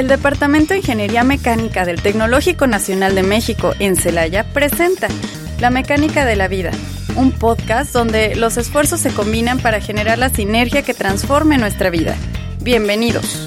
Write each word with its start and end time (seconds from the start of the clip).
El 0.00 0.08
Departamento 0.08 0.72
de 0.72 0.78
Ingeniería 0.78 1.24
Mecánica 1.24 1.84
del 1.84 2.00
Tecnológico 2.00 2.66
Nacional 2.66 3.14
de 3.14 3.22
México 3.22 3.74
en 3.80 3.96
Celaya 3.96 4.44
presenta 4.44 5.08
La 5.60 5.68
Mecánica 5.68 6.24
de 6.24 6.36
la 6.36 6.48
Vida, 6.48 6.70
un 7.16 7.32
podcast 7.32 7.92
donde 7.92 8.34
los 8.34 8.56
esfuerzos 8.56 9.00
se 9.00 9.12
combinan 9.12 9.58
para 9.58 9.82
generar 9.82 10.16
la 10.16 10.30
sinergia 10.30 10.80
que 10.80 10.94
transforme 10.94 11.58
nuestra 11.58 11.90
vida. 11.90 12.16
Bienvenidos. 12.62 13.46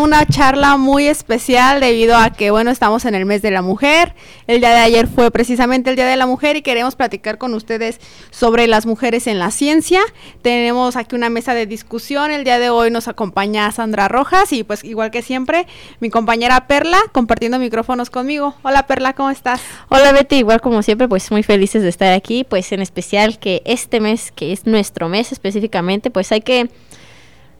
Una 0.00 0.26
charla 0.26 0.76
muy 0.76 1.06
especial 1.06 1.80
debido 1.80 2.14
a 2.14 2.30
que, 2.30 2.50
bueno, 2.50 2.70
estamos 2.70 3.06
en 3.06 3.14
el 3.14 3.24
mes 3.24 3.40
de 3.40 3.50
la 3.50 3.62
mujer. 3.62 4.14
El 4.46 4.60
día 4.60 4.70
de 4.70 4.80
ayer 4.80 5.06
fue 5.06 5.30
precisamente 5.30 5.88
el 5.88 5.96
Día 5.96 6.06
de 6.06 6.16
la 6.16 6.26
Mujer 6.26 6.56
y 6.56 6.62
queremos 6.62 6.96
platicar 6.96 7.38
con 7.38 7.54
ustedes 7.54 7.98
sobre 8.30 8.66
las 8.66 8.84
mujeres 8.84 9.26
en 9.26 9.38
la 9.38 9.50
ciencia. 9.50 10.00
Tenemos 10.42 10.96
aquí 10.96 11.16
una 11.16 11.30
mesa 11.30 11.54
de 11.54 11.64
discusión. 11.64 12.30
El 12.30 12.44
día 12.44 12.58
de 12.58 12.68
hoy 12.68 12.90
nos 12.90 13.08
acompaña 13.08 13.72
Sandra 13.72 14.06
Rojas 14.06 14.52
y 14.52 14.64
pues 14.64 14.84
igual 14.84 15.10
que 15.10 15.22
siempre, 15.22 15.66
mi 15.98 16.10
compañera 16.10 16.66
Perla 16.66 16.98
compartiendo 17.12 17.58
micrófonos 17.58 18.10
conmigo. 18.10 18.54
Hola 18.62 18.86
Perla, 18.86 19.14
¿cómo 19.14 19.30
estás? 19.30 19.62
Hola 19.88 20.12
Betty, 20.12 20.36
igual 20.36 20.60
como 20.60 20.82
siempre, 20.82 21.08
pues 21.08 21.30
muy 21.30 21.42
felices 21.42 21.82
de 21.82 21.88
estar 21.88 22.12
aquí, 22.12 22.44
pues 22.44 22.70
en 22.72 22.82
especial 22.82 23.38
que 23.38 23.62
este 23.64 24.00
mes, 24.00 24.30
que 24.30 24.52
es 24.52 24.66
nuestro 24.66 25.08
mes 25.08 25.32
específicamente, 25.32 26.10
pues 26.10 26.32
hay 26.32 26.42
que 26.42 26.68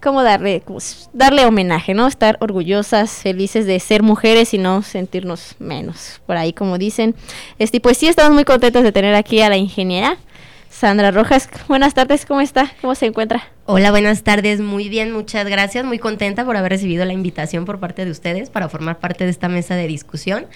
como 0.01 0.23
darle, 0.23 0.63
darle 1.13 1.45
homenaje, 1.45 1.95
¿no? 1.95 2.07
Estar 2.07 2.37
orgullosas, 2.41 3.11
felices 3.11 3.67
de 3.67 3.79
ser 3.81 4.03
mujeres 4.03 4.55
y 4.55 4.59
no 4.59 4.83
sentirnos 4.83 5.55
menos, 5.59 6.21
por 6.27 6.37
ahí 6.37 6.53
como 6.53 6.79
dicen. 6.79 7.15
Este, 7.59 7.81
pues 7.81 7.99
sí, 7.99 8.09
estamos 8.09 8.33
muy 8.33 8.45
contentos 8.45 8.83
de 8.83 8.93
tener 8.93 9.15
aquí 9.15 9.41
a 9.43 9.49
la 9.49 9.57
ingeniera 9.57 10.17
Sandra 10.71 11.11
Rojas. 11.11 11.49
Buenas 11.69 11.95
tardes, 11.95 12.25
¿cómo 12.25 12.41
está? 12.41 12.73
¿Cómo 12.81 12.95
se 12.95 13.07
encuentra? 13.07 13.43
Hola, 13.67 13.91
buenas 13.91 14.23
tardes, 14.23 14.61
muy 14.61 14.89
bien, 14.89 15.13
muchas 15.13 15.47
gracias, 15.47 15.85
muy 15.85 15.99
contenta 15.99 16.45
por 16.45 16.57
haber 16.57 16.73
recibido 16.73 17.05
la 17.05 17.13
invitación 17.13 17.65
por 17.67 17.79
parte 17.79 18.05
de 18.05 18.11
ustedes 18.11 18.51
para 18.51 18.69
formar 18.69 18.99
parte 18.99 19.25
de 19.25 19.31
esta 19.31 19.49
mesa 19.49 19.75
de 19.75 19.87
discusión. 19.87 20.47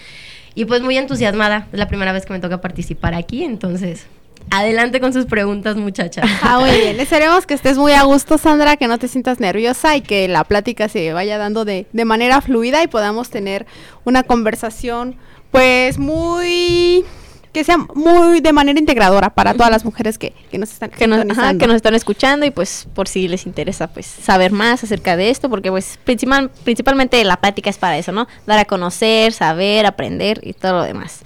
Y 0.55 0.65
pues 0.65 0.83
muy 0.83 0.97
entusiasmada, 0.97 1.67
es 1.73 1.79
la 1.79 1.89
primera 1.89 2.13
vez 2.13 2.25
que 2.27 2.33
me 2.33 2.41
toca 2.41 2.61
participar 2.61 3.13
aquí, 3.15 3.45
entonces 3.45 4.07
Adelante 4.51 5.01
con 5.01 5.13
sus 5.13 5.27
preguntas, 5.27 5.77
muchacha. 5.77 6.23
Ah, 6.43 6.61
muy 6.61 6.71
bien. 6.71 7.01
Esperemos 7.01 7.47
que 7.47 7.55
estés 7.55 7.77
muy 7.77 7.93
a 7.93 8.03
gusto, 8.05 8.39
Sandra, 8.39 8.77
que 8.77 8.87
no 8.87 8.99
te 8.99 9.09
sientas 9.09 9.41
nerviosa 9.41 9.97
y 9.97 10.01
que 10.01 10.29
la 10.29 10.45
plática 10.45 10.89
se 10.89 11.13
vaya 11.13 11.39
dando 11.39 11.65
de, 11.65 11.87
de 11.93 12.05
manera 12.05 12.41
fluida 12.41 12.83
y 12.83 12.87
podamos 12.87 13.31
tener 13.31 13.67
una 14.05 14.23
conversación, 14.23 15.17
pues, 15.51 15.99
muy 15.99 17.05
que 17.55 17.63
sea 17.63 17.79
muy 17.79 18.41
de 18.41 18.53
manera 18.53 18.81
integradora 18.81 19.31
para 19.31 19.55
todas 19.55 19.71
las 19.71 19.85
mujeres 19.85 20.19
que, 20.19 20.33
que 20.51 20.59
nos 20.59 20.73
están 20.73 20.91
que 20.91 21.07
nos, 21.07 21.25
que 21.25 21.67
nos 21.69 21.77
están 21.77 21.95
escuchando 21.95 22.45
y 22.45 22.51
pues 22.51 22.89
por 22.95 23.07
si 23.07 23.29
les 23.29 23.47
interesa 23.47 23.87
pues 23.87 24.07
saber 24.07 24.51
más 24.51 24.83
acerca 24.83 25.17
de 25.17 25.31
esto 25.31 25.49
porque 25.49 25.71
pues 25.71 26.01
principal, 26.03 26.51
principalmente 26.65 27.23
la 27.23 27.37
plática 27.37 27.71
es 27.71 27.79
para 27.79 27.97
eso, 27.97 28.11
¿no? 28.11 28.27
Dar 28.45 28.59
a 28.59 28.65
conocer, 28.65 29.33
saber, 29.33 29.87
aprender 29.87 30.41
y 30.43 30.53
todo 30.53 30.73
lo 30.73 30.83
demás. 30.83 31.21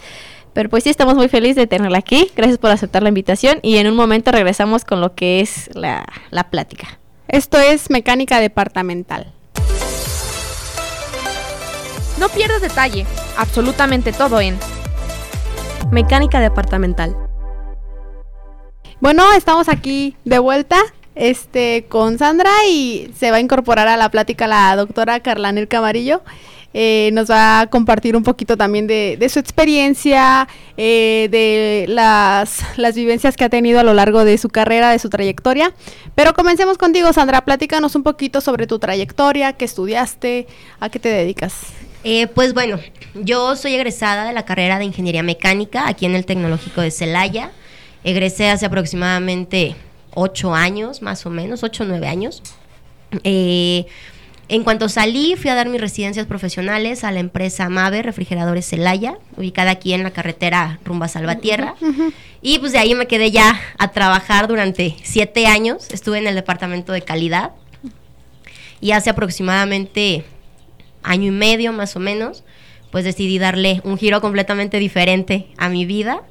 Pero 0.59 0.71
pues 0.71 0.83
sí, 0.83 0.91
estamos 0.91 1.15
muy 1.15 1.29
felices 1.29 1.55
de 1.55 1.69
tenerla 1.69 1.99
aquí. 1.99 2.33
Gracias 2.35 2.59
por 2.59 2.73
aceptar 2.73 3.01
la 3.05 3.11
invitación 3.11 3.61
y 3.63 3.77
en 3.77 3.87
un 3.87 3.95
momento 3.95 4.33
regresamos 4.33 4.85
con 4.85 5.01
lo 5.01 5.15
que 5.15 5.39
es 5.39 5.71
la, 5.77 6.05
la 6.33 6.51
plática. 6.51 6.99
Esto 7.29 7.61
es 7.61 7.91
mecánica 7.91 8.41
departamental. 8.41 9.33
No 12.19 12.29
pierdas 12.31 12.61
detalle, 12.61 13.07
absolutamente 13.37 14.13
todo 14.13 14.41
en 14.41 14.59
mecánica 15.93 16.41
departamental. 16.41 17.17
Bueno, 18.99 19.33
estamos 19.35 19.69
aquí 19.69 20.17
de 20.25 20.41
vuelta 20.41 20.81
este, 21.15 21.87
con 21.89 22.19
Sandra 22.19 22.51
y 22.69 23.13
se 23.17 23.31
va 23.31 23.37
a 23.37 23.41
incorporar 23.41 23.87
a 23.87 23.97
la 23.97 24.09
plática 24.09 24.49
la 24.49 24.75
doctora 24.75 25.21
Carlanel 25.21 25.69
Camarillo. 25.69 26.23
Eh, 26.81 27.11
nos 27.13 27.29
va 27.29 27.59
a 27.59 27.67
compartir 27.67 28.15
un 28.15 28.23
poquito 28.23 28.57
también 28.57 28.87
de, 28.87 29.29
su 29.29 29.41
experiencia, 29.41 30.47
eh, 30.77 31.27
de 31.29 31.87
las, 31.89 32.63
vivencias 32.95 33.37
que 33.37 33.43
ha 33.43 33.49
tenido 33.49 33.81
a 33.81 33.83
lo 33.83 33.95
largo 33.95 34.25
de 34.25 34.39
su 34.39 34.49
carrera, 34.49 34.93
de 34.93 35.01
su 35.01 35.11
trayectoria. 35.11 35.75
Pero 36.15 36.35
comencemos 36.35 36.79
contigo, 36.79 37.13
Sandra, 37.13 37.45
platícanos 37.45 37.97
un 37.97 38.05
poquito 38.05 38.41
sobre 38.41 38.69
tu 38.69 38.79
trayectoria, 38.79 39.55
qué 39.55 39.65
estudiaste, 39.65 40.47
a 40.79 40.89
qué 40.89 41.01
te 41.01 41.09
dedicas. 41.09 41.55
Eh, 42.05 42.29
pues 42.29 42.55
bueno, 42.55 42.79
yo 43.13 43.57
soy 43.57 43.75
egresada 43.75 44.25
de 44.27 44.33
la 44.33 44.45
carrera 44.45 44.79
de 44.79 44.85
Ingeniería 44.85 45.25
Mecánica 45.25 45.89
aquí 45.89 46.07
en 46.07 46.15
el 46.15 46.27
Tecnológico 46.27 46.81
de 46.81 46.93
Celaya. 46.93 47.51
Egresé 48.05 48.51
hace 48.51 48.67
aproximadamente 48.67 49.75
ocho 50.15 50.55
años, 50.55 51.03
más 51.03 51.27
o 51.27 51.31
menos, 51.31 51.65
ocho 51.65 51.83
o 51.83 51.87
nueve 51.89 52.07
años. 52.07 52.41
Eh, 53.25 53.87
en 54.49 54.65
cuanto 54.65 54.89
salí, 54.89 55.37
fui 55.37 55.51
a 55.51 55.55
dar 55.55 55.69
mis 55.69 55.81
residencias 55.81 56.27
profesionales 56.27 57.05
a 57.05 57.13
la 57.13 57.21
empresa 57.21 57.69
Mave 57.69 58.03
Refrigeradores 58.03 58.67
Celaya, 58.67 59.19
ubicada 59.37 59.73
aquí 59.73 59.93
en 59.93 60.03
la 60.03 60.11
carretera 60.11 60.81
rumba 60.85 61.07
Salvatierra. 61.09 61.75
Y 62.41 62.59
pues 62.59 62.73
de 62.73 62.79
ahí 62.79 62.95
me 62.95 63.07
quedé 63.07 63.31
ya 63.31 63.61
a 63.79 63.93
trabajar 63.93 64.49
durante 64.49 64.97
siete 65.03 65.47
años. 65.47 65.89
Estuve 65.91 66.19
en 66.19 66.27
el 66.27 66.35
departamento 66.35 66.93
de 66.93 67.03
calidad. 67.03 67.53
Y 68.81 68.93
hace 68.93 69.11
aproximadamente 69.11 70.25
año 71.03 71.27
y 71.27 71.33
medio 71.33 71.73
más 71.73 71.95
o 71.97 72.01
menos, 72.01 72.45
pues 72.91 73.05
decidí 73.05 73.39
darle 73.39 73.83
un 73.85 73.99
giro 73.99 74.21
completamente 74.21 74.79
diferente 74.79 75.49
a 75.59 75.69
mi 75.69 75.85
vida 75.85 76.23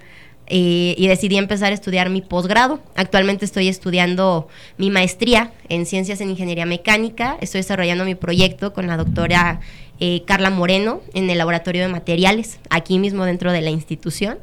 eh, 0.50 0.96
y 0.98 1.08
decidí 1.08 1.38
empezar 1.38 1.72
a 1.72 1.76
estudiar 1.76 2.10
mi 2.10 2.22
posgrado. 2.22 2.80
Actualmente 2.96 3.44
estoy 3.44 3.68
estudiando 3.68 4.48
mi 4.78 4.90
maestría 4.90 5.52
en 5.68 5.86
Ciencias 5.86 6.22
en 6.22 6.30
Ingeniería 6.30 6.66
Mecánica. 6.66 7.38
Estoy 7.42 7.60
desarrollando 7.60 8.06
mi 8.06 8.16
proyecto 8.16 8.72
con 8.72 8.88
la 8.88 8.96
doctora 8.96 9.60
eh, 10.00 10.24
Carla 10.26 10.50
Moreno 10.50 11.02
en 11.14 11.30
el 11.30 11.38
Laboratorio 11.38 11.82
de 11.82 11.90
Materiales, 11.90 12.60
aquí 12.70 12.98
mismo 12.98 13.26
dentro 13.26 13.52
de 13.52 13.62
la 13.62 13.72
institución. 13.72 14.38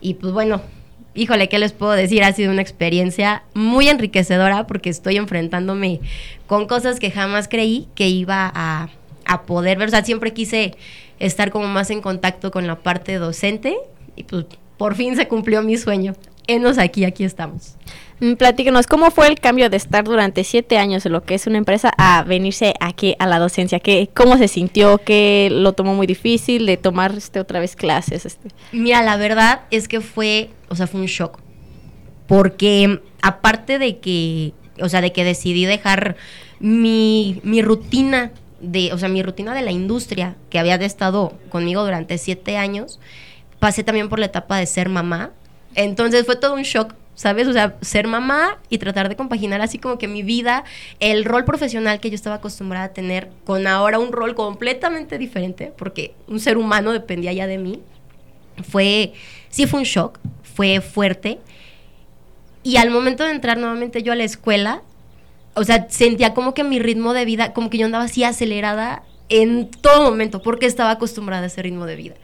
Y 0.00 0.14
pues 0.14 0.32
bueno, 0.32 0.62
híjole, 1.14 1.50
¿qué 1.50 1.58
les 1.58 1.72
puedo 1.72 1.92
decir? 1.92 2.24
Ha 2.24 2.32
sido 2.32 2.50
una 2.50 2.62
experiencia 2.62 3.42
muy 3.52 3.88
enriquecedora 3.88 4.66
porque 4.66 4.88
estoy 4.88 5.18
enfrentándome 5.18 6.00
con 6.46 6.66
cosas 6.66 6.98
que 6.98 7.10
jamás 7.10 7.48
creí 7.48 7.88
que 7.94 8.08
iba 8.08 8.50
a, 8.54 8.88
a 9.26 9.42
poder 9.42 9.76
ver. 9.76 9.88
O 9.88 9.90
sea, 9.90 10.02
siempre 10.02 10.32
quise 10.32 10.76
estar 11.18 11.50
como 11.50 11.66
más 11.66 11.90
en 11.90 12.00
contacto 12.00 12.50
con 12.50 12.66
la 12.66 12.76
parte 12.76 13.16
docente 13.16 13.76
y 14.16 14.24
pues 14.24 14.46
por 14.76 14.94
fin 14.94 15.16
se 15.16 15.28
cumplió 15.28 15.62
mi 15.62 15.76
sueño. 15.76 16.14
Enos 16.46 16.78
aquí, 16.78 17.04
aquí 17.04 17.24
estamos. 17.24 17.76
Mm, 18.20 18.34
platícanos, 18.34 18.86
¿cómo 18.86 19.10
fue 19.10 19.28
el 19.28 19.40
cambio 19.40 19.68
de 19.70 19.76
estar 19.76 20.04
durante 20.04 20.44
siete 20.44 20.78
años 20.78 21.04
en 21.06 21.12
lo 21.12 21.24
que 21.24 21.34
es 21.34 21.46
una 21.46 21.58
empresa 21.58 21.92
a 21.98 22.22
venirse 22.22 22.74
aquí 22.80 23.14
a 23.18 23.26
la 23.26 23.38
docencia? 23.38 23.80
¿Qué, 23.80 24.10
¿Cómo 24.14 24.38
se 24.38 24.48
sintió? 24.48 24.98
¿Qué 24.98 25.48
lo 25.50 25.72
tomó 25.72 25.94
muy 25.94 26.06
difícil 26.06 26.66
de 26.66 26.76
tomar 26.76 27.14
este, 27.16 27.40
otra 27.40 27.60
vez 27.60 27.76
clases? 27.76 28.26
Este? 28.26 28.48
Mira, 28.72 29.02
la 29.02 29.16
verdad 29.16 29.62
es 29.70 29.88
que 29.88 30.00
fue, 30.00 30.50
o 30.68 30.76
sea, 30.76 30.86
fue 30.86 31.00
un 31.00 31.06
shock. 31.06 31.40
Porque 32.26 33.00
aparte 33.22 33.78
de 33.78 33.98
que, 33.98 34.52
o 34.80 34.88
sea, 34.88 35.00
de 35.00 35.12
que 35.12 35.24
decidí 35.24 35.64
dejar 35.64 36.16
mi, 36.60 37.40
mi 37.42 37.60
rutina 37.60 38.32
de, 38.60 38.92
o 38.92 38.98
sea, 38.98 39.08
mi 39.08 39.22
rutina 39.22 39.54
de 39.54 39.62
la 39.62 39.72
industria 39.72 40.36
que 40.48 40.58
había 40.58 40.76
estado 40.76 41.32
conmigo 41.50 41.84
durante 41.84 42.16
siete 42.18 42.56
años, 42.56 43.00
pasé 43.62 43.84
también 43.84 44.08
por 44.08 44.18
la 44.18 44.26
etapa 44.26 44.56
de 44.56 44.66
ser 44.66 44.88
mamá. 44.88 45.30
Entonces 45.76 46.26
fue 46.26 46.34
todo 46.34 46.54
un 46.54 46.62
shock, 46.62 46.94
¿sabes? 47.14 47.46
O 47.46 47.52
sea, 47.52 47.76
ser 47.80 48.08
mamá 48.08 48.58
y 48.68 48.78
tratar 48.78 49.08
de 49.08 49.14
compaginar 49.14 49.60
así 49.60 49.78
como 49.78 49.98
que 49.98 50.08
mi 50.08 50.24
vida, 50.24 50.64
el 50.98 51.24
rol 51.24 51.44
profesional 51.44 52.00
que 52.00 52.10
yo 52.10 52.16
estaba 52.16 52.36
acostumbrada 52.36 52.86
a 52.86 52.92
tener, 52.92 53.30
con 53.44 53.68
ahora 53.68 54.00
un 54.00 54.10
rol 54.10 54.34
completamente 54.34 55.16
diferente, 55.16 55.72
porque 55.78 56.12
un 56.26 56.40
ser 56.40 56.58
humano 56.58 56.90
dependía 56.90 57.32
ya 57.32 57.46
de 57.46 57.58
mí. 57.58 57.80
Fue, 58.68 59.12
sí 59.48 59.68
fue 59.68 59.78
un 59.78 59.86
shock, 59.86 60.18
fue 60.42 60.80
fuerte. 60.80 61.38
Y 62.64 62.78
al 62.78 62.90
momento 62.90 63.22
de 63.22 63.30
entrar 63.30 63.58
nuevamente 63.58 64.02
yo 64.02 64.12
a 64.12 64.16
la 64.16 64.24
escuela, 64.24 64.82
o 65.54 65.62
sea, 65.62 65.86
sentía 65.88 66.34
como 66.34 66.52
que 66.52 66.64
mi 66.64 66.80
ritmo 66.80 67.12
de 67.12 67.24
vida, 67.24 67.52
como 67.52 67.70
que 67.70 67.78
yo 67.78 67.86
andaba 67.86 68.06
así 68.06 68.24
acelerada 68.24 69.04
en 69.28 69.70
todo 69.70 70.02
momento, 70.02 70.42
porque 70.42 70.66
estaba 70.66 70.90
acostumbrada 70.90 71.44
a 71.44 71.46
ese 71.46 71.62
ritmo 71.62 71.86
de 71.86 71.94
vida. 71.94 72.14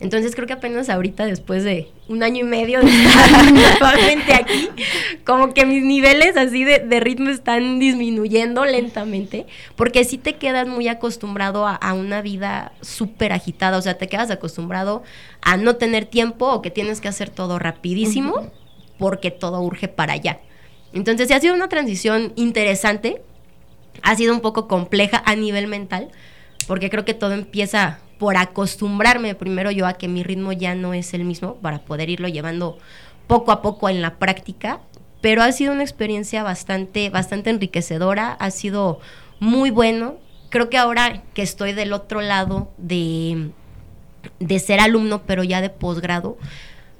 Entonces 0.00 0.34
creo 0.34 0.46
que 0.46 0.54
apenas 0.54 0.88
ahorita, 0.88 1.26
después 1.26 1.62
de 1.62 1.88
un 2.08 2.22
año 2.22 2.40
y 2.40 2.48
medio 2.48 2.80
de 2.80 2.88
estar 2.90 3.52
nuevamente 3.52 4.32
aquí, 4.32 4.70
como 5.26 5.52
que 5.52 5.66
mis 5.66 5.84
niveles 5.84 6.38
así 6.38 6.64
de, 6.64 7.00
ritmo 7.00 7.28
están 7.28 7.78
disminuyendo 7.78 8.64
lentamente, 8.64 9.46
porque 9.76 10.04
sí 10.04 10.16
te 10.16 10.36
quedas 10.36 10.66
muy 10.66 10.88
acostumbrado 10.88 11.66
a, 11.66 11.92
una 11.92 12.22
vida 12.22 12.72
súper 12.80 13.32
agitada, 13.32 13.76
o 13.76 13.82
sea, 13.82 13.98
te 13.98 14.08
quedas 14.08 14.30
acostumbrado 14.30 15.02
a 15.42 15.58
no 15.58 15.76
tener 15.76 16.06
tiempo 16.06 16.46
o 16.50 16.62
que 16.62 16.70
tienes 16.70 17.02
que 17.02 17.08
hacer 17.08 17.28
todo 17.28 17.58
rapidísimo, 17.58 18.50
porque 18.98 19.30
todo 19.30 19.60
urge 19.60 19.88
para 19.88 20.14
allá. 20.14 20.40
Entonces 20.94 21.28
sí 21.28 21.34
ha 21.34 21.40
sido 21.40 21.54
una 21.54 21.68
transición 21.68 22.32
interesante, 22.36 23.20
ha 24.02 24.16
sido 24.16 24.32
un 24.32 24.40
poco 24.40 24.66
compleja 24.66 25.22
a 25.26 25.36
nivel 25.36 25.66
mental, 25.66 26.08
porque 26.66 26.88
creo 26.88 27.04
que 27.04 27.12
todo 27.14 27.34
empieza 27.34 27.98
por 28.20 28.36
acostumbrarme 28.36 29.34
primero 29.34 29.70
yo 29.70 29.86
a 29.86 29.94
que 29.94 30.06
mi 30.06 30.22
ritmo 30.22 30.52
ya 30.52 30.74
no 30.74 30.92
es 30.92 31.14
el 31.14 31.24
mismo 31.24 31.54
para 31.54 31.78
poder 31.78 32.10
irlo 32.10 32.28
llevando 32.28 32.78
poco 33.26 33.50
a 33.50 33.62
poco 33.62 33.88
en 33.88 34.02
la 34.02 34.18
práctica. 34.18 34.80
pero 35.22 35.42
ha 35.42 35.50
sido 35.52 35.72
una 35.72 35.82
experiencia 35.82 36.42
bastante, 36.42 37.08
bastante 37.10 37.50
enriquecedora, 37.50 38.32
ha 38.32 38.50
sido 38.50 39.00
muy 39.38 39.70
bueno. 39.70 40.16
Creo 40.50 40.68
que 40.68 40.78
ahora 40.78 41.22
que 41.34 41.42
estoy 41.42 41.72
del 41.72 41.92
otro 41.92 42.20
lado 42.20 42.70
de, 42.76 43.50
de 44.38 44.58
ser 44.58 44.80
alumno, 44.80 45.22
pero 45.26 45.42
ya 45.42 45.60
de 45.60 45.70
posgrado, 45.70 46.36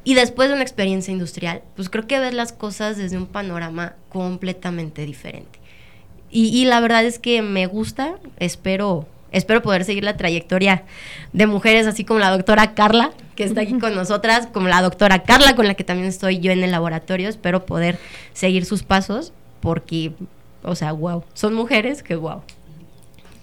y 0.05 0.15
después 0.15 0.49
de 0.49 0.55
una 0.55 0.63
experiencia 0.63 1.13
industrial, 1.13 1.63
pues 1.77 1.91
creo 1.91 2.07
que 2.07 2.19
ves 2.19 2.35
las 2.35 2.53
cosas 2.53 2.97
desde 2.97 3.19
un 3.19 3.27
panorama 3.27 3.95
completamente 4.09 5.05
diferente. 5.05 5.59
Y, 6.31 6.49
y 6.49 6.65
la 6.65 6.81
verdad 6.81 7.05
es 7.05 7.19
que 7.19 7.43
me 7.43 7.67
gusta, 7.67 8.19
espero 8.39 9.07
espero 9.33 9.63
poder 9.63 9.85
seguir 9.85 10.05
la 10.05 10.17
trayectoria 10.17 10.85
de 11.33 11.47
mujeres 11.47 11.87
así 11.87 12.05
como 12.05 12.21
la 12.21 12.31
doctora 12.31 12.75
Carla, 12.75 13.11
que 13.37 13.45
está 13.45 13.63
aquí 13.63 13.79
con 13.79 13.95
nosotras, 13.97 14.49
como 14.53 14.69
la 14.69 14.83
doctora 14.83 15.23
Carla, 15.23 15.55
con 15.55 15.67
la 15.67 15.75
que 15.75 15.85
también 15.85 16.09
estoy 16.09 16.39
yo 16.41 16.53
en 16.53 16.63
el 16.63 16.71
laboratorio. 16.71 17.29
Espero 17.29 17.67
poder 17.67 17.99
seguir 18.33 18.65
sus 18.65 18.83
pasos 18.83 19.33
porque, 19.61 20.13
o 20.63 20.75
sea, 20.75 20.93
wow, 20.93 21.25
son 21.35 21.55
mujeres 21.55 22.03
que 22.03 22.17
wow. 22.17 22.43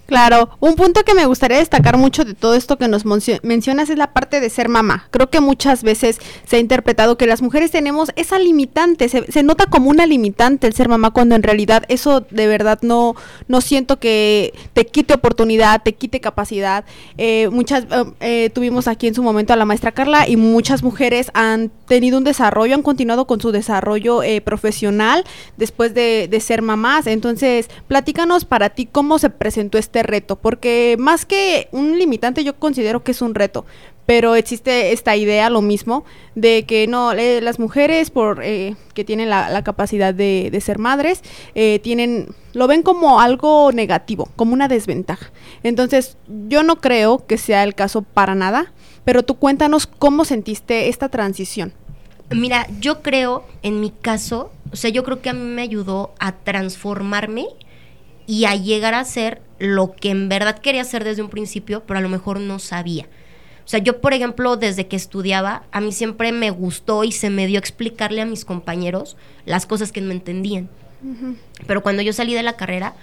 Claro, 0.08 0.48
un 0.60 0.74
punto 0.74 1.04
que 1.04 1.12
me 1.12 1.26
gustaría 1.26 1.58
destacar 1.58 1.98
mucho 1.98 2.24
de 2.24 2.32
todo 2.32 2.54
esto 2.54 2.78
que 2.78 2.88
nos 2.88 3.04
mencionas 3.04 3.90
es 3.90 3.98
la 3.98 4.14
parte 4.14 4.40
de 4.40 4.48
ser 4.48 4.70
mamá. 4.70 5.06
Creo 5.10 5.28
que 5.28 5.40
muchas 5.40 5.82
veces 5.82 6.18
se 6.46 6.56
ha 6.56 6.58
interpretado 6.58 7.18
que 7.18 7.26
las 7.26 7.42
mujeres 7.42 7.72
tenemos 7.72 8.10
esa 8.16 8.38
limitante, 8.38 9.10
se, 9.10 9.42
nota 9.42 9.66
como 9.66 9.90
una 9.90 10.06
limitante 10.06 10.66
el 10.66 10.72
ser 10.72 10.88
mamá 10.88 11.10
cuando 11.10 11.34
en 11.34 11.42
realidad 11.42 11.84
eso 11.88 12.22
de 12.30 12.46
verdad 12.46 12.78
no, 12.80 13.16
no 13.48 13.60
siento 13.60 13.98
que 13.98 14.54
te 14.72 14.86
quite 14.86 15.12
oportunidad, 15.12 15.82
te 15.82 15.92
quite 15.92 16.20
capacidad. 16.20 16.86
Eh, 17.18 17.50
muchas 17.52 17.84
eh, 17.84 18.04
eh, 18.20 18.50
tuvimos 18.54 18.88
aquí 18.88 19.08
en 19.08 19.14
su 19.14 19.22
momento 19.22 19.52
a 19.52 19.56
la 19.56 19.66
maestra 19.66 19.92
Carla 19.92 20.26
y 20.26 20.36
muchas 20.36 20.82
mujeres 20.82 21.30
han 21.34 21.70
tenido 21.86 22.16
un 22.16 22.24
desarrollo, 22.24 22.74
han 22.74 22.82
continuado 22.82 23.26
con 23.26 23.42
su 23.42 23.52
desarrollo 23.52 24.22
profesional 24.42 25.24
después 25.58 25.92
de, 25.92 26.28
de 26.30 26.40
ser 26.40 26.62
mamás. 26.62 27.06
Entonces, 27.06 27.68
platícanos 27.88 28.46
para 28.46 28.70
ti 28.70 28.86
cómo 28.86 29.18
se 29.18 29.28
presentó 29.28 29.76
este 29.76 29.97
este 29.98 30.02
reto, 30.08 30.36
porque 30.36 30.96
más 30.98 31.26
que 31.26 31.68
un 31.72 31.98
limitante 31.98 32.44
yo 32.44 32.54
considero 32.54 33.02
que 33.02 33.10
es 33.10 33.20
un 33.20 33.34
reto, 33.34 33.66
pero 34.06 34.36
existe 34.36 34.92
esta 34.92 35.16
idea, 35.16 35.50
lo 35.50 35.60
mismo, 35.60 36.04
de 36.34 36.64
que 36.64 36.86
no, 36.86 37.12
eh, 37.12 37.40
las 37.40 37.58
mujeres 37.58 38.10
por 38.10 38.40
eh, 38.42 38.76
que 38.94 39.04
tienen 39.04 39.28
la, 39.28 39.62
capacidad 39.64 40.14
de, 40.14 40.56
ser 40.62 40.78
madres, 40.78 41.22
eh, 41.54 41.80
tienen, 41.82 42.28
lo 42.52 42.68
ven 42.68 42.82
como 42.82 43.20
algo 43.20 43.72
negativo, 43.72 44.28
como 44.36 44.54
una 44.54 44.68
desventaja. 44.68 45.30
Entonces, 45.64 46.16
yo 46.48 46.62
no 46.62 46.76
creo 46.76 47.26
que 47.26 47.38
sea 47.38 47.64
el 47.64 47.74
caso 47.74 48.02
para 48.02 48.34
nada, 48.34 48.72
pero 49.04 49.24
tú 49.24 49.34
cuéntanos 49.34 49.86
cómo 49.86 50.24
sentiste 50.24 50.88
esta 50.88 51.08
transición. 51.08 51.72
Mira, 52.30 52.68
yo 52.78 53.02
creo, 53.02 53.44
en 53.62 53.80
mi 53.80 53.90
caso, 53.90 54.52
o 54.70 54.76
sea, 54.76 54.90
yo 54.90 55.02
creo 55.02 55.20
que 55.20 55.30
a 55.30 55.34
mí 55.34 55.40
me 55.40 55.62
ayudó 55.62 56.14
a 56.20 56.32
transformarme 56.32 57.46
y 58.28 58.44
a 58.44 58.54
llegar 58.54 58.94
a 58.94 59.04
ser 59.04 59.40
lo 59.58 59.92
que 59.92 60.10
en 60.10 60.28
verdad 60.28 60.58
quería 60.58 60.82
hacer 60.82 61.04
desde 61.04 61.22
un 61.22 61.30
principio, 61.30 61.82
pero 61.86 61.98
a 61.98 62.02
lo 62.02 62.08
mejor 62.08 62.40
no 62.40 62.58
sabía. 62.58 63.06
O 63.64 63.70
sea, 63.70 63.80
yo, 63.80 64.00
por 64.00 64.14
ejemplo, 64.14 64.56
desde 64.56 64.86
que 64.86 64.96
estudiaba, 64.96 65.64
a 65.72 65.80
mí 65.80 65.92
siempre 65.92 66.32
me 66.32 66.50
gustó 66.50 67.04
y 67.04 67.12
se 67.12 67.28
me 67.28 67.46
dio 67.46 67.58
explicarle 67.58 68.22
a 68.22 68.26
mis 68.26 68.44
compañeros 68.44 69.16
las 69.44 69.66
cosas 69.66 69.92
que 69.92 70.00
no 70.00 70.12
entendían. 70.12 70.70
Pero 71.66 71.82
cuando 71.82 72.02
yo 72.02 72.12
salí 72.12 72.34
de 72.34 72.42
la 72.42 72.56
carrera, 72.56 72.94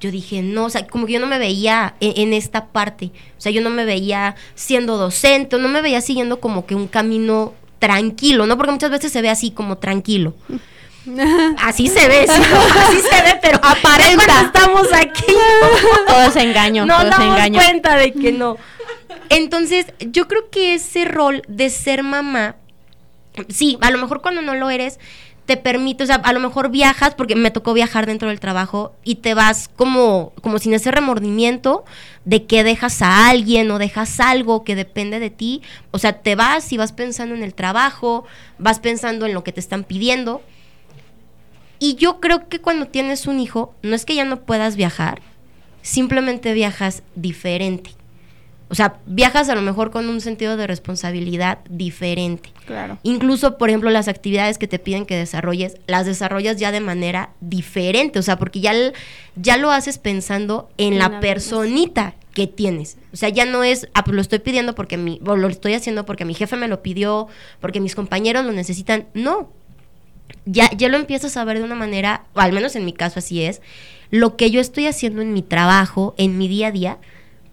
yo 0.00 0.10
dije, 0.10 0.42
no, 0.42 0.66
o 0.66 0.70
sea, 0.70 0.86
como 0.86 1.06
que 1.06 1.14
yo 1.14 1.20
no 1.20 1.26
me 1.26 1.38
veía 1.38 1.94
en, 2.00 2.12
en, 2.16 2.32
esta 2.34 2.66
parte. 2.66 3.10
O 3.36 3.40
sea, 3.40 3.52
yo 3.52 3.60
no 3.62 3.70
me 3.70 3.84
veía 3.84 4.36
siendo 4.54 4.96
docente, 4.96 5.58
no 5.58 5.68
me 5.68 5.82
veía 5.82 6.00
siguiendo 6.00 6.40
como 6.40 6.66
que 6.66 6.74
un 6.74 6.86
camino 6.86 7.54
tranquilo, 7.78 8.46
¿no? 8.46 8.56
Porque 8.56 8.72
muchas 8.72 8.92
veces 8.92 9.10
se 9.10 9.22
ve 9.22 9.28
así 9.28 9.50
como 9.50 9.78
tranquilo. 9.78 10.34
Así 11.58 11.88
se 11.88 12.06
ve, 12.08 12.26
así 12.28 13.00
se 13.00 13.22
ve, 13.22 13.38
pero 13.42 13.58
aparenta. 13.62 14.42
Estamos 14.42 14.92
aquí. 14.92 15.24
Todo 16.06 16.22
es 16.22 16.36
engaño. 16.36 16.86
No 16.86 16.98
todo 16.98 17.10
damos 17.10 17.50
cuenta 17.50 17.96
de 17.96 18.12
que 18.12 18.32
no. 18.32 18.56
Entonces, 19.28 19.86
yo 20.00 20.28
creo 20.28 20.50
que 20.50 20.74
ese 20.74 21.04
rol 21.04 21.42
de 21.48 21.70
ser 21.70 22.02
mamá, 22.02 22.56
sí, 23.48 23.78
a 23.80 23.90
lo 23.90 23.98
mejor 23.98 24.22
cuando 24.22 24.42
no 24.42 24.54
lo 24.54 24.70
eres, 24.70 24.98
te 25.46 25.56
permite, 25.56 26.04
o 26.04 26.06
sea, 26.06 26.16
a 26.16 26.32
lo 26.32 26.40
mejor 26.40 26.70
viajas, 26.70 27.14
porque 27.14 27.34
me 27.34 27.50
tocó 27.50 27.72
viajar 27.72 28.06
dentro 28.06 28.28
del 28.28 28.38
trabajo, 28.38 28.94
y 29.02 29.16
te 29.16 29.34
vas 29.34 29.68
como, 29.68 30.32
como 30.40 30.58
sin 30.58 30.72
ese 30.74 30.90
remordimiento 30.90 31.84
de 32.24 32.44
que 32.44 32.62
dejas 32.62 33.02
a 33.02 33.28
alguien 33.28 33.70
o 33.70 33.78
dejas 33.78 34.20
algo 34.20 34.62
que 34.62 34.76
depende 34.76 35.18
de 35.18 35.30
ti. 35.30 35.62
O 35.90 35.98
sea, 35.98 36.12
te 36.12 36.36
vas 36.36 36.72
y 36.72 36.76
vas 36.76 36.92
pensando 36.92 37.34
en 37.34 37.42
el 37.42 37.54
trabajo, 37.54 38.24
vas 38.58 38.78
pensando 38.78 39.26
en 39.26 39.34
lo 39.34 39.42
que 39.42 39.52
te 39.52 39.60
están 39.60 39.82
pidiendo 39.82 40.42
y 41.82 41.96
yo 41.96 42.20
creo 42.20 42.48
que 42.48 42.60
cuando 42.60 42.86
tienes 42.86 43.26
un 43.26 43.40
hijo, 43.40 43.74
no 43.82 43.96
es 43.96 44.04
que 44.04 44.14
ya 44.14 44.24
no 44.24 44.42
puedas 44.42 44.76
viajar, 44.76 45.20
simplemente 45.82 46.52
viajas 46.52 47.02
diferente. 47.16 47.90
O 48.68 48.76
sea, 48.76 49.00
viajas 49.04 49.48
a 49.48 49.56
lo 49.56 49.62
mejor 49.62 49.90
con 49.90 50.08
un 50.08 50.20
sentido 50.20 50.56
de 50.56 50.68
responsabilidad 50.68 51.58
diferente. 51.68 52.52
Claro. 52.66 52.98
Incluso, 53.02 53.58
por 53.58 53.68
ejemplo, 53.68 53.90
las 53.90 54.06
actividades 54.06 54.58
que 54.58 54.68
te 54.68 54.78
piden 54.78 55.06
que 55.06 55.16
desarrolles, 55.16 55.76
las 55.88 56.06
desarrollas 56.06 56.56
ya 56.56 56.70
de 56.70 56.78
manera 56.78 57.30
diferente. 57.40 58.20
O 58.20 58.22
sea, 58.22 58.38
porque 58.38 58.60
ya, 58.60 58.72
ya 59.34 59.56
lo 59.56 59.72
haces 59.72 59.98
pensando 59.98 60.70
en 60.78 61.00
la 61.00 61.18
personita 61.18 62.14
que 62.32 62.46
tienes. 62.46 62.96
O 63.12 63.16
sea, 63.16 63.28
ya 63.28 63.44
no 63.44 63.64
es, 63.64 63.88
ah, 63.94 64.04
pues 64.04 64.14
lo 64.14 64.22
estoy 64.22 64.38
pidiendo 64.38 64.76
porque 64.76 64.96
mi, 64.96 65.20
o 65.26 65.34
lo 65.34 65.48
estoy 65.48 65.74
haciendo 65.74 66.06
porque 66.06 66.24
mi 66.24 66.34
jefe 66.34 66.56
me 66.56 66.68
lo 66.68 66.80
pidió, 66.80 67.26
porque 67.60 67.80
mis 67.80 67.96
compañeros 67.96 68.44
lo 68.44 68.52
necesitan. 68.52 69.08
No, 69.14 69.50
ya, 70.44 70.70
ya 70.76 70.88
lo 70.88 70.96
empiezas 70.96 71.36
a 71.36 71.44
ver 71.44 71.58
de 71.58 71.64
una 71.64 71.74
manera, 71.74 72.24
o 72.34 72.40
al 72.40 72.52
menos 72.52 72.76
en 72.76 72.84
mi 72.84 72.92
caso 72.92 73.18
así 73.18 73.42
es, 73.42 73.60
lo 74.10 74.36
que 74.36 74.50
yo 74.50 74.60
estoy 74.60 74.86
haciendo 74.86 75.22
en 75.22 75.32
mi 75.32 75.42
trabajo, 75.42 76.14
en 76.18 76.36
mi 76.38 76.48
día 76.48 76.68
a 76.68 76.72
día, 76.72 76.98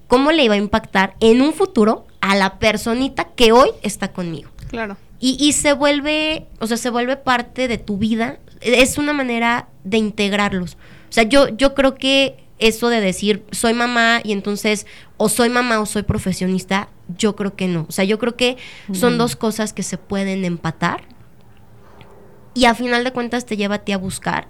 cómo 0.07 0.31
le 0.31 0.43
iba 0.43 0.55
a 0.55 0.57
impactar 0.57 1.15
en 1.19 1.41
un 1.41 1.53
futuro 1.53 2.05
a 2.19 2.35
la 2.35 2.59
personita 2.59 3.29
que 3.35 3.51
hoy 3.51 3.69
está 3.81 4.11
conmigo. 4.11 4.49
Claro. 4.69 4.97
Y, 5.19 5.37
y 5.39 5.53
se 5.53 5.73
vuelve, 5.73 6.47
o 6.59 6.67
sea, 6.67 6.77
se 6.77 6.89
vuelve 6.89 7.15
parte 7.15 7.67
de 7.67 7.77
tu 7.77 7.97
vida. 7.97 8.39
Es 8.61 8.97
una 8.97 9.13
manera 9.13 9.67
de 9.83 9.97
integrarlos. 9.97 10.75
O 11.09 11.11
sea, 11.11 11.23
yo, 11.23 11.49
yo 11.49 11.73
creo 11.73 11.95
que 11.95 12.37
eso 12.59 12.89
de 12.89 12.99
decir 12.99 13.45
soy 13.51 13.73
mamá 13.73 14.19
y 14.23 14.33
entonces 14.33 14.85
o 15.17 15.29
soy 15.29 15.49
mamá 15.49 15.79
o 15.79 15.85
soy 15.85 16.03
profesionista, 16.03 16.89
yo 17.17 17.35
creo 17.35 17.55
que 17.55 17.67
no. 17.67 17.85
O 17.87 17.91
sea, 17.91 18.03
yo 18.03 18.19
creo 18.19 18.35
que 18.35 18.57
son 18.93 19.17
dos 19.17 19.35
cosas 19.35 19.73
que 19.73 19.83
se 19.83 19.97
pueden 19.97 20.45
empatar 20.45 21.03
y 22.59 22.65
a 22.65 22.75
final 22.75 23.05
de 23.05 23.13
cuentas 23.13 23.45
te 23.45 23.55
lleva 23.55 23.75
a 23.75 23.79
ti 23.79 23.93
a 23.93 23.97
buscar 23.97 24.49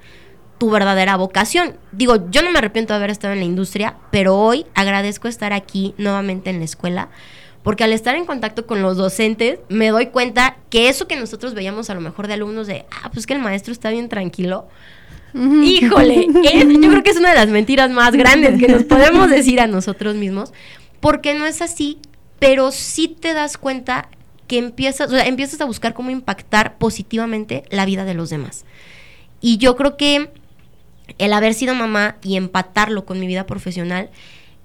tu 0.57 0.71
verdadera 0.71 1.15
vocación. 1.15 1.77
Digo, 1.91 2.27
yo 2.31 2.41
no 2.41 2.49
me 2.49 2.57
arrepiento 2.57 2.91
de 2.93 2.97
haber 2.97 3.11
estado 3.11 3.33
en 3.33 3.39
la 3.39 3.45
industria, 3.45 3.97
pero 4.11 4.35
hoy 4.35 4.65
agradezco 4.73 5.27
estar 5.27 5.53
aquí 5.53 5.93
nuevamente 5.99 6.49
en 6.49 6.57
la 6.57 6.65
escuela, 6.65 7.09
porque 7.61 7.83
al 7.83 7.93
estar 7.93 8.15
en 8.15 8.25
contacto 8.25 8.65
con 8.65 8.81
los 8.81 8.97
docentes 8.97 9.59
me 9.69 9.89
doy 9.89 10.07
cuenta 10.07 10.57
que 10.71 10.89
eso 10.89 11.07
que 11.07 11.17
nosotros 11.17 11.53
veíamos 11.53 11.91
a 11.91 11.93
lo 11.93 12.01
mejor 12.01 12.25
de 12.25 12.33
alumnos 12.33 12.65
de, 12.65 12.87
ah, 12.89 13.11
pues 13.13 13.27
que 13.27 13.35
el 13.35 13.41
maestro 13.41 13.71
está 13.71 13.91
bien 13.91 14.09
tranquilo. 14.09 14.67
Híjole, 15.35 16.25
yo 16.81 16.89
creo 16.89 17.03
que 17.03 17.11
es 17.11 17.17
una 17.17 17.29
de 17.29 17.35
las 17.35 17.49
mentiras 17.49 17.91
más 17.91 18.13
grandes 18.13 18.59
que 18.59 18.67
nos 18.69 18.85
podemos 18.85 19.29
decir 19.29 19.61
a 19.61 19.67
nosotros 19.67 20.15
mismos, 20.15 20.51
porque 20.99 21.35
no 21.35 21.45
es 21.45 21.61
así, 21.61 21.99
pero 22.39 22.71
sí 22.71 23.07
te 23.07 23.35
das 23.35 23.59
cuenta 23.59 24.09
que 24.49 24.57
empiezas, 24.57 25.07
o 25.07 25.11
sea, 25.11 25.27
empiezas 25.27 25.61
a 25.61 25.65
buscar 25.65 25.93
cómo 25.93 26.09
impactar 26.09 26.77
positivamente 26.77 27.63
la 27.69 27.85
vida 27.85 28.03
de 28.03 28.15
los 28.15 28.31
demás. 28.31 28.65
Y 29.39 29.57
yo 29.57 29.77
creo 29.77 29.95
que 29.95 30.31
el 31.19 31.33
haber 31.33 31.53
sido 31.53 31.75
mamá 31.75 32.17
y 32.23 32.35
empatarlo 32.35 33.05
con 33.05 33.19
mi 33.19 33.27
vida 33.27 33.45
profesional, 33.45 34.09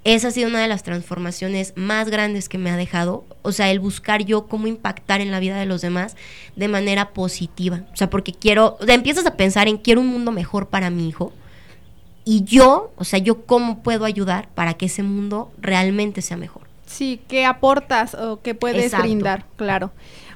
esa 0.03 0.29
ha 0.29 0.31
sido 0.31 0.49
una 0.49 0.61
de 0.61 0.69
las 0.69 0.83
transformaciones 0.83 1.75
más 1.77 2.11
grandes 2.11 2.49
que 2.49 2.57
me 2.57 2.71
ha 2.71 2.77
dejado. 2.77 3.25
O 3.43 3.53
sea, 3.53 3.71
el 3.71 3.79
buscar 3.79 4.25
yo 4.25 4.47
cómo 4.47 4.67
impactar 4.67 5.21
en 5.21 5.31
la 5.31 5.39
vida 5.39 5.59
de 5.59 5.67
los 5.67 5.83
demás 5.83 6.17
de 6.57 6.69
manera 6.69 7.11
positiva. 7.11 7.83
O 7.93 7.97
sea, 7.97 8.09
porque 8.09 8.33
quiero, 8.33 8.79
o 8.81 8.87
sea, 8.87 8.95
empiezas 8.95 9.27
a 9.27 9.37
pensar 9.37 9.69
en 9.69 9.77
quiero 9.77 10.01
un 10.01 10.09
mundo 10.09 10.33
mejor 10.33 10.69
para 10.69 10.89
mi 10.89 11.09
hijo. 11.09 11.33
Y 12.25 12.45
yo, 12.45 12.93
o 12.97 13.05
sea, 13.05 13.19
yo 13.19 13.45
cómo 13.45 13.83
puedo 13.83 14.07
ayudar 14.07 14.49
para 14.55 14.75
que 14.75 14.87
ese 14.87 15.03
mundo 15.03 15.53
realmente 15.61 16.23
sea 16.23 16.39
mejor. 16.39 16.64
Sí, 16.95 17.21
¿qué 17.27 17.45
aportas 17.45 18.15
o 18.15 18.41
qué 18.41 18.55
puedes 18.55 18.97
brindar? 18.97 19.47
Claro. 19.57 19.91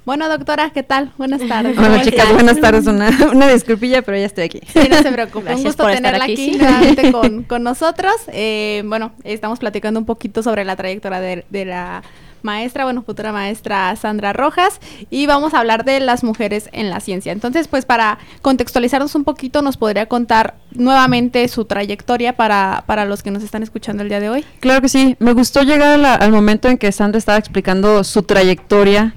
Bueno, 0.04 0.28
doctora, 0.28 0.70
¿qué 0.70 0.82
tal? 0.82 1.12
Buenas 1.16 1.40
tardes. 1.48 1.76
Bueno, 1.76 2.02
chicas, 2.02 2.32
buenas 2.32 2.58
tardes. 2.60 2.84
Una, 2.88 3.10
una 3.32 3.46
disculpilla, 3.46 4.02
pero 4.02 4.18
ya 4.18 4.24
estoy 4.24 4.44
aquí. 4.44 4.60
Sí, 4.66 4.88
no 4.90 4.96
se 5.00 5.12
preocupe. 5.12 5.54
Un 5.54 5.62
gusto 5.62 5.86
tenerla 5.86 6.24
aquí, 6.24 6.56
nuevamente 6.58 7.12
con, 7.12 7.44
con 7.44 7.62
nosotros. 7.62 8.14
Eh, 8.32 8.82
bueno, 8.86 9.12
estamos 9.22 9.60
platicando 9.60 10.00
un 10.00 10.06
poquito 10.06 10.42
sobre 10.42 10.64
la 10.64 10.74
trayectoria 10.74 11.20
de, 11.20 11.44
de 11.48 11.64
la 11.64 12.02
maestra, 12.42 12.84
bueno, 12.84 13.02
futura 13.02 13.32
maestra 13.32 13.94
Sandra 13.96 14.32
Rojas, 14.32 14.80
y 15.10 15.26
vamos 15.26 15.54
a 15.54 15.60
hablar 15.60 15.84
de 15.84 16.00
las 16.00 16.24
mujeres 16.24 16.68
en 16.72 16.90
la 16.90 17.00
ciencia. 17.00 17.32
Entonces, 17.32 17.68
pues 17.68 17.84
para 17.84 18.18
contextualizarnos 18.42 19.14
un 19.14 19.24
poquito, 19.24 19.62
¿nos 19.62 19.76
podría 19.76 20.06
contar 20.06 20.54
nuevamente 20.72 21.46
su 21.48 21.64
trayectoria 21.64 22.34
para, 22.36 22.84
para 22.86 23.04
los 23.04 23.22
que 23.22 23.30
nos 23.30 23.42
están 23.42 23.62
escuchando 23.62 24.02
el 24.02 24.08
día 24.08 24.20
de 24.20 24.28
hoy? 24.30 24.44
Claro 24.60 24.80
que 24.80 24.88
sí, 24.88 25.16
me 25.18 25.32
gustó 25.32 25.62
llegar 25.62 26.04
al 26.04 26.32
momento 26.32 26.68
en 26.68 26.78
que 26.78 26.92
Sandra 26.92 27.18
estaba 27.18 27.38
explicando 27.38 28.04
su 28.04 28.22
trayectoria, 28.22 29.14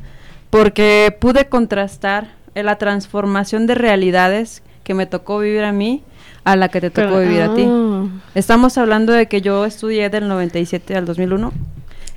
porque 0.49 1.15
pude 1.19 1.47
contrastar 1.47 2.31
la 2.55 2.77
transformación 2.77 3.67
de 3.67 3.75
realidades 3.75 4.61
que 4.83 4.93
me 4.93 5.05
tocó 5.05 5.39
vivir 5.39 5.63
a 5.63 5.71
mí 5.71 6.03
a 6.43 6.55
la 6.55 6.69
que 6.69 6.81
te 6.81 6.89
tocó 6.89 7.07
Pero- 7.09 7.19
vivir 7.19 7.41
a 7.41 7.53
ti. 7.53 7.65
ah. 7.67 8.05
Estamos 8.35 8.77
hablando 8.77 9.13
de 9.13 9.27
que 9.27 9.41
yo 9.41 9.63
estudié 9.65 10.09
del 10.09 10.27
97 10.27 10.95
al 10.97 11.05
2001, 11.05 11.53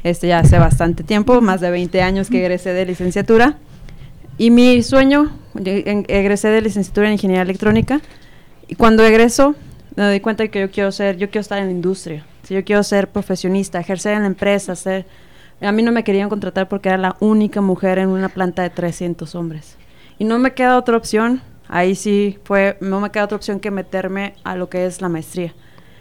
este 0.05 0.29
ya 0.29 0.39
hace 0.39 0.59
bastante 0.59 1.03
tiempo, 1.03 1.41
más 1.41 1.61
de 1.61 1.71
20 1.71 2.03
años 2.03 2.29
que 2.29 2.41
egresé 2.41 2.73
de 2.75 2.85
licenciatura. 2.87 3.57
Y 4.37 4.51
mi 4.51 4.83
sueño, 4.83 5.33
egresé 5.57 6.49
de 6.49 6.61
licenciatura 6.61 7.07
en 7.07 7.15
ingeniería 7.15 7.43
electrónica. 7.43 8.01
Y 8.69 8.75
cuando 8.75 9.05
egreso, 9.05 9.55
me 9.97 10.05
doy 10.05 10.21
cuenta 10.21 10.43
de 10.43 10.51
que 10.51 10.61
yo 10.61 10.71
quiero 10.71 10.93
ser, 10.93 11.17
yo 11.17 11.31
quiero 11.31 11.41
estar 11.41 11.59
en 11.59 11.67
la 11.67 11.73
industria. 11.73 12.27
Si 12.43 12.55
yo 12.55 12.63
quiero 12.65 12.83
ser 12.83 13.09
profesionista, 13.09 13.81
ejercer 13.81 14.15
en 14.15 14.21
la 14.21 14.27
empresa, 14.27 14.77
ser... 14.77 15.07
A 15.61 15.73
mí 15.73 15.83
no 15.83 15.93
me 15.93 16.05
querían 16.05 16.29
contratar 16.29 16.69
porque 16.69 16.91
era 16.91 16.99
la 16.99 17.17
única 17.21 17.63
mujer 17.63 17.99
en 17.99 18.09
una 18.09 18.29
planta 18.29 18.63
de 18.63 18.71
300 18.71 19.35
hombres. 19.35 19.77
Y 20.19 20.25
no 20.25 20.39
me 20.39 20.53
queda 20.53 20.77
otra 20.77 20.97
opción, 20.97 21.41
ahí 21.69 21.95
sí 21.95 22.39
fue, 22.45 22.77
no 22.81 23.01
me 23.01 23.11
queda 23.11 23.25
otra 23.25 23.37
opción 23.37 23.61
que 23.61 23.71
meterme 23.71 24.35
a 24.45 24.57
lo 24.57 24.69
que 24.69 24.85
es 24.85 25.01
la 25.01 25.09
maestría. 25.09 25.55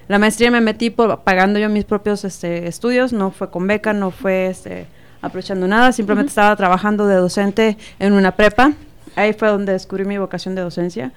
La 0.08 0.20
maestría 0.20 0.52
me 0.52 0.62
metí 0.62 0.90
por, 0.90 1.22
pagando 1.22 1.60
yo 1.60 1.70
mis 1.70 1.86
propios 1.86 2.24
este, 2.26 2.68
estudios, 2.68 3.14
no 3.14 3.32
fue 3.32 3.50
con 3.50 3.66
beca, 3.68 3.94
no 3.94 4.12
fue 4.12 4.48
este, 4.48 4.86
aprovechando 5.22 5.68
nada, 5.68 5.92
simplemente 5.92 6.30
estaba 6.30 6.56
trabajando 6.56 7.08
de 7.08 7.16
docente 7.16 7.78
en 8.00 8.14
una 8.14 8.36
prepa. 8.36 8.74
Ahí 9.16 9.34
fue 9.34 9.48
donde 9.48 9.72
descubrí 9.72 10.06
mi 10.06 10.18
vocación 10.18 10.56
de 10.56 10.62
docencia. 10.62 11.12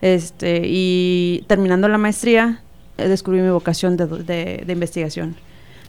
Este, 0.00 0.62
y 0.64 1.44
terminando 1.48 1.86
la 1.88 1.98
maestría, 1.98 2.60
eh, 2.96 3.08
descubrí 3.08 3.40
mi 3.40 3.50
vocación 3.50 3.96
de, 3.98 4.06
de- 4.06 4.62
de 4.66 4.72
investigación. 4.72 5.36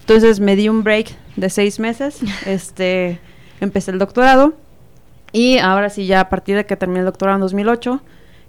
Entonces 0.02 0.40
me 0.42 0.56
di 0.58 0.68
un 0.68 0.84
break 0.84 1.16
de 1.38 1.50
seis 1.50 1.80
meses, 1.80 2.20
este, 2.46 3.20
empecé 3.62 3.92
el 3.92 4.00
doctorado 4.00 4.54
y 5.32 5.60
ahora 5.60 5.90
sí, 5.90 6.08
ya 6.08 6.20
a 6.20 6.30
partir 6.30 6.58
de 6.58 6.66
que 6.66 6.76
terminé 6.76 7.00
el 7.00 7.06
doctorado 7.06 7.38
en 7.38 7.42
2008, 7.42 8.02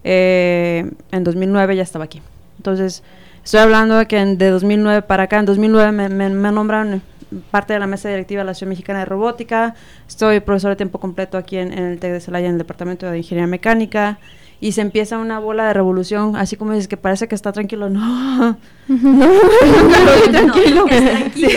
eh, 0.03 0.91
en 1.13 1.23
2009 1.25 1.77
ya 1.77 1.83
estaba 1.83 2.05
aquí. 2.07 2.21
Entonces, 2.57 3.03
estoy 3.45 3.61
hablando 3.61 3.97
de 3.97 4.07
que 4.07 4.19
en- 4.19 4.39
de 4.39 4.51
2009 4.51 5.03
para 5.03 5.25
acá, 5.25 5.39
en 5.39 5.47
2009 5.47 5.93
me, 5.93 6.09
me, 6.09 6.29
me 6.31 6.53
nombraron 6.53 7.03
parte 7.51 7.73
de 7.73 7.79
la 7.79 7.87
mesa 7.87 8.09
directiva 8.11 8.43
de 8.43 8.47
la 8.47 8.55
Ciudad 8.55 8.69
Mexicana 8.69 8.99
de 9.01 9.05
Robótica, 9.07 9.75
estoy 10.07 10.41
profesor 10.41 10.71
de 10.71 10.77
tiempo 10.77 11.01
completo 11.01 11.39
aquí 11.39 11.57
en, 11.57 11.73
en 11.73 11.85
el 11.85 11.99
TEC 11.99 12.13
de 12.13 12.21
Celaya, 12.21 12.47
en 12.47 12.53
el 12.53 12.59
Departamento 12.59 13.11
de 13.11 13.17
Ingeniería 13.19 13.47
Mecánica, 13.47 14.19
y 14.61 14.73
se 14.73 14.81
empieza 14.83 15.19
una 15.19 15.39
bola 15.41 15.67
de 15.67 15.73
revolución, 15.73 16.37
así 16.37 16.57
como 16.57 16.73
dices 16.73 16.87
que 16.89 16.97
parece 16.99 17.27
que 17.29 17.35
está 17.35 17.51
tranquilo, 17.53 17.89
no, 17.91 18.51
no, 18.51 18.57
tranquilo. 20.31 20.87
Sí. 21.35 21.49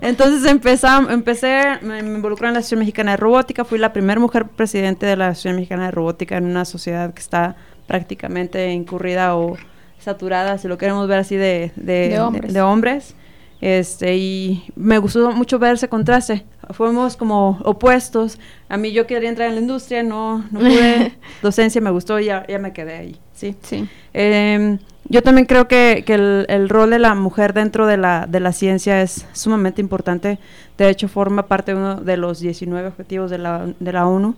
Entonces 0.00 0.50
empezam- 0.50 1.10
empecé, 1.12 1.78
me, 1.82 2.02
me 2.02 2.16
involucré 2.16 2.48
en 2.48 2.54
la 2.54 2.58
Asociación 2.60 2.80
Mexicana 2.80 3.12
de 3.12 3.16
Robótica, 3.18 3.64
fui 3.64 3.78
la 3.78 3.92
primera 3.92 4.18
mujer 4.20 4.46
presidente 4.46 5.06
de 5.06 5.16
la 5.16 5.28
Asociación 5.28 5.56
Mexicana 5.56 5.84
de 5.86 5.90
Robótica 5.92 6.36
en 6.38 6.46
una 6.46 6.64
sociedad 6.64 7.12
que 7.14 7.20
está 7.20 7.54
prácticamente 7.86 8.72
incurrida 8.72 9.36
o 9.36 9.56
saturada, 10.02 10.58
si 10.58 10.68
lo 10.68 10.76
queremos 10.78 11.08
ver 11.08 11.20
así, 11.20 11.36
de, 11.36 11.72
de, 11.76 12.08
De 12.10 12.20
hombres. 12.20 12.52
de- 12.52 12.58
de 12.58 12.62
hombres. 12.62 13.14
Este, 13.60 14.16
y 14.16 14.64
me 14.74 14.98
gustó 14.98 15.30
mucho 15.30 15.58
ver 15.60 15.74
ese 15.74 15.88
contraste. 15.88 16.44
Fuimos 16.70 17.16
como 17.16 17.60
opuestos. 17.64 18.38
A 18.68 18.76
mí 18.76 18.90
yo 18.92 19.06
quería 19.06 19.28
entrar 19.28 19.48
en 19.48 19.54
la 19.54 19.60
industria, 19.60 20.02
no, 20.02 20.38
no 20.50 20.58
pude. 20.58 21.12
Docencia 21.42 21.80
me 21.80 21.90
gustó 21.92 22.18
y 22.18 22.24
ya, 22.24 22.44
ya 22.48 22.58
me 22.58 22.72
quedé 22.72 22.94
ahí. 22.96 23.16
Sí. 23.34 23.54
Sí. 23.62 23.88
Eh, 24.14 24.78
yo 25.04 25.22
también 25.22 25.46
creo 25.46 25.68
que, 25.68 26.02
que 26.04 26.14
el, 26.14 26.46
el 26.48 26.68
rol 26.68 26.90
de 26.90 26.98
la 26.98 27.14
mujer 27.14 27.52
dentro 27.52 27.86
de 27.86 27.96
la, 27.98 28.26
de 28.28 28.40
la 28.40 28.52
ciencia 28.52 29.00
es 29.00 29.26
sumamente 29.32 29.80
importante. 29.80 30.38
De 30.76 30.88
hecho, 30.88 31.06
forma 31.08 31.46
parte 31.46 31.72
de 31.72 31.78
uno 31.78 31.96
de 32.00 32.16
los 32.16 32.40
19 32.40 32.88
objetivos 32.88 33.30
de 33.30 33.38
la, 33.38 33.66
de 33.78 33.92
la 33.92 34.06
ONU. 34.08 34.34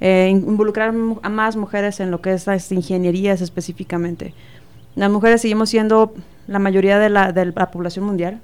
Eh, 0.00 0.28
in- 0.30 0.44
involucrar 0.46 0.94
a 1.22 1.28
más 1.28 1.56
mujeres 1.56 1.98
en 1.98 2.12
lo 2.12 2.20
que 2.20 2.32
es 2.32 2.46
las 2.46 2.70
ingenierías 2.70 3.40
específicamente. 3.40 4.34
Las 4.94 5.10
mujeres 5.10 5.40
seguimos 5.40 5.70
siendo 5.70 6.14
la 6.46 6.58
mayoría 6.58 6.98
de 6.98 7.08
la, 7.08 7.32
de 7.32 7.46
la 7.46 7.70
población 7.70 8.04
mundial. 8.04 8.40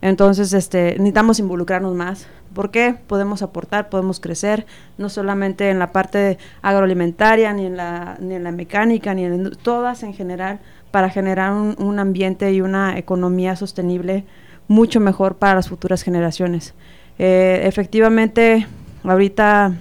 Entonces, 0.00 0.52
este, 0.52 0.92
necesitamos 0.92 1.38
involucrarnos 1.38 1.94
más. 1.94 2.26
¿Por 2.54 2.70
qué? 2.70 2.96
Podemos 3.06 3.42
aportar, 3.42 3.88
podemos 3.88 4.18
crecer, 4.18 4.66
no 4.98 5.08
solamente 5.08 5.70
en 5.70 5.78
la 5.78 5.92
parte 5.92 6.38
agroalimentaria, 6.60 7.52
ni 7.52 7.66
en 7.66 7.76
la, 7.76 8.16
ni 8.20 8.34
en 8.34 8.44
la 8.44 8.52
mecánica, 8.52 9.14
ni 9.14 9.24
en 9.24 9.52
todas 9.62 10.02
en 10.02 10.12
general, 10.12 10.58
para 10.90 11.08
generar 11.08 11.52
un, 11.52 11.76
un 11.78 11.98
ambiente 11.98 12.52
y 12.52 12.60
una 12.60 12.98
economía 12.98 13.54
sostenible 13.56 14.24
mucho 14.68 15.00
mejor 15.00 15.36
para 15.36 15.54
las 15.54 15.68
futuras 15.68 16.02
generaciones. 16.02 16.74
Eh, 17.18 17.62
efectivamente, 17.64 18.66
ahorita 19.04 19.72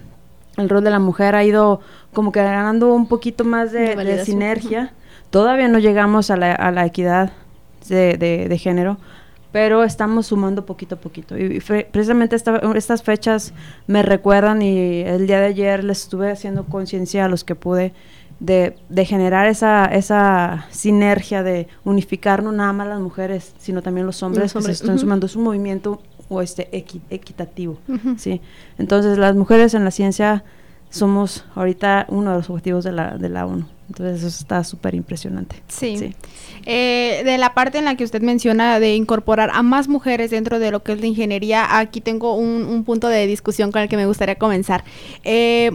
el 0.58 0.70
rol 0.70 0.84
de 0.84 0.90
la 0.92 1.00
mujer 1.00 1.36
ha 1.36 1.44
ido 1.44 1.80
como 2.14 2.32
que 2.32 2.42
ganando 2.42 2.94
un 2.94 3.08
poquito 3.08 3.44
más 3.44 3.72
De 3.72 3.96
de, 3.96 4.26
sinergia. 4.26 4.94
Todavía 5.32 5.68
no 5.68 5.80
llegamos 5.80 6.30
a 6.30 6.38
la, 6.38 6.54
a 6.54 6.72
la 6.72 6.86
equidad 6.86 7.32
de, 7.90 8.18
de- 8.18 8.48
de 8.48 8.58
género, 8.58 8.98
pero 9.52 9.84
estamos 9.84 10.28
sumando 10.28 10.66
poquito 10.66 10.96
a 10.96 10.98
poquito. 11.00 11.38
Y, 11.38 11.60
precisamente 11.92 12.36
esta- 12.36 12.62
estas 12.76 13.02
fechas 13.04 13.54
me 13.88 14.02
recuerdan 14.04 14.62
y 14.62 15.02
el 15.02 15.26
día 15.28 15.40
de 15.40 15.48
ayer 15.48 15.84
les 15.84 16.04
estuve 16.04 16.32
haciendo 16.32 16.66
conciencia 16.66 17.26
a 17.26 17.28
los 17.28 17.44
que 17.44 17.56
pude 17.56 17.94
de, 18.40 18.76
de 18.90 19.06
generar 19.06 19.48
esa, 19.48 19.86
esa 19.86 20.66
sinergia 20.72 21.44
de 21.44 21.68
unificar 21.84 22.44
no 22.44 22.52
nada 22.52 22.74
más 22.74 22.88
las 22.88 23.00
mujeres, 23.00 23.54
sino 23.60 23.82
también 23.82 24.06
los 24.08 24.22
hombres, 24.24 24.46
Los 24.46 24.56
hombres, 24.56 24.74
que 24.74 24.78
se 24.80 24.84
están 24.84 25.00
sumando. 25.00 25.26
Es 25.28 25.36
un 25.36 25.44
movimiento 25.44 26.02
o 26.30 26.42
este 26.42 26.70
equi- 26.72 27.02
equitativo. 27.10 27.78
Sí. 28.18 28.42
Entonces, 28.78 29.18
las 29.18 29.36
mujeres 29.36 29.74
en 29.74 29.84
la 29.84 29.92
ciencia 29.92 30.44
somos 30.90 31.46
ahorita 31.56 32.06
uno 32.10 32.32
de 32.32 32.38
los 32.38 32.50
objetivos 32.50 32.84
de 32.84 32.92
la, 32.94 33.18
de 33.18 33.30
la 33.30 33.46
ONU. 33.46 33.66
Entonces, 33.92 34.24
eso 34.24 34.42
está 34.42 34.64
súper 34.64 34.96
impresionante. 34.96 35.58
Sí. 35.68 36.14
Eh, 36.66 37.24
de 37.26 37.38
la 37.38 37.54
parte 37.54 37.78
en 37.78 37.86
la 37.86 37.96
que 37.96 38.06
usted 38.06 38.22
menciona 38.22 38.80
de 38.80 38.96
incorporar 38.96 39.50
a 39.54 39.64
más 39.64 39.90
mujeres 39.90 40.32
dentro 40.32 40.60
de 40.60 40.72
lo 40.72 40.82
que 40.82 40.94
es 40.94 41.02
la 41.02 41.08
ingeniería, 41.08 41.78
aquí 41.78 42.00
tengo 42.00 42.36
un, 42.36 42.64
un 42.64 42.86
punto 42.86 43.10
de 43.10 43.28
discusión 43.28 43.72
con 43.72 43.82
el 43.82 43.90
que 43.90 43.98
me 43.98 44.06
gustaría 44.06 44.36
comenzar. 44.36 44.86
Eh, 45.24 45.72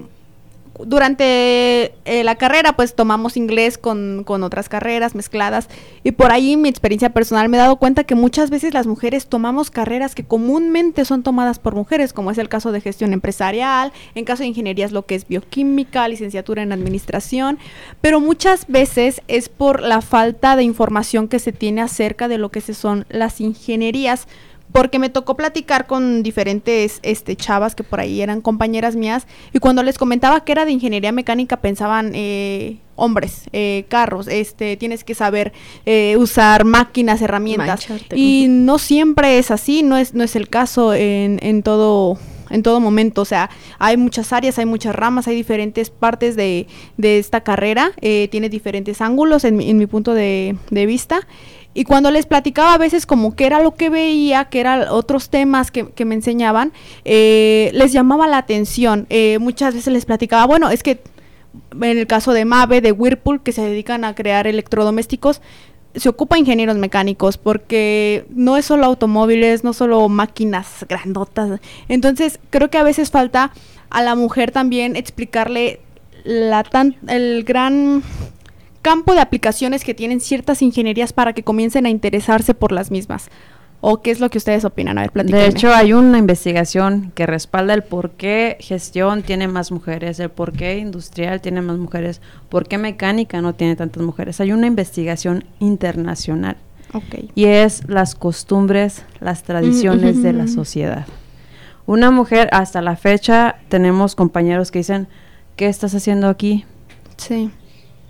durante 0.85 1.95
eh, 2.04 2.25
la 2.25 2.35
carrera 2.37 2.75
pues 2.75 2.95
tomamos 2.95 3.37
inglés 3.37 3.78
con, 3.78 4.25
con 4.25 4.42
otras 4.42 4.68
carreras 4.68 5.14
mezcladas. 5.14 5.68
Y 6.04 6.12
por 6.12 6.33
ahí 6.33 6.56
mi 6.56 6.68
experiencia 6.68 7.11
personal 7.11 7.49
me 7.49 7.56
he 7.56 7.61
dado 7.61 7.76
cuenta 7.76 8.04
que 8.04 8.14
muchas 8.14 8.50
veces 8.50 8.75
las 8.75 8.87
mujeres 8.87 9.26
tomamos 9.26 9.71
carreras 9.71 10.14
que 10.14 10.25
comúnmente 10.25 11.04
son 11.04 11.23
tomadas 11.23 11.59
por 11.59 11.75
mujeres 11.75 12.12
como 12.12 12.30
es 12.30 12.38
el 12.38 12.49
caso 12.49 12.73
de 12.73 12.80
gestión 12.80 13.12
empresarial, 13.12 13.92
en 14.14 14.25
caso 14.25 14.42
de 14.42 14.49
ingeniería 14.49 14.85
es 14.85 14.92
lo 14.92 15.06
que 15.06 15.14
es 15.14 15.26
bioquímica, 15.26 16.09
licenciatura 16.09 16.62
en 16.62 16.73
administración, 16.73 17.59
pero 18.00 18.21
muchas 18.21 18.66
veces 18.66 19.23
es 19.28 19.49
por 19.49 19.83
la 19.83 20.00
falta 20.02 20.56
de 20.56 20.62
información 20.62 21.28
que 21.28 21.38
se 21.38 21.52
tiene 21.52 21.83
acerca 21.83 22.28
de 22.28 22.38
lo 22.38 22.50
que 22.50 22.61
son 22.61 23.06
las 23.09 23.40
ingenierías 23.40 24.26
porque 24.73 24.99
me 24.99 25.08
tocó 25.08 25.37
platicar 25.37 25.87
con 25.87 26.23
diferentes 26.23 27.00
este, 27.02 27.37
chavas 27.37 27.75
que 27.75 27.85
por 27.85 28.00
ahí 28.00 28.20
eran 28.20 28.40
compañeras 28.40 28.96
mías 28.96 29.26
y 29.52 29.58
cuando 29.58 29.82
les 29.82 29.99
comentaba 29.99 30.44
que 30.44 30.52
era 30.52 30.64
de 30.64 30.73
ingeniería 30.73 31.12
mecánica 31.12 31.58
pensaban 31.58 32.12
eh, 32.14 32.78
hombres, 32.94 33.42
eh, 33.52 33.85
carros, 33.88 34.28
este, 34.28 34.76
tienes 34.76 35.04
que 35.04 35.14
saber 35.14 35.52
eh, 35.85 36.16
usar 36.18 36.64
máquinas, 36.64 37.23
herramientas 37.23 37.88
Mancharte. 37.88 38.18
y 38.18 38.46
no 38.49 38.78
siempre 38.78 39.38
es 39.38 39.50
así, 39.50 39.82
no 39.82 39.96
es, 39.96 40.14
no 40.14 40.25
es 40.25 40.37
el 40.37 40.49
caso 40.49 40.94
en, 40.94 41.38
en 41.42 41.62
todo 41.62 42.18
en 42.50 42.62
todo 42.62 42.80
momento, 42.80 43.23
o 43.23 43.25
sea, 43.25 43.50
hay 43.78 43.96
muchas 43.96 44.32
áreas, 44.32 44.58
hay 44.58 44.66
muchas 44.66 44.94
ramas, 44.94 45.26
hay 45.26 45.35
diferentes 45.35 45.90
partes 45.90 46.37
de, 46.37 46.66
de 46.96 47.18
esta 47.18 47.42
carrera, 47.42 47.92
eh, 48.00 48.28
tiene 48.30 48.49
diferentes 48.49 49.00
ángulos 49.00 49.44
en 49.44 49.56
mi, 49.56 49.70
en 49.70 49.78
mi 49.78 49.87
punto 49.87 50.14
de, 50.14 50.56
de 50.70 50.87
vista. 50.87 51.26
Y 51.76 51.85
cuando 51.85 52.11
les 52.11 52.25
platicaba 52.25 52.73
a 52.73 52.78
veces 52.78 53.04
como 53.04 53.37
que 53.37 53.45
era 53.45 53.61
lo 53.61 53.75
que 53.75 53.90
veía, 53.90 54.47
que 54.47 54.61
eran 54.61 54.88
otros 54.88 55.28
temas 55.28 55.71
que, 55.71 55.90
que 55.90 56.06
me 56.06 56.14
enseñaban, 56.14 56.73
eh, 57.04 57.71
les 57.75 57.92
llamaba 57.92 58.26
la 58.26 58.38
atención. 58.38 59.06
Eh, 59.11 59.38
muchas 59.40 59.75
veces 59.75 59.92
les 59.92 60.06
platicaba, 60.06 60.47
bueno, 60.47 60.71
es 60.71 60.83
que 60.83 61.02
en 61.75 61.99
el 61.99 62.06
caso 62.06 62.33
de 62.33 62.47
Mave, 62.47 62.80
de 62.80 62.92
Whirlpool, 62.92 63.42
que 63.42 63.52
se 63.52 63.61
dedican 63.61 64.04
a 64.04 64.14
crear 64.14 64.47
electrodomésticos, 64.47 65.42
se 65.95 66.09
ocupa 66.09 66.38
ingenieros 66.38 66.78
mecánicos 66.78 67.37
porque 67.37 68.25
no 68.30 68.56
es 68.56 68.64
solo 68.64 68.87
automóviles, 68.87 69.62
no 69.62 69.75
solo 69.75 70.09
máquinas 70.09 70.87
grandotas. 70.88 71.61
Entonces, 71.88 72.40
creo 72.49 72.71
que 72.71 72.78
a 72.78 72.85
veces 72.85 73.11
falta 73.11 73.52
a 73.90 74.02
la 74.02 74.14
mujer 74.14 74.50
también 74.50 74.97
explicarle 74.97 75.80
la 76.25 76.64
tan, 76.64 76.97
el 77.06 77.45
gran 77.45 78.02
campo 78.87 79.14
de 79.14 79.21
aplicaciones 79.21 79.83
que 79.83 79.95
tienen 79.95 80.21
ciertas 80.21 80.62
ingenierías 80.62 81.12
para 81.12 81.33
que 81.33 81.43
comiencen 81.43 81.87
a 81.87 81.90
interesarse 81.90 82.55
por 82.55 82.71
las 82.71 82.93
mismas. 82.93 83.31
¿O 83.81 84.00
qué 84.00 84.12
es 84.12 84.21
lo 84.21 84.31
que 84.31 84.38
ustedes 84.38 84.64
opinan? 84.64 84.97
A 84.97 85.00
ver, 85.00 85.11
platíquenme. 85.11 85.43
De 85.43 85.49
hecho, 85.49 85.75
hay 85.75 85.93
una 85.93 86.19
investigación 86.19 87.11
que 87.16 87.26
respalda 87.26 87.75
el 87.75 87.83
por 87.83 88.12
qué 88.12 88.57
gestión 88.61 89.25
tiene 89.25 89.49
más 89.49 89.73
mujeres, 89.73 90.21
el 90.21 90.31
por 90.31 90.52
qué 90.52 90.78
industrial 90.78 91.40
tiene 91.40 91.62
más 91.62 91.78
mujeres, 91.78 92.21
por 92.49 92.69
qué 92.69 92.78
mecánica 92.78 93.43
no 93.43 93.57
tiene 93.57 93.75
tantas 93.75 94.05
mujeres. 94.05 94.40
Hay 94.40 94.52
una 94.52 94.69
investigación 94.69 95.43
internacional 95.59 96.57
y 97.35 97.47
es 97.47 97.88
las 97.88 98.14
costumbres, 98.14 99.05
las 99.19 99.43
tradiciones 99.43 100.23
de 100.23 100.33
la 100.33 100.47
sociedad. 100.47 101.09
Una 101.87 102.12
mujer, 102.12 102.49
hasta 102.52 102.81
la 102.83 102.95
fecha, 102.95 103.57
tenemos 103.69 104.14
compañeros 104.14 104.71
que 104.71 104.78
dicen, 104.78 105.09
¿qué 105.57 105.66
estás 105.66 105.93
haciendo 105.93 106.28
aquí? 106.28 106.64
Sí. 107.16 107.50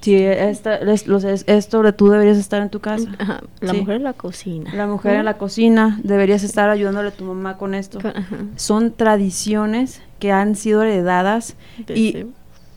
Si 0.01 0.15
esta, 0.15 0.79
les- 0.85 1.07
los- 1.09 1.25
es- 1.25 1.43
esto 1.49 1.83
de 1.83 1.93
tú 1.93 2.09
deberías 2.09 2.37
estar 2.39 2.63
en 2.63 2.71
tu 2.71 2.79
casa. 2.81 3.09
Ajá, 3.19 3.41
La 3.61 3.73
Sí. 3.73 3.81
mujer 3.81 3.97
en 3.97 4.05
la 4.05 4.13
cocina. 4.13 4.73
La 4.75 4.87
mujer 4.87 5.17
en 5.17 5.25
la 5.25 5.37
cocina, 5.37 5.99
deberías 6.05 6.45
estar 6.45 6.71
ayudándole 6.71 7.09
a 7.09 7.13
tu 7.13 7.25
mamá 7.25 7.57
con 7.59 7.75
esto. 7.75 7.99
Ajá. 7.99 8.23
Son 8.57 8.93
tradiciones 8.93 10.01
que 10.21 10.31
han 10.31 10.55
sido 10.55 10.83
heredadas 10.83 11.57
y 11.93 12.27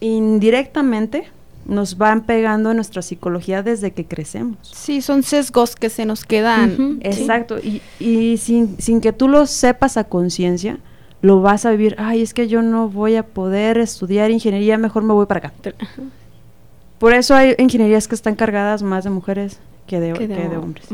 indirectamente 0.01 1.27
nos 1.65 1.97
van 1.97 2.21
pegando 2.23 2.71
en 2.71 2.77
nuestra 2.77 3.01
psicología 3.03 3.61
desde 3.61 3.91
que 3.91 4.05
crecemos. 4.05 4.57
Sí, 4.63 5.01
son 5.01 5.21
sesgos 5.21 5.75
que 5.75 5.89
se 5.89 6.05
nos 6.05 6.25
quedan. 6.25 6.75
Sí. 6.77 6.97
Exacto, 7.01 7.59
y, 7.59 7.81
y 7.99 8.38
sin, 8.38 8.79
sin 8.81 9.01
que 9.01 9.13
tú 9.13 9.27
lo 9.27 9.45
sepas 9.45 9.97
a 9.97 10.05
conciencia, 10.05 10.77
lo 11.21 11.41
vas 11.41 11.65
a 11.65 11.71
vivir, 11.71 11.95
ay, 11.99 12.21
es 12.23 12.33
que 12.33 12.47
yo 12.47 12.61
no 12.63 12.89
voy 12.89 13.17
a 13.17 13.23
poder 13.23 13.77
estudiar 13.77 14.31
ingeniería, 14.31 14.77
mejor 14.79 15.03
me 15.03 15.13
voy 15.13 15.27
para 15.27 15.39
acá. 15.49 15.53
Por 17.00 17.13
eso 17.13 17.34
hay 17.36 17.56
ingenierías 17.58 18.08
que 18.08 18.15
están 18.15 18.36
cargadas 18.36 18.84
más 18.84 19.03
de 19.03 19.10
mujeres 19.10 19.60
que 19.88 20.00
de, 20.00 20.13
Que 20.13 20.27
de 20.27 20.36
que 20.36 20.50
de 20.50 20.58
hom- 20.58 20.63
hombres. 20.63 20.86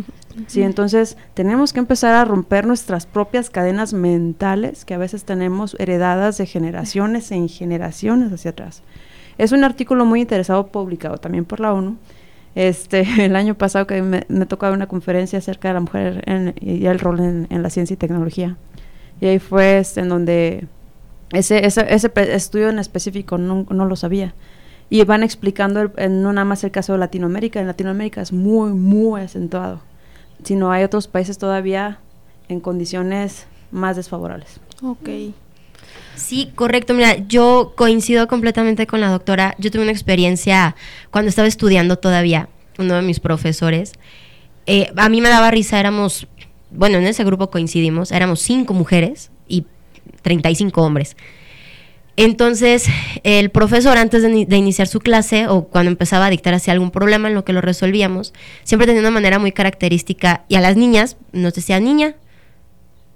Sí, 0.47 0.61
entonces 0.61 1.17
tenemos 1.33 1.73
que 1.73 1.79
empezar 1.79 2.13
a 2.13 2.25
romper 2.25 2.65
nuestras 2.65 3.05
propias 3.05 3.49
cadenas 3.49 3.93
mentales 3.93 4.85
que 4.85 4.93
a 4.93 4.97
veces 4.97 5.23
tenemos 5.23 5.75
heredadas 5.79 6.37
de 6.37 6.45
generaciones 6.45 7.31
en 7.31 7.47
generaciones 7.49 8.31
hacia 8.31 8.51
atrás. 8.51 8.81
Es 9.37 9.51
un 9.51 9.63
artículo 9.63 10.05
muy 10.05 10.21
interesado 10.21 10.67
publicado 10.67 11.17
también 11.17 11.45
por 11.45 11.59
la 11.59 11.73
ONU. 11.73 11.97
Este, 12.53 13.01
el 13.25 13.35
año 13.35 13.55
pasado 13.55 13.87
que 13.87 14.01
me, 14.01 14.25
dar 14.29 14.73
una 14.73 14.87
conferencia 14.87 15.39
acerca 15.39 15.69
de 15.69 15.73
la 15.73 15.79
mujer 15.81 16.23
en- 16.25 16.53
y 16.61 16.85
el 16.85 16.99
rol 16.99 17.19
en, 17.19 17.47
en 17.49 17.63
la 17.63 17.69
ciencia 17.69 17.93
y 17.95 17.97
tecnología. 17.97 18.57
Y 19.21 19.25
ahí 19.27 19.39
fue 19.39 19.79
este, 19.79 20.01
en 20.01 20.09
donde 20.09 20.67
ese, 21.31 21.65
ese, 21.65 21.85
ese 21.93 22.11
estudio 22.33 22.69
en 22.69 22.79
específico 22.79 23.37
no, 23.37 23.65
no 23.69 23.85
lo 23.85 23.95
sabía. 23.95 24.33
Y 24.89 25.03
van 25.03 25.23
explicando, 25.23 25.81
el- 25.81 25.91
en 25.97 26.21
no 26.21 26.31
nada 26.33 26.45
más 26.45 26.63
el 26.63 26.71
caso 26.71 26.93
de 26.93 26.99
Latinoamérica, 26.99 27.59
en 27.59 27.67
Latinoamérica 27.67 28.21
es 28.21 28.31
muy, 28.31 28.71
muy 28.71 29.21
acentuado, 29.21 29.81
sino 30.43 30.71
hay 30.71 30.83
otros 30.83 31.07
países 31.07 31.37
todavía 31.37 31.99
en 32.49 32.59
condiciones 32.59 33.47
más 33.71 33.95
desfavorables. 33.95 34.59
Ok. 34.83 35.09
Sí, 36.15 36.51
correcto. 36.55 36.93
Mira, 36.93 37.15
yo 37.27 37.73
coincido 37.75 38.27
completamente 38.27 38.87
con 38.87 39.01
la 39.01 39.09
doctora. 39.09 39.55
Yo 39.57 39.71
tuve 39.71 39.81
una 39.81 39.91
experiencia 39.91 40.75
cuando 41.11 41.29
estaba 41.29 41.47
estudiando 41.47 41.97
todavía, 41.97 42.47
uno 42.77 42.95
de 42.95 43.01
mis 43.01 43.19
profesores. 43.19 43.93
eh, 44.67 44.91
a 44.95 45.09
mí 45.09 45.21
me 45.21 45.29
daba 45.29 45.51
risa, 45.51 45.79
éramos, 45.79 46.27
bueno, 46.71 46.97
en 46.97 47.05
ese 47.05 47.23
grupo 47.23 47.51
coincidimos, 47.51 48.11
éramos 48.11 48.39
cinco 48.41 48.73
mujeres 48.73 49.29
y 49.47 49.65
35 50.23 50.81
hombres. 50.81 51.15
Entonces, 52.17 52.85
el 53.23 53.49
profesor, 53.49 53.97
antes 53.97 54.21
de, 54.21 54.29
ni- 54.29 54.45
de 54.45 54.55
iniciar 54.55 54.87
su 54.87 54.99
clase 54.99 55.47
o 55.47 55.65
cuando 55.65 55.91
empezaba 55.91 56.27
a 56.27 56.29
dictar 56.29 56.53
hacia 56.53 56.71
algún 56.73 56.91
problema 56.91 57.27
en 57.27 57.33
lo 57.35 57.43
que 57.43 57.51
lo 57.53 57.59
resolvíamos, 57.61 58.33
siempre 58.63 58.85
tenía 58.87 59.01
una 59.01 59.11
manera 59.11 59.37
muy 59.39 59.51
característica. 59.51 60.43
Y 60.47 60.55
a 60.55 60.61
las 60.61 60.77
niñas 60.77 61.17
nos 61.33 61.53
decía, 61.53 61.79
niña, 61.79 62.15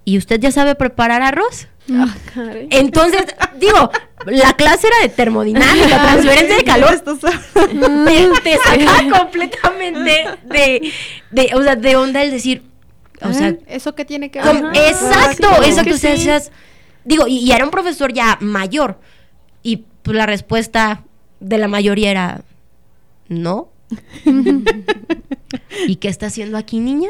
¿y 0.04 0.18
usted 0.18 0.40
ya 0.40 0.52
sabe 0.52 0.76
preparar 0.76 1.22
arroz? 1.22 1.68
Ah, 1.94 2.14
caray. 2.34 2.68
Entonces, 2.72 3.24
digo, 3.60 3.90
la 4.26 4.54
clase 4.54 4.88
era 4.88 5.00
de 5.02 5.10
termodinámica, 5.10 5.88
transferencia 6.02 6.58
de 6.58 6.64
calor. 6.64 7.00
Te, 7.00 8.30
te 8.44 8.58
saca 8.58 9.20
completamente 9.20 10.26
de, 10.44 10.92
de, 11.32 11.50
o 11.56 11.64
sea, 11.64 11.76
de 11.76 11.96
onda 11.96 12.22
el 12.22 12.32
decir, 12.32 12.64
o 13.22 13.34
sea, 13.34 13.56
¿Eso 13.68 13.96
qué 13.96 14.06
tiene 14.06 14.30
que 14.30 14.42
ver? 14.42 14.56
exacto, 14.76 15.48
exacto, 15.64 15.84
que 15.90 15.94
o 15.94 15.98
sea, 15.98 16.12
sí. 16.16 16.18
decías- 16.24 16.52
digo, 17.10 17.28
y, 17.28 17.40
y 17.40 17.52
era 17.52 17.66
un 17.66 17.72
profesor 17.72 18.14
ya 18.14 18.38
mayor, 18.40 19.00
y 19.64 19.86
pues 20.04 20.16
la 20.16 20.26
respuesta 20.26 21.04
de 21.40 21.58
la 21.58 21.68
mayoría 21.68 22.12
era, 22.12 22.42
no. 23.28 23.70
¿Y 25.88 25.96
qué 25.98 26.08
está 26.08 26.28
haciendo 26.28 26.58
aquí, 26.58 26.80
niña? 26.80 27.10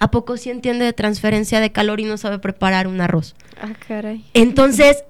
¿A 0.00 0.10
poco 0.10 0.36
sí 0.36 0.50
entiende 0.50 0.84
de 0.84 0.92
transferencia 0.92 1.60
de 1.60 1.72
calor 1.72 2.00
y 2.00 2.04
no 2.04 2.16
sabe 2.18 2.38
preparar 2.38 2.86
un 2.86 3.00
arroz? 3.00 3.34
Ah, 3.60 3.72
caray. 3.86 4.24
Entonces, 4.34 5.04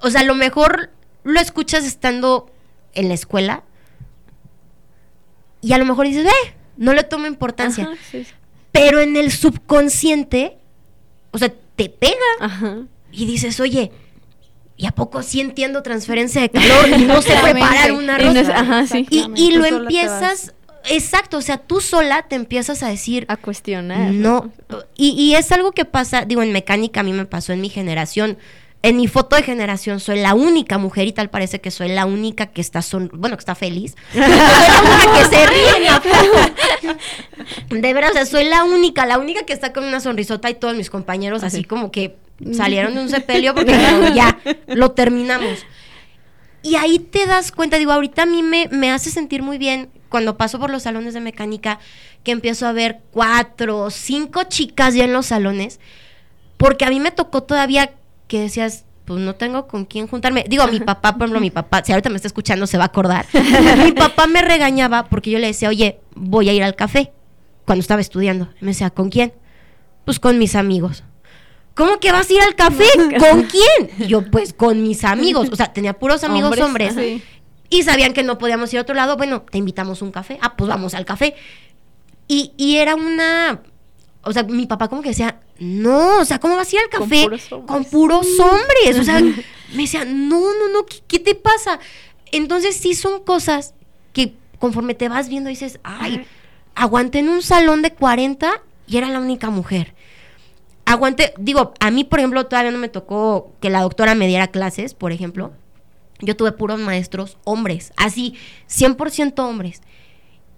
o 0.00 0.10
sea, 0.10 0.20
a 0.20 0.24
lo 0.24 0.34
mejor 0.34 0.90
lo 1.24 1.40
escuchas 1.40 1.84
estando 1.84 2.50
en 2.94 3.08
la 3.08 3.14
escuela 3.14 3.64
y 5.60 5.72
a 5.72 5.78
lo 5.78 5.84
mejor 5.84 6.06
dices, 6.06 6.26
eh, 6.26 6.54
no 6.76 6.92
le 6.92 7.02
tomo 7.02 7.26
importancia. 7.26 7.84
Ajá, 7.84 7.96
sí, 8.10 8.24
sí. 8.24 8.32
Pero 8.70 9.00
en 9.00 9.16
el 9.16 9.32
subconsciente, 9.32 10.58
o 11.32 11.38
sea, 11.38 11.52
te 11.74 11.88
pega 11.88 12.14
Ajá. 12.40 12.86
Y 13.12 13.26
dices, 13.26 13.60
oye, 13.60 13.92
¿y 14.76 14.86
a 14.86 14.92
poco 14.92 15.22
sí 15.22 15.40
entiendo 15.40 15.82
transferencia 15.82 16.40
de 16.42 16.50
calor 16.50 16.88
y 16.98 17.04
no 17.04 17.22
sé 17.22 17.34
preparar 17.42 17.92
un 17.92 18.04
Y 18.04 18.08
arroz? 18.10 18.34
no 18.34 18.40
es- 18.40 18.48
ajá, 18.48 18.86
sí. 18.86 19.06
Y, 19.10 19.24
y 19.36 19.50
lo 19.52 19.64
empiezas, 19.64 20.52
exacto, 20.88 21.38
o 21.38 21.42
sea, 21.42 21.58
tú 21.58 21.80
sola 21.80 22.22
te 22.28 22.36
empiezas 22.36 22.82
a 22.82 22.88
decir, 22.88 23.24
A 23.28 23.36
cuestionar. 23.36 24.12
no. 24.12 24.50
Y, 24.96 25.10
y 25.10 25.34
es 25.34 25.50
algo 25.52 25.72
que 25.72 25.84
pasa, 25.84 26.24
digo, 26.26 26.42
en 26.42 26.52
mecánica 26.52 27.00
a 27.00 27.04
mí 27.04 27.12
me 27.12 27.26
pasó 27.26 27.52
en 27.52 27.60
mi 27.60 27.68
generación. 27.70 28.38
En 28.82 28.96
mi 28.98 29.08
foto 29.08 29.34
de 29.34 29.42
generación 29.42 29.98
soy 29.98 30.20
la 30.20 30.34
única 30.34 30.78
mujer 30.78 31.08
y 31.08 31.12
tal 31.12 31.28
parece 31.28 31.60
que 31.60 31.72
soy 31.72 31.88
la 31.88 32.06
única 32.06 32.46
que 32.46 32.60
está 32.60 32.82
son 32.82 33.10
bueno, 33.14 33.36
que 33.36 33.40
está 33.40 33.56
feliz. 33.56 33.96
soy 34.12 34.20
la 34.20 34.82
única 34.82 35.18
que 35.18 35.24
se 35.36 35.46
ríe. 35.46 35.90
De 37.80 37.94
verdad, 37.94 38.10
o 38.10 38.14
sea, 38.14 38.26
soy 38.26 38.44
la 38.44 38.62
única, 38.64 39.04
la 39.06 39.18
única 39.18 39.44
que 39.44 39.52
está 39.52 39.72
con 39.72 39.82
una 39.84 39.98
sonrisota 39.98 40.50
y 40.50 40.54
todos 40.54 40.76
mis 40.76 40.90
compañeros 40.90 41.42
así 41.42 41.64
como 41.64 41.90
que 41.90 42.16
salieron 42.52 42.94
de 42.94 43.00
un 43.00 43.08
sepelio 43.08 43.54
porque 43.54 43.72
ya, 44.14 44.38
lo 44.66 44.92
terminamos. 44.92 45.64
Y 46.62 46.74
ahí 46.74 46.98
te 46.98 47.26
das 47.26 47.52
cuenta, 47.52 47.78
digo, 47.78 47.92
ahorita 47.92 48.22
a 48.22 48.26
mí 48.26 48.42
me, 48.42 48.68
me 48.68 48.90
hace 48.90 49.10
sentir 49.10 49.42
muy 49.42 49.56
bien 49.56 49.90
cuando 50.08 50.36
paso 50.36 50.58
por 50.58 50.70
los 50.70 50.82
salones 50.82 51.14
de 51.14 51.20
mecánica 51.20 51.78
que 52.24 52.32
empiezo 52.32 52.66
a 52.66 52.72
ver 52.72 53.00
cuatro, 53.12 53.90
cinco 53.90 54.44
chicas 54.44 54.94
ya 54.94 55.04
en 55.04 55.12
los 55.12 55.26
salones, 55.26 55.78
porque 56.56 56.84
a 56.84 56.90
mí 56.90 56.98
me 56.98 57.12
tocó 57.12 57.44
todavía 57.44 57.92
que 58.26 58.40
decías, 58.40 58.84
pues 59.04 59.20
no 59.20 59.36
tengo 59.36 59.68
con 59.68 59.84
quién 59.84 60.08
juntarme. 60.08 60.44
Digo, 60.48 60.66
mi 60.66 60.80
papá, 60.80 61.12
por 61.12 61.22
ejemplo, 61.22 61.40
mi 61.40 61.50
papá, 61.50 61.82
si 61.84 61.92
ahorita 61.92 62.10
me 62.10 62.16
está 62.16 62.26
escuchando, 62.26 62.66
se 62.66 62.76
va 62.76 62.84
a 62.84 62.88
acordar. 62.88 63.26
mi 63.84 63.92
papá 63.92 64.26
me 64.26 64.42
regañaba 64.42 65.04
porque 65.04 65.30
yo 65.30 65.38
le 65.38 65.46
decía, 65.46 65.68
oye, 65.68 66.00
voy 66.14 66.48
a 66.48 66.52
ir 66.52 66.64
al 66.64 66.74
café 66.74 67.12
cuando 67.64 67.80
estaba 67.80 68.00
estudiando. 68.00 68.48
Y 68.60 68.64
me 68.64 68.72
decía, 68.72 68.90
¿con 68.90 69.08
quién? 69.08 69.32
Pues 70.04 70.18
con 70.18 70.38
mis 70.38 70.56
amigos. 70.56 71.04
¿Cómo 71.76 72.00
que 72.00 72.10
vas 72.10 72.28
a 72.30 72.32
ir 72.32 72.40
al 72.40 72.54
café? 72.54 72.86
¿Con 73.18 73.42
quién? 73.42 73.90
Y 73.98 74.06
yo, 74.06 74.28
pues 74.30 74.54
con 74.54 74.82
mis 74.82 75.04
amigos. 75.04 75.48
O 75.52 75.56
sea, 75.56 75.72
tenía 75.72 75.92
puros 75.92 76.24
amigos 76.24 76.58
hombres. 76.58 76.96
Y 77.68 77.82
sabían 77.82 78.14
que 78.14 78.22
no 78.22 78.38
podíamos 78.38 78.72
ir 78.72 78.78
a 78.78 78.82
otro 78.82 78.94
lado. 78.94 79.16
Bueno, 79.16 79.42
te 79.42 79.58
invitamos 79.58 80.00
a 80.00 80.04
un 80.06 80.10
café. 80.10 80.38
Ah, 80.40 80.56
pues 80.56 80.68
vamos 80.68 80.94
al 80.94 81.04
café. 81.04 81.34
Y, 82.28 82.52
y 82.56 82.76
era 82.76 82.94
una. 82.94 83.60
O 84.22 84.32
sea, 84.32 84.42
mi 84.42 84.66
papá 84.66 84.88
como 84.88 85.02
que 85.02 85.10
decía, 85.10 85.40
no, 85.58 86.20
o 86.20 86.24
sea, 86.24 86.40
¿cómo 86.40 86.56
vas 86.56 86.72
a 86.72 86.76
ir 86.76 86.82
al 86.82 86.90
Con 86.90 87.08
café? 87.08 87.24
puros 87.24 87.52
hombres. 87.52 87.70
Con 87.70 87.84
puros 87.84 88.26
hombres. 88.40 88.98
O 88.98 89.04
sea, 89.04 89.20
me 89.74 89.82
decía, 89.82 90.04
no, 90.04 90.40
no, 90.40 90.68
no, 90.72 90.86
¿qué, 90.86 90.96
qué 91.06 91.18
te 91.18 91.34
pasa? 91.34 91.78
Entonces 92.32 92.76
sí 92.76 92.94
son 92.94 93.22
cosas 93.22 93.74
que 94.12 94.34
conforme 94.58 94.94
te 94.94 95.08
vas 95.08 95.28
viendo 95.28 95.50
dices, 95.50 95.78
ay, 95.84 96.26
aguanté 96.74 97.18
en 97.18 97.28
un 97.28 97.42
salón 97.42 97.82
de 97.82 97.92
40 97.92 98.62
y 98.86 98.96
era 98.96 99.08
la 99.10 99.20
única 99.20 99.50
mujer. 99.50 99.94
Aguanté, 100.86 101.34
digo, 101.38 101.74
a 101.80 101.90
mí, 101.90 102.04
por 102.04 102.20
ejemplo, 102.20 102.46
todavía 102.46 102.70
no 102.70 102.78
me 102.78 102.88
tocó 102.88 103.52
que 103.60 103.70
la 103.70 103.82
doctora 103.82 104.14
me 104.14 104.26
diera 104.28 104.46
clases, 104.48 104.94
por 104.94 105.12
ejemplo. 105.12 105.52
Yo 106.20 106.36
tuve 106.36 106.52
puros 106.52 106.78
maestros 106.78 107.36
hombres, 107.44 107.92
así, 107.96 108.34
100% 108.70 109.38
hombres. 109.40 109.82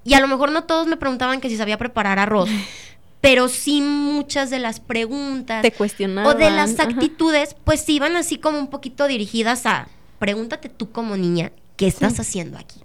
Y 0.04 0.14
a 0.14 0.20
lo 0.20 0.28
mejor 0.28 0.52
no 0.52 0.64
todos 0.64 0.86
me 0.86 0.96
preguntaban 0.96 1.40
que 1.40 1.48
si 1.48 1.56
sabía 1.56 1.78
preparar 1.78 2.18
arroz, 2.18 2.48
pero 3.20 3.48
sí 3.48 3.80
muchas 3.80 4.50
de 4.50 4.58
las 4.60 4.78
preguntas 4.80 5.62
Te 5.62 5.72
cuestionaban. 5.72 6.30
o 6.32 6.38
de 6.38 6.50
las 6.50 6.78
ajá. 6.78 6.90
actitudes, 6.90 7.56
pues 7.64 7.80
sí 7.80 7.94
iban 7.94 8.14
así 8.14 8.38
como 8.38 8.58
un 8.58 8.68
poquito 8.68 9.06
dirigidas 9.08 9.66
a, 9.66 9.88
pregúntate 10.18 10.68
tú 10.68 10.92
como 10.92 11.16
niña, 11.16 11.50
¿qué 11.76 11.86
estás 11.88 12.20
haciendo 12.20 12.58
aquí? 12.58 12.80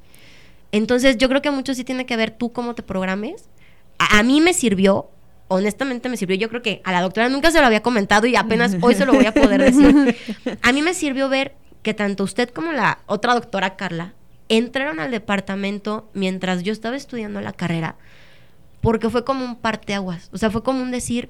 Entonces 0.72 1.18
yo 1.18 1.30
creo 1.30 1.42
que 1.44 1.52
mucho 1.52 1.76
sí 1.76 1.84
tiene 1.84 2.06
que 2.08 2.18
ver 2.18 2.32
tú 2.32 2.52
cómo 2.52 2.74
te 2.74 2.82
programes. 2.82 3.46
A, 4.00 4.18
a 4.20 4.24
mí 4.24 4.42
me 4.42 4.54
sirvió, 4.56 5.10
honestamente 5.54 6.10
me 6.10 6.18
sirvió, 6.18 6.36
yo 6.36 6.50
creo 6.50 6.62
que 6.62 6.82
a 6.84 6.92
la 6.92 7.02
doctora 7.02 7.30
nunca 7.30 7.52
se 7.52 7.60
lo 7.60 7.66
había 7.66 7.82
comentado 7.82 8.28
y 8.28 8.36
apenas 8.36 8.76
hoy 8.82 8.96
se 8.96 9.06
lo 9.06 9.14
voy 9.14 9.26
a 9.26 9.34
poder 9.34 9.62
decir. 9.62 10.16
A 10.62 10.72
mí 10.72 10.82
me 10.82 10.94
sirvió 10.94 11.30
ver 11.30 11.56
que 11.82 11.94
tanto 11.94 12.24
usted 12.24 12.50
como 12.50 12.72
la 12.72 13.00
otra 13.06 13.34
doctora 13.34 13.76
Carla 13.76 14.14
entraron 14.50 15.00
al 15.00 15.12
departamento 15.12 16.10
mientras 16.14 16.64
yo 16.64 16.74
estaba 16.74 16.96
estudiando 16.96 17.42
la 17.42 17.54
carrera, 17.54 17.96
porque 18.82 19.10
fue 19.10 19.24
como 19.24 19.46
un 19.46 19.56
parteaguas, 19.56 20.30
o 20.34 20.38
sea, 20.38 20.50
fue 20.50 20.64
como 20.64 20.82
un 20.82 20.92
decir, 20.92 21.30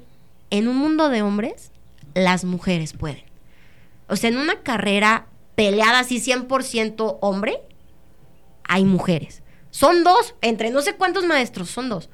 en 0.50 0.68
un 0.68 0.78
mundo 0.78 1.10
de 1.10 1.22
hombres, 1.22 1.72
las 2.14 2.44
mujeres 2.44 2.94
pueden. 2.94 3.24
O 4.08 4.16
sea, 4.16 4.30
en 4.30 4.38
una 4.38 4.62
carrera 4.62 5.28
peleada 5.56 6.00
así 6.00 6.20
100% 6.20 7.18
hombre, 7.22 7.60
hay 8.64 8.86
mujeres. 8.86 9.42
Son 9.70 10.04
dos, 10.04 10.36
entre 10.42 10.70
no 10.70 10.82
sé 10.82 10.96
cuántos 10.96 11.26
maestros, 11.26 11.70
son 11.70 11.90
dos, 11.90 12.10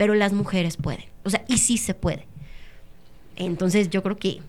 pero 0.00 0.14
las 0.14 0.32
mujeres 0.32 0.78
pueden. 0.78 1.04
O 1.24 1.28
sea, 1.28 1.44
y 1.46 1.58
sí 1.58 1.76
se 1.76 1.92
puede. 1.92 2.26
Entonces 3.36 3.90
yo 3.90 4.02
creo 4.02 4.16
que 4.16 4.40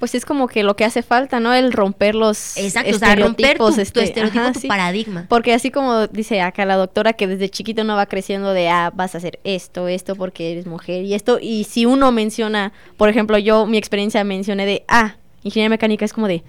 pues 0.00 0.16
es 0.16 0.24
como 0.24 0.48
que 0.48 0.64
lo 0.64 0.74
que 0.74 0.84
hace 0.84 1.04
falta, 1.04 1.38
¿no? 1.38 1.54
El 1.54 1.72
romper 1.72 2.16
los 2.16 2.56
Exacto, 2.56 2.90
o 2.90 2.98
sea, 2.98 3.14
romper 3.14 3.56
tu, 3.56 3.68
estereotipos, 3.68 3.74
tu 3.76 3.80
este, 3.80 4.02
estereotipo, 4.02 4.40
ajá, 4.42 4.52
tu 4.52 4.58
sí. 4.58 4.66
paradigma. 4.66 5.26
Porque 5.28 5.54
así 5.54 5.70
como 5.70 6.08
dice 6.08 6.40
acá 6.40 6.64
la 6.64 6.74
doctora, 6.74 7.12
que 7.12 7.28
desde 7.28 7.48
chiquito 7.48 7.82
uno 7.82 7.94
va 7.94 8.06
creciendo 8.06 8.52
de, 8.52 8.68
ah, 8.68 8.90
vas 8.92 9.14
a 9.14 9.18
hacer 9.18 9.38
esto, 9.44 9.86
esto 9.86 10.16
porque 10.16 10.50
eres 10.50 10.66
mujer 10.66 11.04
y 11.04 11.14
esto. 11.14 11.38
Y 11.40 11.62
si 11.62 11.86
uno 11.86 12.10
menciona, 12.10 12.72
por 12.96 13.08
ejemplo, 13.08 13.38
yo 13.38 13.64
mi 13.64 13.78
experiencia 13.78 14.24
mencioné 14.24 14.66
de, 14.66 14.84
ah, 14.88 15.18
ingeniería 15.44 15.70
mecánica 15.70 16.04
es 16.04 16.12
como 16.12 16.26
de, 16.26 16.42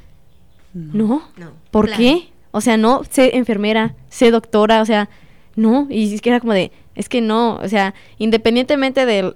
no, 0.74 1.30
No, 1.38 1.52
¿por 1.70 1.86
claro. 1.86 2.00
qué? 2.00 2.30
O 2.50 2.60
sea, 2.60 2.76
no, 2.76 3.04
sé 3.08 3.38
enfermera, 3.38 3.94
sé 4.10 4.32
doctora, 4.32 4.82
o 4.82 4.86
sea, 4.86 5.10
no. 5.56 5.86
Y 5.92 6.12
es 6.12 6.22
que 6.22 6.30
era 6.30 6.40
como 6.40 6.54
de, 6.54 6.72
es 6.96 7.10
que 7.10 7.22
no, 7.22 7.56
o 7.58 7.68
sea, 7.68 7.94
independientemente 8.18 9.06
del 9.06 9.34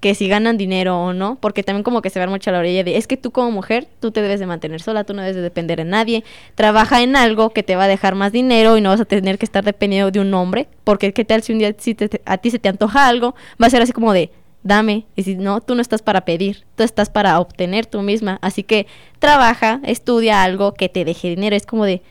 que 0.00 0.14
si 0.14 0.28
ganan 0.28 0.58
dinero 0.58 0.98
o 1.00 1.12
no, 1.14 1.36
porque 1.40 1.62
también 1.62 1.82
como 1.82 2.02
que 2.02 2.10
se 2.10 2.20
ve 2.20 2.26
mucho 2.26 2.50
a 2.50 2.52
la 2.52 2.58
orilla 2.58 2.84
de, 2.84 2.96
es 2.98 3.06
que 3.06 3.16
tú 3.16 3.30
como 3.30 3.50
mujer, 3.50 3.88
tú 3.98 4.10
te 4.10 4.20
debes 4.20 4.38
de 4.40 4.46
mantener 4.46 4.82
sola, 4.82 5.04
tú 5.04 5.14
no 5.14 5.22
debes 5.22 5.36
de 5.36 5.42
depender 5.42 5.78
de 5.78 5.84
nadie, 5.84 6.22
trabaja 6.54 7.02
en 7.02 7.16
algo 7.16 7.50
que 7.50 7.62
te 7.62 7.76
va 7.76 7.84
a 7.84 7.88
dejar 7.88 8.14
más 8.14 8.30
dinero 8.30 8.76
y 8.76 8.82
no 8.82 8.90
vas 8.90 9.00
a 9.00 9.04
tener 9.06 9.38
que 9.38 9.46
estar 9.46 9.64
dependiendo 9.64 10.10
de 10.10 10.20
un 10.20 10.32
hombre, 10.34 10.68
porque 10.84 11.12
qué 11.12 11.24
tal 11.24 11.42
si 11.42 11.52
un 11.52 11.60
día 11.60 11.74
si 11.78 11.94
te- 11.94 12.20
a 12.26 12.36
ti 12.38 12.50
se 12.50 12.58
te 12.58 12.68
antoja 12.68 13.08
algo, 13.08 13.34
va 13.60 13.68
a 13.68 13.70
ser 13.70 13.80
así 13.80 13.92
como 13.92 14.12
de, 14.12 14.30
dame, 14.62 15.06
y 15.16 15.22
si 15.22 15.34
no, 15.34 15.60
tú 15.62 15.74
no 15.74 15.80
estás 15.80 16.02
para 16.02 16.20
pedir, 16.26 16.64
tú 16.76 16.82
estás 16.82 17.08
para 17.08 17.40
obtener 17.40 17.86
tú 17.86 18.02
misma, 18.02 18.38
así 18.42 18.62
que 18.62 18.86
trabaja, 19.18 19.80
estudia 19.82 20.42
algo 20.42 20.74
que 20.74 20.88
te 20.90 21.04
deje 21.06 21.30
dinero, 21.30 21.56
es 21.56 21.64
como 21.66 21.86
de, 21.86 22.02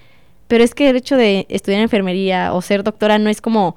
pero 0.47 0.63
es 0.63 0.73
que 0.73 0.89
el 0.89 0.95
hecho 0.95 1.17
de 1.17 1.45
estudiar 1.49 1.81
enfermería 1.81 2.51
o 2.53 2.61
ser 2.61 2.83
doctora 2.83 3.19
no 3.19 3.29
es 3.29 3.41
como, 3.41 3.75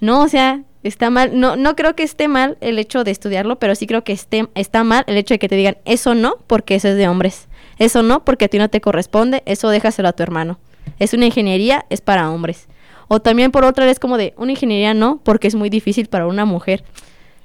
no, 0.00 0.22
o 0.22 0.28
sea, 0.28 0.62
está 0.82 1.10
mal, 1.10 1.38
no, 1.38 1.56
no 1.56 1.76
creo 1.76 1.94
que 1.94 2.02
esté 2.02 2.28
mal 2.28 2.56
el 2.60 2.78
hecho 2.78 3.04
de 3.04 3.10
estudiarlo, 3.10 3.58
pero 3.58 3.74
sí 3.74 3.86
creo 3.86 4.04
que 4.04 4.12
esté, 4.12 4.48
está 4.54 4.84
mal 4.84 5.04
el 5.06 5.16
hecho 5.16 5.34
de 5.34 5.38
que 5.38 5.48
te 5.48 5.56
digan, 5.56 5.78
eso 5.84 6.14
no, 6.14 6.36
porque 6.46 6.74
eso 6.74 6.88
es 6.88 6.96
de 6.96 7.08
hombres, 7.08 7.48
eso 7.78 8.02
no, 8.02 8.24
porque 8.24 8.46
a 8.46 8.48
ti 8.48 8.58
no 8.58 8.68
te 8.68 8.80
corresponde, 8.80 9.42
eso 9.46 9.68
déjaselo 9.68 10.08
a 10.08 10.12
tu 10.12 10.22
hermano, 10.22 10.58
es 10.98 11.14
una 11.14 11.26
ingeniería, 11.26 11.84
es 11.90 12.00
para 12.00 12.30
hombres. 12.30 12.68
O 13.10 13.20
también 13.20 13.50
por 13.50 13.64
otra 13.64 13.86
vez 13.86 13.98
como 13.98 14.18
de, 14.18 14.34
una 14.36 14.52
ingeniería 14.52 14.92
no, 14.92 15.20
porque 15.24 15.48
es 15.48 15.54
muy 15.54 15.70
difícil 15.70 16.08
para 16.08 16.26
una 16.26 16.44
mujer. 16.44 16.84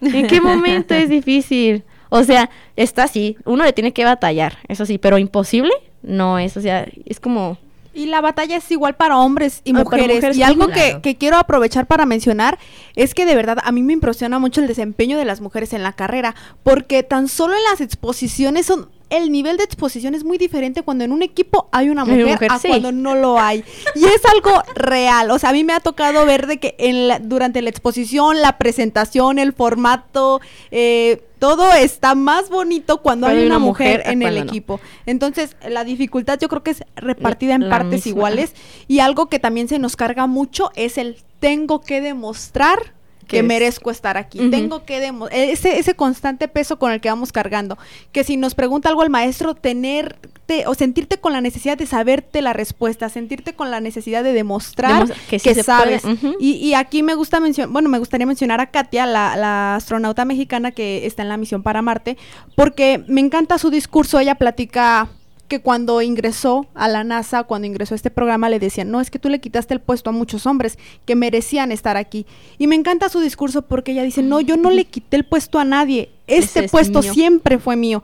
¿En 0.01 0.27
qué 0.27 0.41
momento 0.41 0.93
es 0.93 1.09
difícil? 1.09 1.83
O 2.09 2.23
sea, 2.23 2.49
está 2.75 3.03
así, 3.03 3.37
uno 3.45 3.63
le 3.63 3.73
tiene 3.73 3.93
que 3.93 4.03
batallar, 4.03 4.57
eso 4.67 4.85
sí, 4.85 4.97
pero 4.97 5.17
imposible 5.17 5.71
no 6.03 6.37
es, 6.37 6.55
o 6.57 6.61
sea, 6.61 6.85
es 7.05 7.19
como... 7.19 7.57
Y 7.93 8.07
la 8.07 8.21
batalla 8.21 8.57
es 8.57 8.69
igual 8.71 8.95
para 8.95 9.17
hombres 9.19 9.61
y 9.63 9.71
Ah, 9.71 9.83
para 9.83 9.97
mujeres. 10.03 10.35
y 10.37 10.43
algo 10.43 10.67
que, 10.67 10.73
Claro. 10.73 11.01
que 11.01 11.15
quiero 11.15 11.37
aprovechar 11.37 11.85
para 11.85 12.05
mencionar 12.05 12.57
es 12.95 13.13
que 13.13 13.25
de 13.25 13.35
verdad 13.35 13.57
a 13.63 13.71
mí 13.71 13.83
me 13.83 13.93
impresiona 13.93 14.39
mucho 14.39 14.61
el 14.61 14.67
desempeño 14.67 15.17
de 15.17 15.25
las 15.25 15.41
mujeres 15.41 15.73
en 15.73 15.83
la 15.83 15.93
carrera, 15.93 16.33
porque 16.63 17.03
tan 17.03 17.27
solo 17.27 17.53
en 17.55 17.63
las 17.69 17.81
exposiciones 17.81 18.65
son 18.65 18.89
el 19.09 19.31
nivel 19.31 19.57
de 19.57 19.63
exposición 19.63 20.15
es 20.15 20.23
muy 20.23 20.39
diferente 20.39 20.81
cuando 20.81 21.03
en 21.03 21.11
un 21.11 21.21
equipo 21.21 21.69
hay 21.71 21.89
una 21.91 22.03
mujer, 22.03 22.47
a 22.49 22.57
sí. 22.57 22.67
cuando 22.67 22.91
no 22.91 23.13
lo 23.13 23.39
hay. 23.39 23.63
Y 23.93 24.05
es 24.05 24.21
algo 24.33 24.63
real. 24.73 25.29
O 25.29 25.37
sea, 25.37 25.49
a 25.49 25.53
mí 25.53 25.63
me 25.63 25.73
ha 25.73 25.79
tocado 25.81 26.25
ver 26.25 26.47
de 26.47 26.57
que 26.57 26.73
en 26.79 27.07
la- 27.07 27.19
durante 27.19 27.61
la 27.61 27.69
exposición, 27.69 28.41
la 28.41 28.57
presentación, 28.57 29.37
el 29.37 29.53
formato, 29.53 30.41
eh, 30.71 31.21
todo 31.43 31.73
está 31.73 32.15
más 32.15 32.49
bonito 32.49 33.01
cuando 33.01 33.27
hay 33.27 33.45
una, 33.45 33.59
mujer, 33.59 34.03
en 34.05 34.21
el 34.21 34.35
no. 34.35 34.41
equipo. 34.43 34.79
Entonces, 35.05 35.57
la 35.67 35.83
dificultad 35.83 36.39
yo 36.39 36.47
creo 36.47 36.63
que 36.63 36.71
es 36.71 36.85
repartida 36.95 37.53
en 37.53 37.63
La 37.63 37.69
partes 37.69 38.05
misma. 38.05 38.09
iguales 38.09 38.53
y 38.87 38.99
algo 38.99 39.27
que 39.27 39.39
también 39.39 39.67
se 39.67 39.77
nos 39.77 39.97
carga 39.97 40.25
mucho 40.25 40.71
es 40.75 40.97
el 40.97 41.17
tengo 41.39 41.81
que 41.81 41.99
demostrar 41.99 42.93
que 43.27 43.39
es- 43.39 43.43
merezco 43.45 43.91
estar 43.91 44.17
aquí. 44.17 44.49
Tengo 44.49 44.85
que 44.85 44.99
demostrar 44.99 45.39
ese 45.41 45.79
ese 45.79 45.95
constante 45.95 46.47
peso 46.47 46.77
con 46.79 46.91
el 46.91 47.01
que 47.01 47.09
vamos 47.09 47.31
cargando, 47.31 47.77
que 48.11 48.23
si 48.23 48.37
nos 48.37 48.55
pregunta 48.55 48.89
algo 48.89 49.03
el 49.03 49.09
maestro 49.09 49.55
tenerte 49.55 50.65
o 50.67 50.73
sentirte 50.75 51.17
con 51.19 51.33
la 51.33 51.41
necesidad 51.41 51.77
de 51.77 51.85
saberte 51.85 52.41
la 52.41 52.53
respuesta, 52.53 53.09
sentirte 53.09 53.53
con 53.53 53.71
la 53.71 53.79
necesidad 53.79 54.23
de 54.23 54.33
demostrar 54.33 55.07
Demos- 55.07 55.17
que, 55.29 55.39
sí 55.39 55.53
sabes. 55.63 56.03
y, 56.39 56.55
y 56.55 56.73
aquí 56.73 57.01
me 57.03 57.15
gusta 57.15 57.39
mencionar, 57.39 57.71
bueno, 57.71 57.89
me 57.89 57.99
gustaría 57.99 58.25
mencionar 58.27 58.59
a 58.61 58.67
Katia, 58.71 59.05
la, 59.05 59.35
la 59.37 59.75
astronauta 59.75 60.25
mexicana 60.25 60.71
que 60.71 61.05
está 61.05 61.21
en 61.23 61.29
la 61.29 61.37
misión 61.37 61.63
para 61.63 61.81
Marte, 61.81 62.17
porque 62.55 63.03
me 63.07 63.21
encanta 63.21 63.57
su 63.57 63.69
discurso. 63.69 64.19
Ella 64.19 64.35
platica 64.35 65.07
que 65.57 65.61
cuando 65.61 66.01
ingresó 66.01 66.65
a 66.73 66.87
la 66.87 67.03
NASA, 67.03 67.43
cuando 67.43 67.67
ingresó 67.67 67.93
a 67.93 67.97
este 67.97 68.09
programa, 68.09 68.49
le 68.49 68.57
decían, 68.57 68.89
no, 68.89 69.01
es 69.01 69.11
que 69.11 69.19
tú 69.19 69.29
le 69.29 69.39
quitaste 69.39 69.75
el 69.75 69.81
puesto 69.81 70.09
a 70.09 70.13
muchos 70.13 70.47
hombres 70.47 70.79
que 71.05 71.15
merecían 71.15 71.71
estar 71.71 71.95
aquí. 71.95 72.25
Y 72.57 72.65
me 72.65 72.73
encanta 72.75 73.07
su 73.09 73.19
discurso 73.19 73.61
porque 73.61 73.91
ella 73.91 74.01
dice, 74.03 74.23
no, 74.23 74.41
yo 74.41 74.57
no 74.57 74.71
le 74.71 74.85
quité 74.85 75.15
el 75.17 75.25
puesto 75.25 75.59
a 75.59 75.65
nadie, 75.65 76.09
este 76.25 76.61
Ese 76.61 76.69
puesto 76.69 77.01
mío". 77.03 77.13
siempre 77.13 77.59
fue 77.59 77.75
mío. 77.75 78.01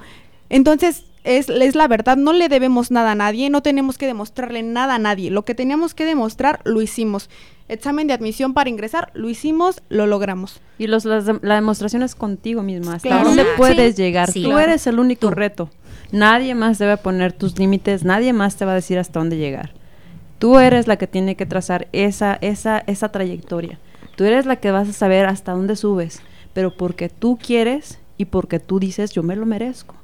Entonces, 0.50 1.06
es, 1.24 1.50
es 1.50 1.76
la 1.76 1.88
verdad, 1.88 2.18
no 2.18 2.34
le 2.34 2.50
debemos 2.50 2.92
nada 2.92 3.12
a 3.12 3.16
nadie, 3.16 3.50
no 3.50 3.62
tenemos 3.62 3.98
que 3.98 4.06
demostrarle 4.06 4.62
nada 4.64 4.96
a 4.96 5.00
nadie. 5.00 5.32
Lo 5.32 5.44
que 5.44 5.56
teníamos 5.56 5.94
que 5.96 6.06
demostrar, 6.06 6.62
lo 6.66 6.82
hicimos. 6.82 7.30
Examen 7.68 8.08
de 8.08 8.14
admisión 8.14 8.54
para 8.54 8.70
ingresar, 8.70 9.12
lo 9.14 9.30
hicimos, 9.30 9.82
lo 9.90 10.08
logramos. 10.08 10.60
Y 10.80 10.88
los, 10.88 11.06
las 11.06 11.26
la 11.42 11.56
demostración 11.56 12.02
es 12.04 12.16
contigo 12.16 12.64
misma. 12.64 12.96
¿Hasta 12.96 13.10
Claro. 13.10 13.26
dónde 13.26 13.44
Sí. 13.44 13.50
puedes 13.58 13.96
llegar? 13.96 14.32
Sí. 14.32 14.42
Tú 14.44 14.50
Claro. 14.50 14.64
eres 14.64 14.88
el 14.88 14.98
único 15.00 15.30
reto. 15.30 15.70
Nadie 16.12 16.56
más 16.56 16.80
debe 16.80 16.98
poner 16.98 17.34
tus 17.34 17.58
límites, 17.60 18.04
nadie 18.04 18.34
más 18.34 18.56
te 18.56 18.65
va 18.65 18.72
a 18.72 18.76
decir 18.76 18.98
hasta 18.98 19.19
dónde 19.19 19.38
llegar. 19.38 19.72
Tú 20.39 20.58
eres 20.58 20.88
la 20.88 20.98
que 20.98 21.08
tiene 21.08 21.36
que 21.36 21.45
trazar 21.45 21.88
esa, 21.91 22.38
esa, 22.41 22.80
esa 22.88 23.10
trayectoria. 23.12 23.78
Tú 24.15 24.24
eres 24.24 24.45
la 24.45 24.56
que 24.56 24.72
vas 24.72 24.89
a 24.89 24.93
saber 24.93 25.26
hasta 25.26 25.52
dónde 25.52 25.76
subes, 25.76 26.22
pero 26.54 26.76
porque 26.76 27.10
tú 27.10 27.38
quieres 27.38 28.00
y 28.17 28.26
porque 28.26 28.60
tú 28.60 28.80
dices 28.80 29.12
yo 29.12 29.22
me 29.24 29.36
lo 29.36 29.45
merezco. 29.45 29.95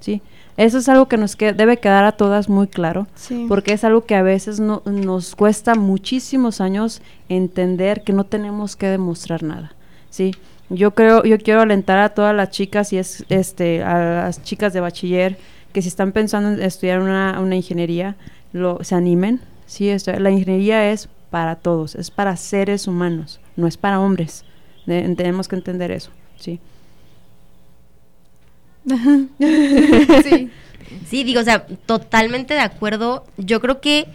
¿sí? 0.00 0.20
Eso 0.58 0.78
es 0.78 0.88
algo 0.90 1.08
que 1.08 1.16
nos 1.16 1.34
que- 1.34 1.54
debe 1.54 1.78
quedar 1.78 2.04
a 2.04 2.12
todas 2.12 2.48
muy 2.50 2.66
claro, 2.66 3.06
Sí. 3.14 3.46
porque 3.48 3.72
es 3.72 3.84
algo 3.84 4.04
que 4.04 4.14
a 4.16 4.22
veces 4.22 4.60
no- 4.60 4.82
nos 4.84 5.34
cuesta 5.34 5.74
muchísimos 5.74 6.60
años 6.60 7.00
entender 7.30 8.02
que 8.04 8.12
no 8.12 8.24
tenemos 8.24 8.76
que 8.76 8.86
demostrar 8.88 9.42
nada. 9.42 9.72
¿sí? 10.10 10.32
Yo 10.70 10.92
creo, 10.94 11.24
yo 11.24 11.38
quiero 11.38 11.62
alentar 11.62 11.98
a 11.98 12.10
todas 12.10 12.34
las 12.36 12.50
chicas 12.50 12.92
y 12.92 12.98
es 12.98 13.24
este 13.28 13.82
a 13.82 14.24
las 14.26 14.42
chicas 14.42 14.72
de 14.72 14.80
bachiller 14.80 15.38
que 15.74 15.82
si 15.82 15.88
están 15.88 16.12
pensando 16.12 16.48
en 16.50 16.62
estudiar 16.62 17.00
una, 17.00 17.38
una 17.40 17.54
ingeniería, 17.56 18.16
lo, 18.54 18.82
se 18.82 18.94
animen. 18.94 19.40
Sí, 19.66 19.90
esto- 19.90 20.18
la 20.18 20.30
ingeniería 20.30 20.90
es 20.90 21.08
para 21.30 21.56
todos, 21.56 21.94
es 21.96 22.10
para 22.10 22.36
seres 22.38 22.86
humanos, 22.86 23.40
no 23.56 23.66
es 23.66 23.76
para 23.76 24.00
hombres. 24.00 24.44
De- 24.86 25.02
tenemos 25.16 25.48
que 25.48 25.56
entender 25.56 25.90
eso, 25.90 26.10
sí. 26.38 26.60
sí. 29.38 30.50
Sí, 31.08 31.24
digo, 31.24 31.40
o 31.40 31.44
sea, 31.44 31.66
totalmente 31.66 32.54
de 32.54 32.60
acuerdo. 32.60 33.24
Yo 33.36 33.60
creo 33.60 33.80
que 33.80 34.06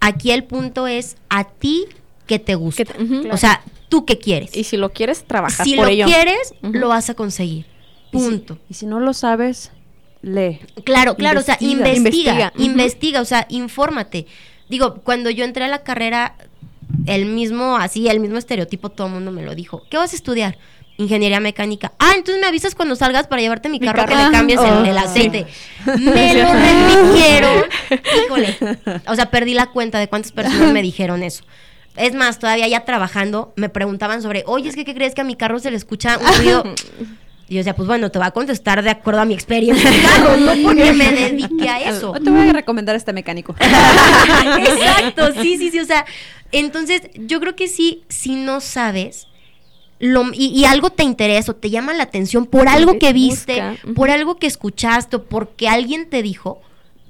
aquí 0.00 0.32
el 0.32 0.44
punto 0.44 0.86
es 0.86 1.16
a 1.30 1.44
ti 1.44 1.84
que 2.26 2.38
te 2.38 2.56
gusta. 2.56 2.84
Que 2.84 2.92
te-. 2.92 3.32
O 3.32 3.36
sea, 3.36 3.62
tú 3.88 4.04
qué 4.04 4.18
quieres. 4.18 4.54
Y 4.56 4.64
si 4.64 4.76
lo 4.76 4.90
quieres, 4.90 5.24
trabajas 5.24 5.66
si 5.66 5.76
por 5.76 5.86
lo 5.86 5.90
ello. 5.92 6.06
quieres, 6.06 6.52
Ujú. 6.62 6.72
lo 6.74 6.88
vas 6.88 7.08
a 7.10 7.14
conseguir. 7.14 7.66
Y 8.12 8.18
si- 8.18 8.24
Punto. 8.28 8.58
Y 8.68 8.74
si, 8.74 8.86
no 8.86 9.00
lo 9.00 9.14
sabes, 9.14 9.70
lee. 10.24 10.60
Claro, 10.84 11.14
claro, 11.16 11.40
o 11.40 11.42
sea, 11.42 11.56
Investiga. 11.60 12.52
investiga, 12.56 13.20
o 13.20 13.24
sea, 13.24 13.46
infórmate. 13.48 14.26
Digo, 14.68 14.96
cuando 15.02 15.30
yo 15.30 15.44
entré 15.44 15.64
a 15.64 15.68
la 15.68 15.82
carrera, 15.82 16.34
el 17.06 17.26
mismo, 17.26 17.76
así, 17.76 18.08
el 18.08 18.20
mismo 18.20 18.38
estereotipo, 18.38 18.88
todo 18.90 19.06
el 19.08 19.12
mundo 19.14 19.30
me 19.30 19.42
lo 19.42 19.54
dijo. 19.54 19.82
¿Qué 19.90 19.96
vas 19.96 20.12
a 20.12 20.16
estudiar? 20.16 20.56
Ingeniería 20.96 21.40
mecánica. 21.40 21.92
Ah, 21.98 22.12
entonces 22.16 22.40
me 22.40 22.46
avisas 22.46 22.74
cuando 22.76 22.94
salgas 22.94 23.26
para 23.26 23.42
llevarte 23.42 23.68
mi, 23.68 23.80
carro, 23.80 24.04
que 24.04 24.14
carro. 24.14 24.30
le 24.30 24.36
cambies 24.36 24.60
el, 24.60 24.72
Oh, 24.72 24.84
el 24.84 24.96
aceite. 24.98 25.46
Me 25.98 26.34
lo 26.34 26.52
repitieron. 26.52 27.64
Híjole. 28.24 28.56
O 29.08 29.14
sea, 29.16 29.30
perdí 29.30 29.54
la 29.54 29.66
cuenta 29.66 29.98
de 29.98 30.08
cuántas 30.08 30.30
personas 30.30 30.72
me 30.72 30.82
dijeron 30.90 31.22
eso. 31.24 31.44
Es 31.96 32.14
más, 32.14 32.38
todavía 32.38 32.68
ya 32.68 32.84
trabajando, 32.84 33.52
me 33.56 33.68
preguntaban 33.68 34.22
sobre, 34.22 34.44
oye, 34.46 34.68
es 34.68 34.76
que 34.76 34.84
¿qué 34.84 34.94
crees 34.94 35.14
que 35.14 35.20
a 35.20 35.24
mi 35.24 35.34
carro 35.36 35.58
se 35.58 35.70
le 35.72 35.76
escucha 35.76 36.18
un 36.18 36.36
ruido? 36.38 36.64
Y 37.48 37.54
yo 37.54 37.58
decía, 37.58 37.76
pues 37.76 37.86
bueno, 37.86 38.10
te 38.10 38.18
va 38.18 38.26
a 38.26 38.30
contestar 38.30 38.82
de 38.82 38.90
acuerdo 38.90 39.20
a 39.20 39.24
mi 39.24 39.34
experiencia, 39.34 39.90
claro, 40.00 40.36
no 40.38 40.52
porque 40.62 40.92
me 40.92 41.12
dedique 41.12 41.68
a 41.68 41.80
eso. 41.80 42.12
No 42.14 42.20
te 42.20 42.30
voy 42.30 42.48
a 42.48 42.52
recomendar 42.52 42.96
este 42.96 43.12
mecánico. 43.12 43.54
Exacto, 43.60 45.32
sí, 45.42 45.58
sí, 45.58 45.70
sí. 45.70 45.80
O 45.80 45.84
sea, 45.84 46.06
entonces 46.52 47.02
yo 47.14 47.40
creo 47.40 47.54
que 47.54 47.68
sí, 47.68 48.04
si 48.08 48.36
no 48.36 48.60
sabes 48.60 49.26
lo, 49.98 50.24
y, 50.32 50.46
y 50.46 50.64
algo 50.64 50.90
te 50.90 51.02
interesa 51.02 51.52
o 51.52 51.56
te 51.56 51.70
llama 51.70 51.94
la 51.94 52.02
atención 52.04 52.46
por 52.46 52.68
algo 52.68 52.98
que 52.98 53.12
viste, 53.12 53.62
Busca, 53.62 53.94
por 53.94 54.10
algo 54.10 54.36
que 54.36 54.46
escuchaste 54.46 55.16
o 55.16 55.24
porque 55.24 55.68
alguien 55.68 56.08
te 56.08 56.22
dijo, 56.22 56.60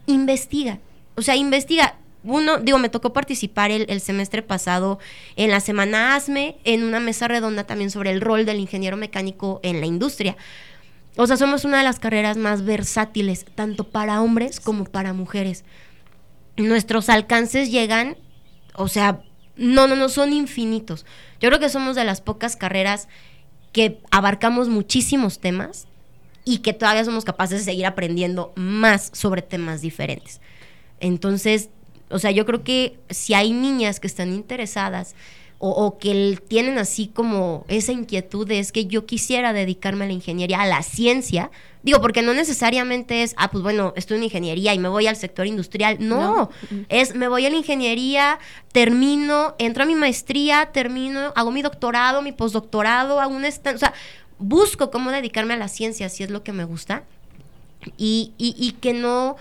investiga. 0.07 0.79
O 1.17 1.23
sea, 1.23 1.37
investiga. 1.37 1.97
Uno, 2.25 2.59
digo, 2.59 2.79
me 2.79 2.89
tocó 2.89 3.13
participar 3.13 3.71
el, 3.71 3.87
el 3.89 4.01
semestre 4.01 4.43
pasado 4.43 4.99
en 5.37 5.51
la 5.51 5.61
semana 5.61 6.17
ASME, 6.17 6.57
en 6.65 6.83
una 6.83 7.01
mesa 7.01 7.29
redonda 7.29 7.65
también 7.65 7.91
sobre 7.91 8.11
el 8.11 8.21
rol 8.21 8.47
del 8.47 8.59
ingeniero 8.59 8.97
mecánico 8.97 9.61
en 9.63 9.81
la 9.81 9.87
industria. 9.87 10.37
O 11.17 11.27
sea, 11.27 11.37
somos 11.37 11.65
una 11.65 11.79
de 11.79 11.85
las 11.85 12.01
carreras 12.01 12.37
más 12.37 12.65
versátiles, 12.65 13.45
tanto 13.55 13.85
para 13.85 14.21
hombres 14.21 14.59
como 14.59 14.85
para 14.85 15.13
mujeres 15.13 15.65
nuestros 16.57 17.09
alcances 17.09 17.71
llegan, 17.71 18.17
o 18.75 18.89
sea, 18.89 19.23
no, 19.57 19.87
no, 19.87 19.97
no, 19.97 20.09
son 20.09 20.33
infinitos. 20.33 21.05
Yo 21.41 21.49
creo 21.49 21.61
que 21.61 21.69
somos 21.69 21.97
de 21.97 22.05
las 22.05 22.21
pocas 22.21 22.57
carreras 22.57 23.09
que 23.73 24.01
abarcamos 24.11 24.69
muchísimos 24.69 25.41
temas 25.41 25.87
y 26.45 26.59
que 26.59 26.73
todavía 26.73 27.05
somos 27.05 27.25
capaces 27.25 27.61
de 27.61 27.65
seguir 27.65 27.87
aprendiendo 27.87 28.53
más 28.57 29.11
sobre 29.13 29.43
temas 29.43 29.81
diferentes. 29.81 30.41
Entonces, 31.01 31.71
o 32.15 32.21
sea, 32.21 32.31
yo 32.31 32.47
creo 32.47 32.63
que 32.63 32.97
si 33.11 33.35
hay 33.35 33.53
niñas 33.53 33.99
que 33.99 34.07
están 34.07 34.33
interesadas 34.33 35.17
o, 35.59 35.71
o 35.71 35.99
que 35.99 36.39
tienen 36.47 36.79
así 36.79 37.09
como 37.09 37.65
esa 37.67 37.91
inquietud 37.91 38.47
de 38.47 38.61
es 38.61 38.71
que 38.71 38.87
yo 38.87 39.05
quisiera 39.05 39.53
dedicarme 39.53 40.05
a 40.05 40.07
la 40.07 40.13
ingeniería, 40.13 40.61
a 40.61 40.67
la 40.67 40.85
ciencia, 40.85 41.51
digo, 41.83 42.01
porque 42.01 42.23
no 42.23 42.33
necesariamente 42.33 43.25
es, 43.25 43.35
ah, 43.37 43.51
pues 43.51 43.65
bueno, 43.65 43.93
estoy 43.97 44.19
en 44.19 44.23
ingeniería 44.23 44.73
y 44.75 44.79
me 44.79 44.89
voy 44.89 45.09
al 45.09 45.17
sector 45.17 45.49
industrial, 45.49 45.97
no, 45.99 46.51
es 46.89 47.17
me 47.17 47.27
voy 47.27 47.47
a 47.47 47.51
la 47.51 47.57
ingeniería, 47.57 48.39
termino, 48.71 49.57
entro 49.59 49.83
a 49.83 49.87
mi 49.87 49.97
maestría, 49.97 50.71
termino, 50.73 51.33
hago 51.35 51.51
mi 51.51 51.63
doctorado, 51.63 52.23
mi 52.23 52.31
postdoctorado, 52.31 53.19
hago 53.19 53.35
un 53.35 53.45
o 53.45 53.51
sea, 53.51 53.93
busco 54.39 54.93
cómo 54.93 55.11
dedicarme 55.11 55.55
a 55.55 55.57
la 55.57 55.67
ciencia, 55.67 56.09
si 56.11 56.23
es 56.23 56.31
lo 56.31 56.45
que 56.45 56.53
me 56.53 56.63
gusta, 56.63 57.03
y, 57.97 58.35
y, 58.39 58.55
y 58.57 58.73
que 58.73 58.93
no 58.93 59.35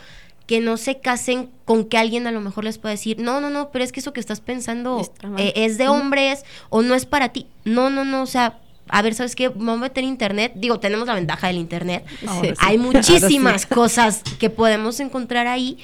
que 0.46 0.60
no 0.60 0.78
se 0.78 1.00
casen 1.00 1.50
con 1.66 1.86
que 1.86 1.98
alguien 1.98 2.28
a 2.28 2.32
lo 2.32 2.42
mejor 2.42 2.66
les 2.66 2.78
pueda 2.78 2.92
decir, 2.92 3.20
no, 3.20 3.40
no, 3.40 3.50
no, 3.50 3.72
pero 3.72 3.84
es 3.84 3.92
que 3.92 4.02
eso 4.02 4.14
que 4.14 4.20
estás 4.20 4.42
pensando 4.42 5.02
eh, 5.38 5.54
es 5.56 5.78
de 5.78 5.88
hombres 5.88 6.44
o 6.70 6.82
no 6.82 6.96
es 6.96 7.06
para 7.06 7.30
ti. 7.30 7.48
No, 7.64 7.90
no, 7.90 8.04
no, 8.04 8.24
o 8.24 8.26
sea, 8.26 8.60
a 8.90 9.02
ver, 9.02 9.16
¿sabes 9.16 9.36
qué? 9.36 9.48
Vamos 9.48 9.78
a 9.78 9.82
meter 9.82 10.04
internet. 10.04 10.54
Digo, 10.56 10.80
tenemos 10.80 11.08
la 11.08 11.16
ventaja 11.16 11.48
del 11.48 11.58
internet. 11.58 12.06
Sí. 12.20 12.54
Hay 12.60 12.78
muchísimas 12.78 13.62
sí. 13.62 13.68
cosas 13.68 14.22
que 14.40 14.50
podemos 14.50 15.00
encontrar 15.00 15.48
ahí. 15.48 15.78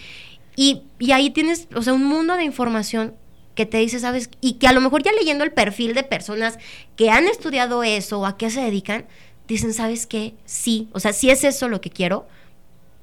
Y, 0.55 0.81
y 0.99 1.11
ahí 1.11 1.29
tienes, 1.29 1.69
o 1.73 1.81
sea, 1.81 1.93
un 1.93 2.03
mundo 2.03 2.35
de 2.35 2.43
información 2.43 3.13
que 3.55 3.65
te 3.65 3.77
dice, 3.77 3.99
¿sabes? 3.99 4.29
Y 4.41 4.53
que 4.53 4.67
a 4.67 4.73
lo 4.73 4.81
mejor 4.81 5.03
ya 5.03 5.13
leyendo 5.13 5.45
el 5.45 5.51
perfil 5.51 5.93
de 5.93 6.03
personas 6.03 6.59
que 6.97 7.09
han 7.09 7.27
estudiado 7.27 7.83
eso 7.83 8.19
o 8.19 8.25
a 8.25 8.37
qué 8.37 8.49
se 8.49 8.61
dedican, 8.61 9.05
dicen, 9.47 9.73
¿sabes 9.73 10.05
qué? 10.05 10.33
Sí, 10.45 10.89
o 10.91 10.99
sea, 10.99 11.13
si 11.13 11.29
es 11.29 11.43
eso 11.43 11.69
lo 11.69 11.79
que 11.79 11.89
quiero 11.89 12.27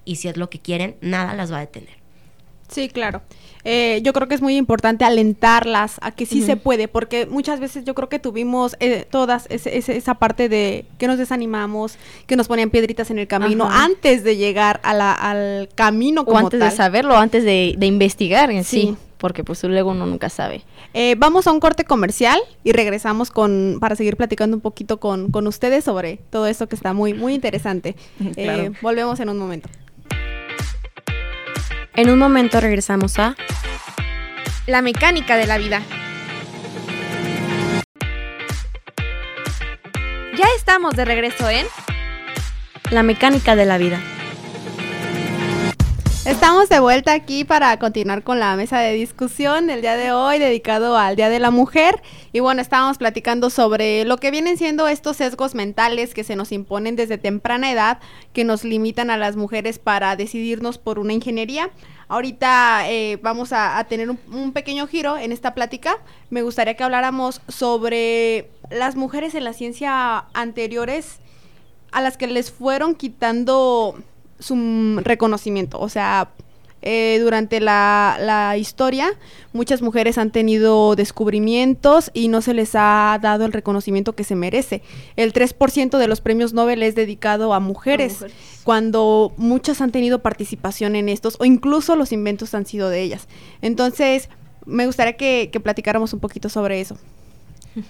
y 0.06 0.16
si 0.16 0.28
es 0.28 0.38
lo 0.38 0.48
que 0.48 0.58
quieren, 0.60 0.96
nada 1.02 1.34
las 1.34 1.52
va 1.52 1.58
a 1.58 1.60
detener. 1.60 1.96
Sí, 2.68 2.88
claro. 2.88 3.22
Eh, 3.62 4.00
yo 4.02 4.12
creo 4.12 4.26
que 4.26 4.34
es 4.34 4.42
muy 4.42 4.56
importante 4.56 5.04
alentarlas 5.04 5.98
a 6.00 6.10
que 6.10 6.26
sí 6.26 6.42
se 6.42 6.56
puede, 6.56 6.88
porque 6.88 7.24
muchas 7.26 7.60
veces 7.60 7.84
yo 7.84 7.94
creo 7.94 8.08
que 8.08 8.18
tuvimos 8.18 8.76
eh, 8.80 9.06
todas 9.08 9.46
ese- 9.50 9.76
ese- 9.78 9.96
esa 9.96 10.14
parte 10.14 10.48
de 10.48 10.84
que 10.98 11.06
nos 11.06 11.16
desanimamos, 11.18 11.96
que 12.26 12.34
nos 12.36 12.48
ponían 12.48 12.70
piedritas 12.70 13.10
en 13.10 13.18
el 13.20 13.28
camino 13.28 13.64
Ajá. 13.66 13.84
antes 13.84 14.24
de 14.24 14.36
llegar 14.36 14.80
a 14.82 14.94
la- 14.94 15.12
al 15.12 15.68
camino 15.76 16.22
O 16.22 16.24
como 16.24 16.38
antes 16.38 16.58
tal. 16.58 16.70
de 16.70 16.76
saberlo, 16.76 17.16
antes 17.16 17.44
de, 17.44 17.74
de 17.78 17.86
investigar 17.86 18.50
en 18.50 18.64
sí. 18.64 18.80
Sí. 18.80 18.96
Porque 19.18 19.42
pues 19.44 19.62
luego 19.64 19.92
uno 19.92 20.04
nunca 20.04 20.28
sabe. 20.28 20.62
Eh, 20.92 21.14
vamos 21.18 21.46
a 21.46 21.52
un 21.52 21.58
corte 21.60 21.84
comercial 21.84 22.38
y 22.64 22.72
regresamos 22.72 23.30
con 23.30 23.78
para 23.80 23.96
seguir 23.96 24.16
platicando 24.16 24.56
un 24.56 24.60
poquito 24.60 24.98
con, 25.00 25.30
con 25.30 25.46
ustedes 25.46 25.84
sobre 25.84 26.18
todo 26.30 26.46
esto 26.48 26.68
que 26.68 26.74
está 26.76 26.92
muy 26.92 27.14
muy 27.14 27.32
interesante. 27.34 27.94
Eh, 28.36 28.44
Claro. 28.44 28.72
volvemos 28.82 29.18
en 29.20 29.28
un 29.30 29.38
momento. 29.38 29.68
En 31.96 32.10
un 32.10 32.18
momento 32.18 32.60
regresamos 32.60 33.18
a 33.18 33.34
La 34.66 34.82
mecánica 34.82 35.38
de 35.38 35.46
la 35.46 35.56
vida. 35.56 35.80
Ya 40.36 40.44
estamos 40.58 40.94
de 40.94 41.06
regreso 41.06 41.48
en 41.48 41.66
La 42.90 43.02
mecánica 43.02 43.56
de 43.56 43.64
la 43.64 43.78
vida. 43.78 43.98
Estamos 46.26 46.68
de 46.68 46.80
vuelta 46.80 47.12
aquí 47.12 47.44
para 47.44 47.78
continuar 47.78 48.24
con 48.24 48.40
la 48.40 48.56
mesa 48.56 48.80
de 48.80 48.94
discusión 48.94 49.68
del 49.68 49.80
día 49.80 49.96
de 49.96 50.10
hoy 50.10 50.40
dedicado 50.40 50.96
al 50.96 51.14
Día 51.14 51.28
de 51.28 51.38
la 51.38 51.52
Mujer. 51.52 52.02
Y 52.32 52.40
bueno, 52.40 52.60
estábamos 52.60 52.98
platicando 52.98 53.48
sobre 53.48 54.04
lo 54.04 54.16
que 54.16 54.32
vienen 54.32 54.58
siendo 54.58 54.88
estos 54.88 55.18
sesgos 55.18 55.54
mentales 55.54 56.14
que 56.14 56.24
se 56.24 56.34
nos 56.34 56.50
imponen 56.50 56.96
desde 56.96 57.16
temprana 57.16 57.70
edad, 57.70 58.00
que 58.32 58.42
nos 58.42 58.64
limitan 58.64 59.10
a 59.10 59.16
las 59.16 59.36
mujeres 59.36 59.78
para 59.78 60.16
decidirnos 60.16 60.78
por 60.78 60.98
una 60.98 61.12
ingeniería. 61.12 61.70
Ahorita 62.08 62.90
eh, 62.90 63.20
vamos 63.22 63.52
a, 63.52 63.84
tener 63.88 64.10
un 64.10 64.52
pequeño 64.52 64.88
giro 64.88 65.16
en 65.16 65.30
esta 65.30 65.54
plática. 65.54 65.96
Me 66.30 66.42
gustaría 66.42 66.74
que 66.74 66.82
habláramos 66.82 67.40
sobre 67.46 68.50
las 68.68 68.96
mujeres 68.96 69.36
en 69.36 69.44
la 69.44 69.52
ciencia 69.52 70.24
anteriores 70.34 71.20
a 71.92 72.00
las 72.00 72.16
que 72.16 72.26
les 72.26 72.50
fueron 72.50 72.96
quitando 72.96 73.96
su 74.38 75.00
reconocimiento. 75.02 75.78
O 75.80 75.88
sea, 75.88 76.30
eh, 76.82 77.18
durante 77.20 77.58
la, 77.60 78.16
la 78.20 78.56
historia, 78.56 79.08
muchas 79.52 79.82
mujeres 79.82 80.18
han 80.18 80.30
tenido 80.30 80.94
descubrimientos 80.94 82.10
y 82.14 82.28
no 82.28 82.42
se 82.42 82.54
les 82.54 82.72
ha 82.74 83.18
dado 83.20 83.44
el 83.44 83.52
reconocimiento 83.52 84.14
que 84.14 84.22
se 84.24 84.36
merece. 84.36 84.82
El 85.16 85.32
3% 85.32 85.98
de 85.98 86.06
los 86.08 86.20
premios 86.20 86.52
Nobel 86.52 86.82
es 86.82 86.94
dedicado 86.94 87.54
a 87.54 87.60
mujeres, 87.60 88.24
cuando 88.62 89.32
muchas 89.36 89.80
han 89.80 89.90
tenido 89.90 90.20
participación 90.20 90.94
en 90.96 91.08
estos, 91.08 91.36
o 91.40 91.44
incluso 91.44 91.96
los 91.96 92.12
inventos 92.12 92.54
han 92.54 92.66
sido 92.66 92.88
de 92.88 93.02
ellas. 93.02 93.26
Entonces, 93.62 94.28
me 94.64 94.86
gustaría 94.86 95.16
que, 95.16 95.50
que 95.52 95.60
platicáramos 95.60 96.12
un 96.12 96.20
poquito 96.20 96.48
sobre 96.48 96.80
eso. 96.80 96.96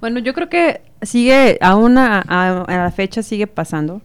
Bueno, 0.00 0.18
yo 0.18 0.34
creo 0.34 0.50
que 0.50 0.82
sigue, 1.02 1.56
aún 1.62 1.96
a, 1.96 2.22
a- 2.26 2.62
a 2.62 2.76
la 2.76 2.90
fecha 2.90 3.22
sigue 3.22 3.46
pasando. 3.46 4.02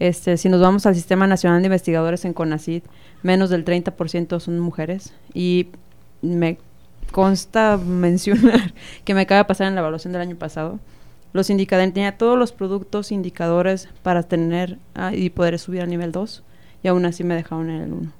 Este, 0.00 0.36
si 0.36 0.48
nos 0.48 0.60
vamos 0.60 0.86
al 0.86 0.94
Sistema 0.96 1.26
Nacional 1.28 1.60
de 1.62 1.66
Investigadores 1.66 2.24
en 2.24 2.32
CONACYT, 2.32 2.84
menos 3.22 3.50
del 3.50 3.64
30% 3.64 4.40
son 4.40 4.58
mujeres. 4.58 5.12
Y 5.34 5.68
me 6.22 6.58
consta 7.12 7.76
mencionar 7.76 8.72
que 9.04 9.14
me 9.14 9.20
acaba 9.20 9.38
de 9.38 9.44
pasar 9.44 9.68
en 9.68 9.74
la 9.76 9.80
evaluación 9.82 10.12
del 10.12 10.22
año 10.22 10.36
pasado. 10.36 10.80
Los 11.32 11.48
indicadores, 11.50 11.92
tenía 11.94 12.18
todos 12.18 12.36
los 12.36 12.50
productos 12.52 13.12
indicadores 13.12 13.88
para 14.02 14.24
tener 14.24 14.78
ah, 14.96 15.14
y 15.14 15.30
poder 15.30 15.58
subir 15.60 15.82
al 15.82 15.88
nivel 15.90 16.10
2 16.10 16.42
y 16.82 16.88
aún 16.88 17.04
así 17.04 17.22
me 17.22 17.34
dejaron 17.36 17.70
en 17.70 17.82
el 17.82 17.92
1. 17.92 18.12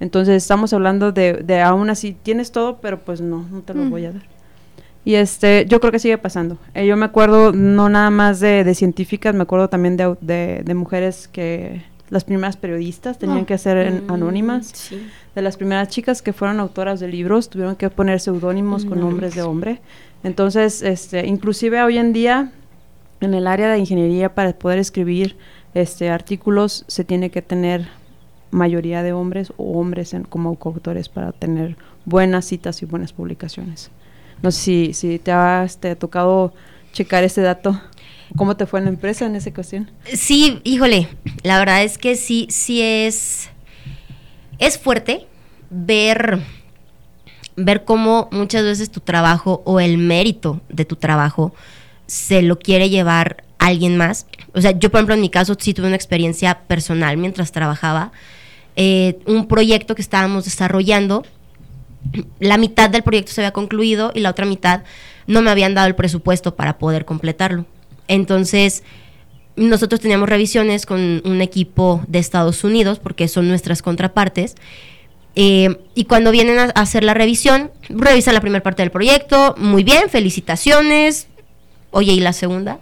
Entonces 0.00 0.34
estamos 0.42 0.72
hablando 0.72 1.12
de, 1.12 1.34
de 1.34 1.60
aún 1.60 1.90
así, 1.90 2.16
tienes 2.22 2.52
todo, 2.52 2.78
pero 2.80 3.00
pues 3.00 3.20
no, 3.20 3.46
no 3.50 3.60
te 3.60 3.72
lo 3.74 3.84
Mm. 3.84 3.90
voy 3.90 4.04
a 4.06 4.12
dar. 4.12 4.22
Y 5.04 5.14
este, 5.14 5.64
yo 5.68 5.80
creo 5.80 5.92
que 5.92 5.98
sigue 5.98 6.18
pasando. 6.18 6.58
Eh, 6.74 6.86
yo 6.86 6.96
me 6.96 7.06
acuerdo 7.06 7.52
no 7.52 7.88
nada 7.88 8.10
más 8.10 8.38
de, 8.40 8.64
de 8.64 8.74
científicas, 8.74 9.34
me 9.34 9.42
acuerdo 9.42 9.68
también 9.68 9.96
de, 9.96 10.14
de, 10.20 10.62
de 10.64 10.74
mujeres 10.74 11.26
que 11.28 11.82
las 12.10 12.24
primeras 12.24 12.56
periodistas 12.56 13.18
tenían 13.18 13.40
Ah. 13.42 13.46
que 13.46 13.56
ser 13.58 13.76
en- 13.78 14.06
Mm, 14.06 14.10
anónimas. 14.12 14.66
Sí. 14.74 15.00
De 15.34 15.42
las 15.42 15.56
primeras 15.56 15.88
chicas 15.88 16.22
que 16.22 16.32
fueron 16.32 16.60
autoras 16.60 17.00
de 17.00 17.08
libros 17.08 17.48
tuvieron 17.48 17.76
que 17.76 17.88
poner 17.88 18.20
seudónimos 18.20 18.84
con 18.84 18.98
No 18.98 19.06
nombres 19.08 19.34
de 19.34 19.42
hombre. 19.42 19.80
Entonces, 20.22 20.82
este, 20.82 21.26
inclusive 21.26 21.82
hoy 21.82 21.96
en 21.98 22.12
día 22.12 22.52
en 23.20 23.32
el 23.34 23.46
área 23.46 23.70
de 23.70 23.78
ingeniería 23.78 24.34
para 24.34 24.52
poder 24.52 24.78
escribir 24.78 25.36
este 25.72 26.10
artículos 26.10 26.84
se 26.88 27.04
tiene 27.04 27.30
que 27.30 27.42
tener 27.42 27.86
mayoría 28.50 29.02
de 29.04 29.12
hombres 29.12 29.52
o 29.56 29.78
hombres 29.78 30.12
en- 30.12 30.24
como 30.24 30.56
coautores 30.56 31.08
para 31.08 31.30
tener 31.32 31.76
buenas 32.04 32.44
citas 32.44 32.82
y 32.82 32.86
buenas 32.86 33.12
publicaciones. 33.12 33.90
No 34.42 34.50
sé 34.50 34.60
si, 34.60 34.94
si 34.94 35.18
te 35.18 35.32
ha 35.32 35.64
este, 35.64 35.96
tocado 35.96 36.52
checar 36.92 37.24
ese 37.24 37.42
dato. 37.42 37.80
¿Cómo 38.36 38.56
te 38.56 38.66
fue 38.66 38.78
en 38.78 38.84
la 38.84 38.90
empresa 38.90 39.26
en 39.26 39.34
esa 39.34 39.52
cuestión? 39.52 39.90
Sí, 40.12 40.60
híjole, 40.62 41.08
la 41.42 41.58
verdad 41.58 41.82
es 41.82 41.98
que 41.98 42.14
sí, 42.14 42.46
sí 42.48 42.80
es, 42.80 43.48
es 44.58 44.78
fuerte 44.78 45.26
ver, 45.68 46.40
ver 47.56 47.84
cómo 47.84 48.28
muchas 48.30 48.62
veces 48.62 48.90
tu 48.90 49.00
trabajo 49.00 49.62
o 49.64 49.80
el 49.80 49.98
mérito 49.98 50.60
de 50.68 50.84
tu 50.84 50.96
trabajo 50.96 51.52
se 52.06 52.42
lo 52.42 52.58
quiere 52.58 52.88
llevar 52.88 53.44
alguien 53.58 53.96
más. 53.96 54.26
O 54.54 54.60
sea, 54.60 54.72
yo 54.72 54.90
por 54.90 54.98
ejemplo 54.98 55.14
en 55.14 55.20
mi 55.20 55.30
caso 55.30 55.56
sí 55.58 55.74
tuve 55.74 55.88
una 55.88 55.96
experiencia 55.96 56.60
personal 56.66 57.16
mientras 57.16 57.52
trabajaba, 57.52 58.12
eh, 58.76 59.18
un 59.26 59.46
proyecto 59.46 59.94
que 59.94 60.02
estábamos 60.02 60.44
desarrollando, 60.44 61.24
la 62.38 62.58
mitad 62.58 62.90
del 62.90 63.02
proyecto 63.02 63.32
se 63.32 63.40
había 63.40 63.52
concluido 63.52 64.12
y 64.14 64.20
la 64.20 64.30
otra 64.30 64.46
mitad 64.46 64.82
no 65.26 65.42
me 65.42 65.50
habían 65.50 65.74
dado 65.74 65.86
el 65.86 65.94
presupuesto 65.94 66.56
para 66.56 66.78
poder 66.78 67.04
completarlo. 67.04 67.66
Entonces, 68.08 68.82
nosotros 69.56 70.00
teníamos 70.00 70.28
revisiones 70.28 70.86
con 70.86 71.22
un 71.24 71.40
equipo 71.42 72.02
de 72.08 72.18
Estados 72.18 72.64
Unidos, 72.64 72.98
porque 72.98 73.28
son 73.28 73.48
nuestras 73.48 73.82
contrapartes. 73.82 74.56
eh, 75.36 75.76
y 75.94 76.04
cuando 76.06 76.32
vienen 76.32 76.58
a 76.58 76.64
hacer 76.74 77.04
la 77.04 77.14
revisión, 77.14 77.70
revisan 77.88 78.34
la 78.34 78.40
primera 78.40 78.62
parte 78.62 78.82
del 78.82 78.90
proyecto, 78.90 79.54
muy 79.58 79.84
bien, 79.84 80.08
felicitaciones. 80.10 81.28
Oye, 81.92 82.12
¿y 82.12 82.20
la 82.20 82.32
segunda? 82.32 82.80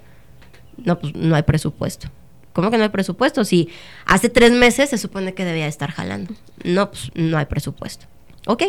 No, 0.78 0.98
pues 0.98 1.14
no 1.14 1.34
hay 1.36 1.42
presupuesto. 1.42 2.08
¿Cómo 2.52 2.70
que 2.70 2.78
no 2.78 2.84
hay 2.84 2.88
presupuesto? 2.88 3.44
Si 3.44 3.68
hace 4.06 4.28
tres 4.28 4.52
meses 4.52 4.90
se 4.90 4.98
supone 4.98 5.34
que 5.34 5.44
debía 5.44 5.66
estar 5.66 5.90
jalando. 5.90 6.34
No, 6.64 6.90
pues 6.90 7.10
no 7.14 7.36
hay 7.36 7.44
presupuesto. 7.46 8.06
Ok. 8.46 8.64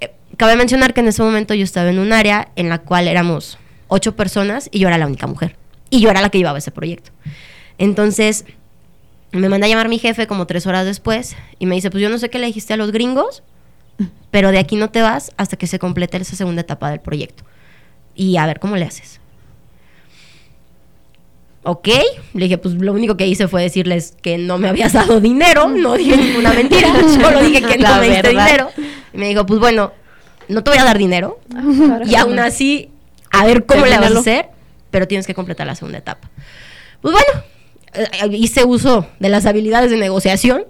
Eh, 0.00 0.12
Cabe 0.36 0.56
mencionar 0.56 0.94
que 0.94 1.00
en 1.00 1.08
ese 1.08 1.22
momento 1.22 1.54
yo 1.54 1.64
estaba 1.64 1.88
en 1.90 1.98
un 1.98 2.12
área 2.12 2.48
en 2.56 2.68
la 2.68 2.78
cual 2.78 3.08
éramos 3.08 3.58
ocho 3.88 4.16
personas 4.16 4.68
y 4.72 4.80
yo 4.80 4.88
era 4.88 4.98
la 4.98 5.06
única 5.06 5.26
mujer. 5.26 5.56
Y 5.90 6.00
yo 6.00 6.10
era 6.10 6.20
la 6.20 6.28
que 6.30 6.38
llevaba 6.38 6.58
ese 6.58 6.70
proyecto. 6.72 7.12
Entonces, 7.78 8.44
me 9.32 9.48
manda 9.48 9.66
a 9.66 9.68
llamar 9.68 9.88
mi 9.88 9.98
jefe 9.98 10.26
como 10.26 10.46
tres 10.46 10.66
horas 10.66 10.86
después 10.86 11.36
y 11.58 11.66
me 11.66 11.74
dice, 11.74 11.90
pues 11.90 12.02
yo 12.02 12.08
no 12.08 12.18
sé 12.18 12.30
qué 12.30 12.38
le 12.38 12.46
dijiste 12.46 12.72
a 12.72 12.76
los 12.76 12.90
gringos, 12.92 13.42
pero 14.30 14.50
de 14.50 14.58
aquí 14.58 14.76
no 14.76 14.90
te 14.90 15.02
vas 15.02 15.32
hasta 15.36 15.56
que 15.56 15.66
se 15.66 15.78
complete 15.78 16.16
esa 16.16 16.34
segunda 16.36 16.62
etapa 16.62 16.90
del 16.90 17.00
proyecto. 17.00 17.44
Y 18.16 18.36
a 18.36 18.46
ver 18.46 18.58
cómo 18.60 18.76
le 18.76 18.84
haces. 18.84 19.20
ok. 21.64 21.88
Le 22.34 22.44
dije, 22.44 22.58
pues 22.58 22.74
lo 22.74 22.92
único 22.92 23.16
que 23.16 23.26
hice 23.26 23.48
fue 23.48 23.62
decirles 23.62 24.14
que 24.22 24.38
no 24.38 24.58
me 24.58 24.68
habías 24.68 24.92
dado 24.92 25.20
dinero. 25.20 25.68
No 25.68 25.94
dije 25.94 26.16
ninguna 26.16 26.52
mentira. 26.52 26.92
Solo 27.08 27.42
dije 27.42 27.62
que 27.62 27.78
no 27.78 27.98
me 28.00 28.08
diste 28.08 28.28
dinero. 28.30 28.70
Y 29.14 29.18
me 29.18 29.28
dijo, 29.28 29.46
pues 29.46 29.60
bueno, 29.60 29.92
no 30.48 30.62
te 30.64 30.70
voy 30.70 30.78
a 30.78 30.84
dar 30.84 30.98
dinero. 30.98 31.40
Y 32.04 32.16
aún 32.16 32.38
así, 32.38 32.90
a 33.30 33.46
ver 33.46 33.64
cómo 33.64 33.86
le 33.86 33.98
vas 33.98 34.14
a 34.14 34.18
hacer, 34.18 34.48
pero 34.90 35.08
tienes 35.08 35.26
que 35.26 35.34
completar 35.34 35.66
la 35.66 35.74
segunda 35.74 35.98
etapa. 35.98 36.28
Pues 37.00 37.14
bueno, 37.14 37.44
eh, 37.94 38.36
hice 38.36 38.64
uso 38.64 39.06
de 39.20 39.28
las 39.28 39.46
habilidades 39.46 39.90
de 39.90 39.96
negociación 39.96 40.64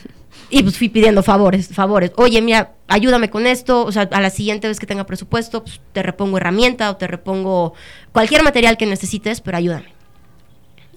y 0.50 0.62
pues 0.62 0.78
fui 0.78 0.88
pidiendo 0.88 1.22
favores, 1.22 1.68
favores. 1.68 2.12
Oye, 2.16 2.40
mira, 2.40 2.72
ayúdame 2.88 3.30
con 3.30 3.46
esto, 3.46 3.84
o 3.84 3.92
sea, 3.92 4.08
a 4.10 4.20
la 4.20 4.30
siguiente 4.30 4.66
vez 4.66 4.80
que 4.80 4.86
tenga 4.86 5.04
presupuesto, 5.04 5.62
pues, 5.62 5.80
te 5.92 6.02
repongo 6.02 6.38
herramienta 6.38 6.90
o 6.90 6.96
te 6.96 7.06
repongo 7.06 7.74
cualquier 8.12 8.42
material 8.42 8.76
que 8.76 8.86
necesites, 8.86 9.40
pero 9.40 9.58
ayúdame. 9.58 9.92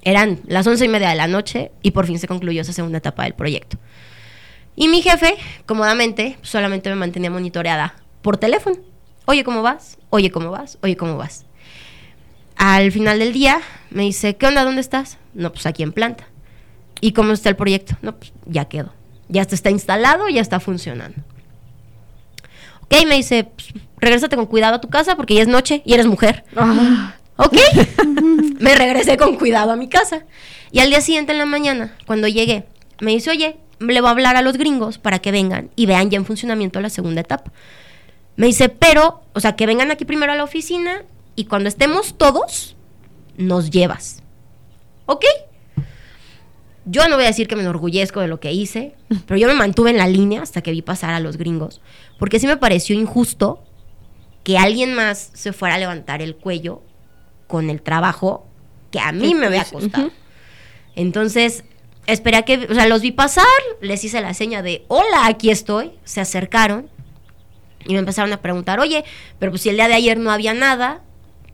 Eran 0.02 0.40
las 0.46 0.68
once 0.68 0.86
y 0.86 0.90
media 0.90 1.10
de 1.10 1.16
la 1.16 1.28
noche 1.28 1.72
y 1.82 1.92
por 1.92 2.08
fin 2.08 2.20
se 2.20 2.28
concluyó 2.28 2.62
esa 2.62 2.74
segunda 2.74 2.98
etapa 2.98 3.24
del 3.24 3.34
proyecto. 3.34 3.78
Y 4.76 4.88
mi 4.88 5.02
jefe, 5.02 5.36
cómodamente, 5.66 6.38
solamente 6.42 6.90
me 6.90 6.96
mantenía 6.96 7.30
monitoreada 7.30 7.96
por 8.22 8.38
teléfono. 8.38 8.78
Oye, 9.26 9.44
¿cómo 9.44 9.62
vas? 9.62 9.98
Oye, 10.10 10.32
¿cómo 10.32 10.52
vas? 10.52 10.78
Oye, 10.82 10.98
¿cómo 10.98 11.18
vas? 11.18 11.46
Al 12.56 12.92
final 12.92 13.20
del 13.20 13.34
día 13.34 13.62
me 13.90 14.04
dice, 14.04 14.36
¿qué 14.36 14.48
onda? 14.48 14.64
¿Dónde 14.64 14.82
estás? 14.82 15.18
No, 15.34 15.52
pues 15.52 15.66
aquí 15.66 15.84
en 15.84 15.92
planta. 15.92 16.26
¿Y 17.02 17.12
cómo 17.12 17.34
está 17.34 17.50
el 17.50 17.56
proyecto? 17.56 17.98
No, 18.02 18.16
pues 18.16 18.32
ya 18.46 18.66
quedó. 18.66 18.94
Ya 19.30 19.42
está, 19.42 19.70
instalado, 19.70 20.30
ya 20.30 20.42
está 20.42 20.60
funcionando. 20.60 21.22
Ok, 22.82 23.06
me 23.08 23.16
dice, 23.16 23.46
pues, 23.46 23.74
regrésate 23.98 24.36
con 24.36 24.46
cuidado 24.46 24.76
a 24.76 24.82
tu 24.82 24.90
casa 24.90 25.16
porque 25.16 25.36
ya 25.36 25.42
es 25.42 25.48
noche 25.48 25.82
y 25.86 25.94
eres 25.94 26.08
mujer. 26.08 26.44
Ok. 27.36 27.58
me 28.60 28.76
regresé 28.76 29.18
con 29.18 29.38
cuidado 29.38 29.72
a 29.72 29.76
mi 29.76 29.90
casa. 29.90 30.24
Y 30.72 30.80
al 30.80 30.90
día 30.90 31.02
siguiente 31.02 31.32
en 31.32 31.40
la 31.40 31.46
mañana, 31.46 31.96
cuando 32.06 32.28
llegué, 32.28 32.66
me 33.00 33.12
dice, 33.12 33.32
oye, 33.32 33.58
le 33.92 34.02
voy 34.02 34.08
a 34.08 34.12
hablar 34.12 34.36
a 34.36 34.42
los 34.42 34.58
gringos 34.58 34.98
para 34.98 35.20
que 35.20 35.32
vengan 35.32 35.70
y 35.76 35.86
vean 35.86 36.10
ya 36.10 36.18
en 36.18 36.26
funcionamiento 36.26 36.80
la 36.82 36.90
segunda 36.90 37.22
etapa. 37.22 37.52
Me 38.36 38.48
dice, 38.48 38.70
pero, 38.70 39.22
o 39.34 39.40
sea, 39.40 39.56
que 39.56 39.66
vengan 39.66 39.92
aquí 39.92 40.06
primero 40.06 40.32
a 40.32 40.36
la 40.36 40.44
oficina 40.44 41.04
y 41.36 41.46
cuando 41.46 41.70
estemos 41.70 42.18
todos, 42.18 42.76
nos 43.38 43.70
llevas. 43.70 44.24
¿Ok? 45.06 45.26
Yo 46.86 47.08
no 47.08 47.16
voy 47.16 47.26
a 47.26 47.28
decir 47.28 47.48
que 47.48 47.56
me 47.56 47.62
enorgullezco 47.62 48.20
de 48.20 48.28
lo 48.28 48.40
que 48.40 48.52
hice, 48.52 48.96
pero 49.28 49.40
yo 49.40 49.48
me 49.48 49.54
mantuve 49.54 49.92
en 49.92 49.98
la 49.98 50.08
línea 50.08 50.42
hasta 50.42 50.62
que 50.62 50.72
vi 50.72 50.82
pasar 50.82 51.14
a 51.14 51.20
los 51.20 51.38
gringos, 51.38 51.82
porque 52.20 52.40
sí 52.40 52.48
me 52.48 52.58
pareció 52.58 52.96
injusto 52.96 53.64
que 54.44 54.58
alguien 54.58 54.94
más 54.94 55.32
se 55.34 55.54
fuera 55.54 55.76
a 55.76 55.80
levantar 55.80 56.22
el 56.22 56.36
cuello 56.36 56.82
con 57.48 57.70
el 57.70 57.82
trabajo 57.82 58.46
que 58.92 59.00
a 59.00 59.12
mí 59.12 59.34
me 59.36 59.46
había 59.46 59.64
costado. 59.64 60.12
Entonces, 60.96 61.64
esperé 62.08 62.38
a 62.38 62.42
que, 62.44 62.68
o 62.70 62.74
sea, 62.74 62.88
los 62.88 63.02
vi 63.02 63.12
pasar, 63.12 63.46
les 63.82 64.04
hice 64.04 64.22
la 64.22 64.34
seña 64.34 64.62
de, 64.62 64.86
hola, 64.88 65.28
aquí 65.28 65.50
estoy, 65.50 65.92
se 66.04 66.22
acercaron 66.22 66.90
y 67.86 67.94
me 67.94 68.00
empezaron 68.00 68.32
a 68.34 68.42
preguntar, 68.42 68.80
oye, 68.80 69.04
pero 69.40 69.52
pues 69.52 69.62
si 69.62 69.70
el 69.70 69.76
día 69.76 69.88
de 69.88 69.94
ayer 69.94 70.18
no 70.18 70.32
había 70.32 70.54
nada, 70.54 71.02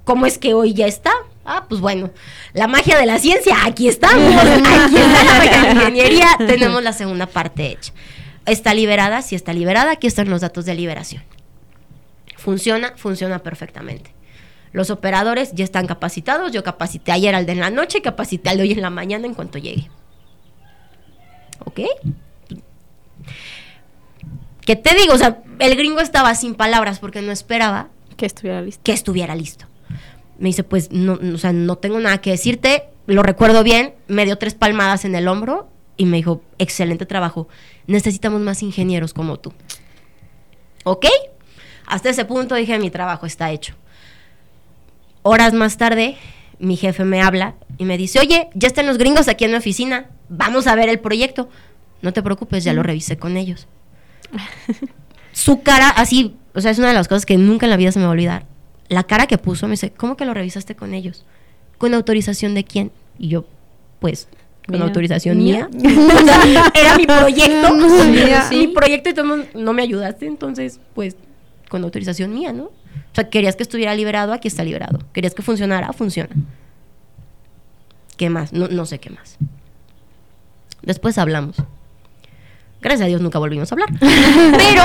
¿cómo 0.03 0.25
es 0.25 0.37
que 0.37 0.53
hoy 0.53 0.73
ya 0.73 0.87
está? 0.87 1.11
Ah, 1.45 1.65
pues 1.67 1.81
bueno, 1.81 2.11
la 2.53 2.67
magia 2.67 2.97
de 2.97 3.05
la 3.05 3.17
ciencia, 3.19 3.65
aquí 3.65 3.87
estamos, 3.87 4.33
aquí 4.45 4.95
está 4.97 5.23
la 5.23 5.33
magia 5.33 5.57
de 5.57 5.61
la 5.61 5.71
ingeniería, 5.73 6.27
tenemos 6.37 6.83
la 6.83 6.93
segunda 6.93 7.25
parte 7.25 7.67
hecha. 7.67 7.93
Está 8.45 8.73
liberada, 8.73 9.21
si 9.21 9.35
está 9.35 9.53
liberada, 9.53 9.91
aquí 9.91 10.07
están 10.07 10.29
los 10.29 10.41
datos 10.41 10.65
de 10.65 10.73
liberación. 10.73 11.23
Funciona, 12.37 12.93
funciona 12.95 13.39
perfectamente. 13.39 14.13
Los 14.71 14.91
operadores 14.91 15.51
ya 15.53 15.63
están 15.63 15.87
capacitados, 15.87 16.51
yo 16.51 16.63
capacité 16.63 17.11
ayer 17.11 17.33
al 17.33 17.45
de 17.45 17.53
en 17.53 17.59
la 17.59 17.69
noche, 17.69 18.01
capacité 18.01 18.49
al 18.49 18.57
de 18.57 18.63
hoy 18.63 18.71
en 18.71 18.81
la 18.81 18.89
mañana 18.89 19.25
en 19.25 19.33
cuanto 19.33 19.57
llegue. 19.57 19.89
¿Ok? 21.65 21.79
¿Qué 24.65 24.75
te 24.75 24.95
digo? 24.95 25.13
O 25.13 25.17
sea, 25.17 25.41
el 25.59 25.75
gringo 25.75 25.99
estaba 25.99 26.33
sin 26.35 26.55
palabras 26.55 26.99
porque 26.99 27.21
no 27.21 27.31
esperaba 27.31 27.89
Que 28.17 28.25
estuviera 28.25 28.61
listo. 28.61 28.81
que 28.83 28.91
estuviera 28.93 29.35
listo. 29.35 29.65
Me 30.37 30.49
dice, 30.49 30.63
pues, 30.63 30.91
no, 30.91 31.17
no, 31.21 31.35
o 31.35 31.37
sea, 31.37 31.51
no 31.53 31.77
tengo 31.77 31.99
nada 31.99 32.19
que 32.21 32.31
decirte, 32.31 32.83
lo 33.07 33.23
recuerdo 33.23 33.63
bien, 33.63 33.93
me 34.07 34.25
dio 34.25 34.37
tres 34.37 34.53
palmadas 34.53 35.03
en 35.03 35.15
el 35.15 35.27
hombro 35.27 35.67
y 35.97 36.05
me 36.05 36.17
dijo, 36.17 36.41
excelente 36.59 37.05
trabajo, 37.05 37.49
necesitamos 37.87 38.39
más 38.39 38.63
ingenieros 38.63 39.13
como 39.13 39.37
tú. 39.37 39.51
¿Ok? 40.85 41.07
Hasta 41.85 42.09
ese 42.09 42.23
punto 42.23 42.55
dije, 42.55 42.79
mi 42.79 42.89
trabajo 42.89 43.25
está 43.25 43.51
hecho. 43.51 43.73
Horas 45.23 45.53
más 45.53 45.75
tarde, 45.77 46.15
mi 46.59 46.77
jefe 46.77 47.03
me 47.03 47.21
habla 47.21 47.55
y 47.77 47.83
me 47.83 47.97
dice, 47.97 48.19
oye, 48.19 48.49
ya 48.53 48.67
están 48.69 48.85
los 48.85 48.97
gringos 48.97 49.27
aquí 49.27 49.43
en 49.43 49.51
mi 49.51 49.57
oficina, 49.57 50.05
vamos 50.29 50.67
a 50.67 50.75
ver 50.75 50.89
el 50.89 50.99
proyecto. 50.99 51.49
No 52.01 52.13
te 52.13 52.23
preocupes, 52.23 52.63
ya 52.63 52.73
lo 52.73 52.83
revisé 52.83 53.17
con 53.17 53.37
ellos. 53.37 53.67
Su 55.33 55.61
cara, 55.61 55.89
así, 55.89 56.35
o 56.53 56.61
sea, 56.61 56.71
es 56.71 56.79
una 56.79 56.89
de 56.89 56.93
las 56.93 57.07
cosas 57.07 57.25
que 57.25 57.37
nunca 57.37 57.65
en 57.65 57.69
la 57.71 57.77
vida 57.77 57.91
se 57.91 57.99
me 57.99 58.05
va 58.05 58.11
a 58.11 58.13
olvidar. 58.13 58.45
La 58.87 59.03
cara 59.03 59.27
que 59.27 59.37
puso 59.37 59.67
me 59.67 59.71
dice, 59.71 59.91
¿cómo 59.91 60.17
que 60.17 60.25
lo 60.25 60.33
revisaste 60.33 60.75
con 60.75 60.93
ellos? 60.93 61.25
¿Con 61.77 61.93
autorización 61.93 62.55
de 62.55 62.63
quién? 62.63 62.91
Y 63.17 63.29
yo, 63.29 63.45
pues, 63.99 64.27
con 64.65 64.77
Mía. 64.77 64.85
autorización 64.85 65.37
Mía. 65.37 65.69
mía. 65.71 65.89
O 66.21 66.25
sea, 66.25 66.71
era 66.73 66.97
mi 66.97 67.05
proyecto. 67.05 67.75
Mi 68.51 68.67
proyecto 68.67 69.09
y 69.09 69.13
tú 69.13 69.23
no, 69.23 69.37
no 69.53 69.73
me 69.73 69.83
ayudaste, 69.83 70.25
entonces, 70.25 70.79
pues, 70.93 71.15
con 71.69 71.83
autorización 71.83 72.33
mía, 72.33 72.51
¿no? 72.51 72.63
O 72.65 73.15
sea, 73.15 73.29
querías 73.29 73.55
que 73.55 73.63
estuviera 73.63 73.93
liberado, 73.95 74.33
aquí 74.33 74.47
está 74.47 74.63
liberado. 74.63 74.99
Querías 75.13 75.33
que 75.33 75.41
funcionara, 75.41 75.93
funciona. 75.93 76.35
¿Qué 78.17 78.29
más? 78.29 78.51
No, 78.51 78.67
no 78.67 78.85
sé 78.85 78.99
qué 78.99 79.09
más. 79.11 79.37
Después 80.81 81.17
hablamos. 81.17 81.57
Gracias 82.81 83.05
a 83.05 83.07
Dios 83.07 83.21
nunca 83.21 83.39
volvimos 83.39 83.71
a 83.71 83.75
hablar. 83.75 83.89
Pero, 83.99 84.83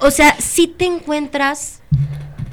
o 0.00 0.10
sea, 0.10 0.36
si 0.40 0.68
te 0.68 0.84
encuentras 0.84 1.82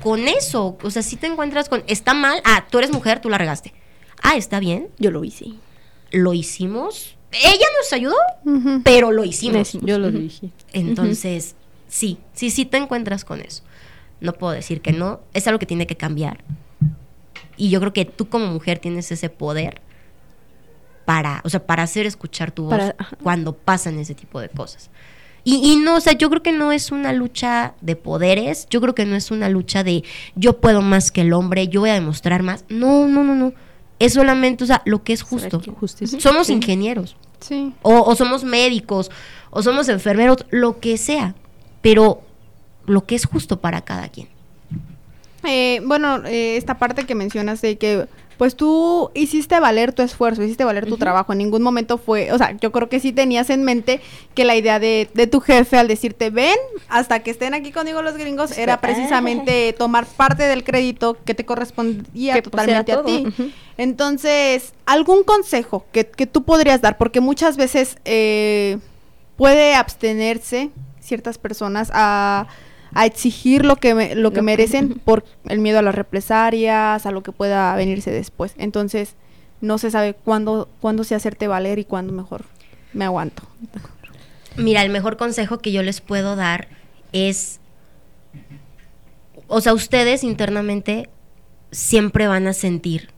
con 0.02 0.28
eso. 0.28 0.78
O 0.84 0.92
sea, 0.92 1.02
si 1.02 1.16
te 1.16 1.28
encuentras 1.28 1.70
con, 1.70 1.84
está 1.88 2.14
mal, 2.14 2.42
ah, 2.44 2.66
tú 2.70 2.80
eres 2.80 2.92
mujer, 2.92 3.22
tú 3.22 3.30
la 3.30 3.38
regaste. 3.38 3.74
Ah, 4.22 4.36
está 4.36 4.60
bien, 4.60 4.90
Yo 5.00 5.12
lo 5.12 5.24
hice. 5.24 5.46
lo 6.12 6.34
hicimos. 6.34 7.16
Ella 7.32 7.66
nos 7.80 7.94
ayudó, 7.94 8.18
pero 8.84 9.12
lo 9.12 9.24
hicimos. 9.24 9.72
Yo 9.74 9.98
lo 9.98 10.12
dije. 10.12 10.50
Entonces, 10.74 11.56
sí, 11.88 12.18
sí, 12.34 12.50
sí 12.50 12.66
te 12.66 12.78
encuentras 12.78 13.24
con 13.24 13.40
eso. 13.40 13.64
No 14.20 14.34
puedo 14.34 14.54
decir 14.54 14.82
que 14.82 14.92
no, 14.92 15.22
es 15.34 15.48
algo 15.48 15.58
que 15.58 15.66
tiene 15.66 15.88
que 15.88 15.96
cambiar. 15.96 16.44
Y 17.56 17.70
yo 17.70 17.80
creo 17.80 17.94
que 17.94 18.04
tú 18.04 18.28
como 18.28 18.48
mujer 18.48 18.80
tienes 18.80 19.12
ese 19.12 19.30
poder 19.30 19.82
para, 21.12 21.42
o 21.44 21.50
sea, 21.50 21.66
para 21.66 21.84
hacer 21.84 22.06
escuchar 22.06 22.52
tu 22.52 22.64
voz 22.64 22.72
Para- 22.72 22.96
cuando 23.22 23.54
pasan 23.54 24.00
ese 24.00 24.16
tipo 24.16 24.40
de 24.40 24.48
cosas. 24.48 24.90
Y, 25.44 25.56
y 25.74 25.76
no, 25.76 25.96
o 25.96 26.00
sea, 26.00 26.14
yo 26.14 26.30
creo 26.30 26.42
que 26.44 26.52
no 26.54 26.72
es 26.72 26.92
una 26.92 27.12
lucha 27.14 27.74
de 27.82 27.96
poderes, 27.96 28.68
yo 28.70 28.80
creo 28.80 28.96
que 28.96 29.06
no 29.06 29.16
es 29.16 29.30
una 29.32 29.50
lucha 29.50 29.84
de 29.84 30.04
yo 30.36 30.62
puedo 30.62 30.82
más 30.82 31.12
que 31.12 31.22
el 31.22 31.34
hombre, 31.34 31.68
yo 31.68 31.82
voy 31.82 31.90
a 31.90 31.96
demostrar 31.96 32.44
más. 32.44 32.64
No, 32.70 33.08
no, 33.08 33.24
no, 33.24 33.36
no. 33.36 33.52
Es 34.00 34.14
solamente, 34.14 34.64
o 34.64 34.68
sea, 34.68 34.82
lo 34.86 35.04
que 35.04 35.14
es 35.14 35.22
justo. 35.22 35.62
Justicia. 35.80 36.20
Somos 36.22 36.50
ingenieros 36.50 37.18
Sí. 37.40 37.74
o, 37.82 38.02
o 38.04 38.16
somos 38.16 38.44
médicos, 38.44 39.10
o 39.50 39.62
somos 39.64 39.90
enfermeros, 39.90 40.46
lo 40.52 40.80
que 40.80 40.96
sea, 40.98 41.34
pero 41.82 42.22
lo 42.86 43.04
que 43.06 43.16
es 43.16 43.26
justo 43.26 43.60
para 43.60 43.82
cada 43.82 44.08
quien. 44.10 44.28
Eh, 45.44 45.82
bueno, 45.86 46.24
eh, 46.26 46.56
esta 46.58 46.78
parte 46.78 47.06
que 47.06 47.16
mencionas 47.16 47.62
de 47.62 47.78
que, 47.80 48.08
pues 48.42 48.56
tú 48.56 49.12
hiciste 49.14 49.60
valer 49.60 49.94
tu 49.94 50.02
esfuerzo, 50.02 50.42
hiciste 50.42 50.64
valer 50.64 50.88
tu 50.88 50.98
trabajo. 50.98 51.32
En 51.32 51.38
ningún 51.38 51.62
momento 51.62 52.00
fue, 52.00 52.32
o 52.32 52.40
sea, 52.40 52.58
yo 52.60 52.72
creo 52.72 52.90
que 52.90 53.00
sí 53.00 53.12
tenías 53.12 53.52
en 53.52 53.64
mente 53.64 54.02
que 54.34 54.46
la 54.46 54.56
idea 54.56 54.80
de, 54.80 55.08
de 55.14 55.28
tu 55.28 55.42
jefe 55.42 55.78
al 55.78 55.88
decirte, 55.88 56.32
ven, 56.32 56.58
hasta 56.90 57.20
que 57.20 57.30
estén 57.30 57.54
aquí 57.54 57.72
conmigo 57.72 58.02
los 58.02 58.18
gringos, 58.18 58.58
era 58.58 58.82
precisamente 58.82 59.74
tomar 59.78 60.08
parte 60.08 60.42
del 60.48 60.64
crédito 60.64 61.20
que 61.24 61.36
te 61.36 61.46
correspondía 61.46 62.34
Que, 62.34 62.42
totalmente 62.42 62.94
a 62.94 63.04
ti. 63.04 63.28
Entonces, 63.78 64.74
¿algún 64.88 65.24
consejo 65.24 65.86
que, 65.92 66.08
que 66.08 66.26
tú 66.26 66.42
podrías 66.42 66.82
dar? 66.82 66.98
Porque 66.98 67.22
muchas 67.22 67.58
veces 67.58 67.98
eh, 68.06 68.80
puede 69.36 69.76
abstenerse 69.76 70.72
ciertas 71.00 71.38
personas 71.38 71.92
a, 71.94 72.48
a 72.94 73.06
exigir 73.06 73.66
lo 73.66 73.76
que, 73.78 73.94
me- 73.96 74.16
lo 74.16 74.32
que 74.32 74.42
merecen 74.42 74.90
por 75.06 75.24
el 75.48 75.60
miedo 75.60 75.80
a 75.80 75.82
las 75.82 75.96
represalias, 75.96 77.06
a 77.06 77.12
lo 77.12 77.24
que 77.24 77.32
pueda 77.32 77.76
venirse 77.76 78.12
después. 78.12 78.54
Entonces, 78.58 79.16
no 79.62 79.78
se 79.78 79.92
sabe 79.92 80.14
cuándo, 80.14 80.68
cuándo 80.82 81.04
se 81.04 81.16
hacerte 81.16 81.48
valer 81.48 81.80
y 81.80 81.86
cuándo 81.86 82.14
mejor 82.14 82.46
me 82.94 83.06
aguanto. 83.06 83.44
Mira, 84.58 84.82
el 84.84 84.90
mejor 84.90 85.18
consejo 85.18 85.60
que 85.60 85.72
yo 85.72 85.82
les 85.84 86.02
puedo 86.02 86.36
dar 86.36 86.68
es, 87.14 87.60
o 89.48 89.62
sea, 89.62 89.74
ustedes 89.74 90.24
internamente 90.24 91.10
siempre 91.72 92.28
van 92.28 92.48
a 92.48 92.54
sentir 92.54 93.10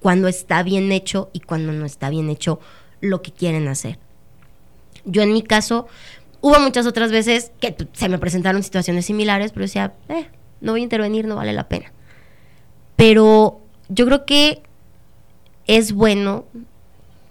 cuando 0.00 0.28
está 0.28 0.62
bien 0.62 0.90
hecho 0.92 1.30
y 1.32 1.40
cuando 1.40 1.72
no 1.72 1.84
está 1.84 2.10
bien 2.10 2.28
hecho 2.30 2.58
lo 3.00 3.22
que 3.22 3.32
quieren 3.32 3.68
hacer. 3.68 3.98
Yo 5.04 5.22
en 5.22 5.32
mi 5.32 5.42
caso, 5.42 5.86
hubo 6.40 6.58
muchas 6.60 6.86
otras 6.86 7.10
veces 7.10 7.52
que 7.60 7.74
se 7.92 8.08
me 8.08 8.18
presentaron 8.18 8.62
situaciones 8.62 9.06
similares, 9.06 9.52
pero 9.52 9.64
decía, 9.64 9.94
eh, 10.08 10.28
no 10.60 10.72
voy 10.72 10.80
a 10.80 10.84
intervenir, 10.84 11.26
no 11.26 11.36
vale 11.36 11.52
la 11.52 11.68
pena. 11.68 11.92
Pero 12.96 13.60
yo 13.88 14.06
creo 14.06 14.24
que 14.24 14.62
es 15.66 15.92
bueno 15.92 16.44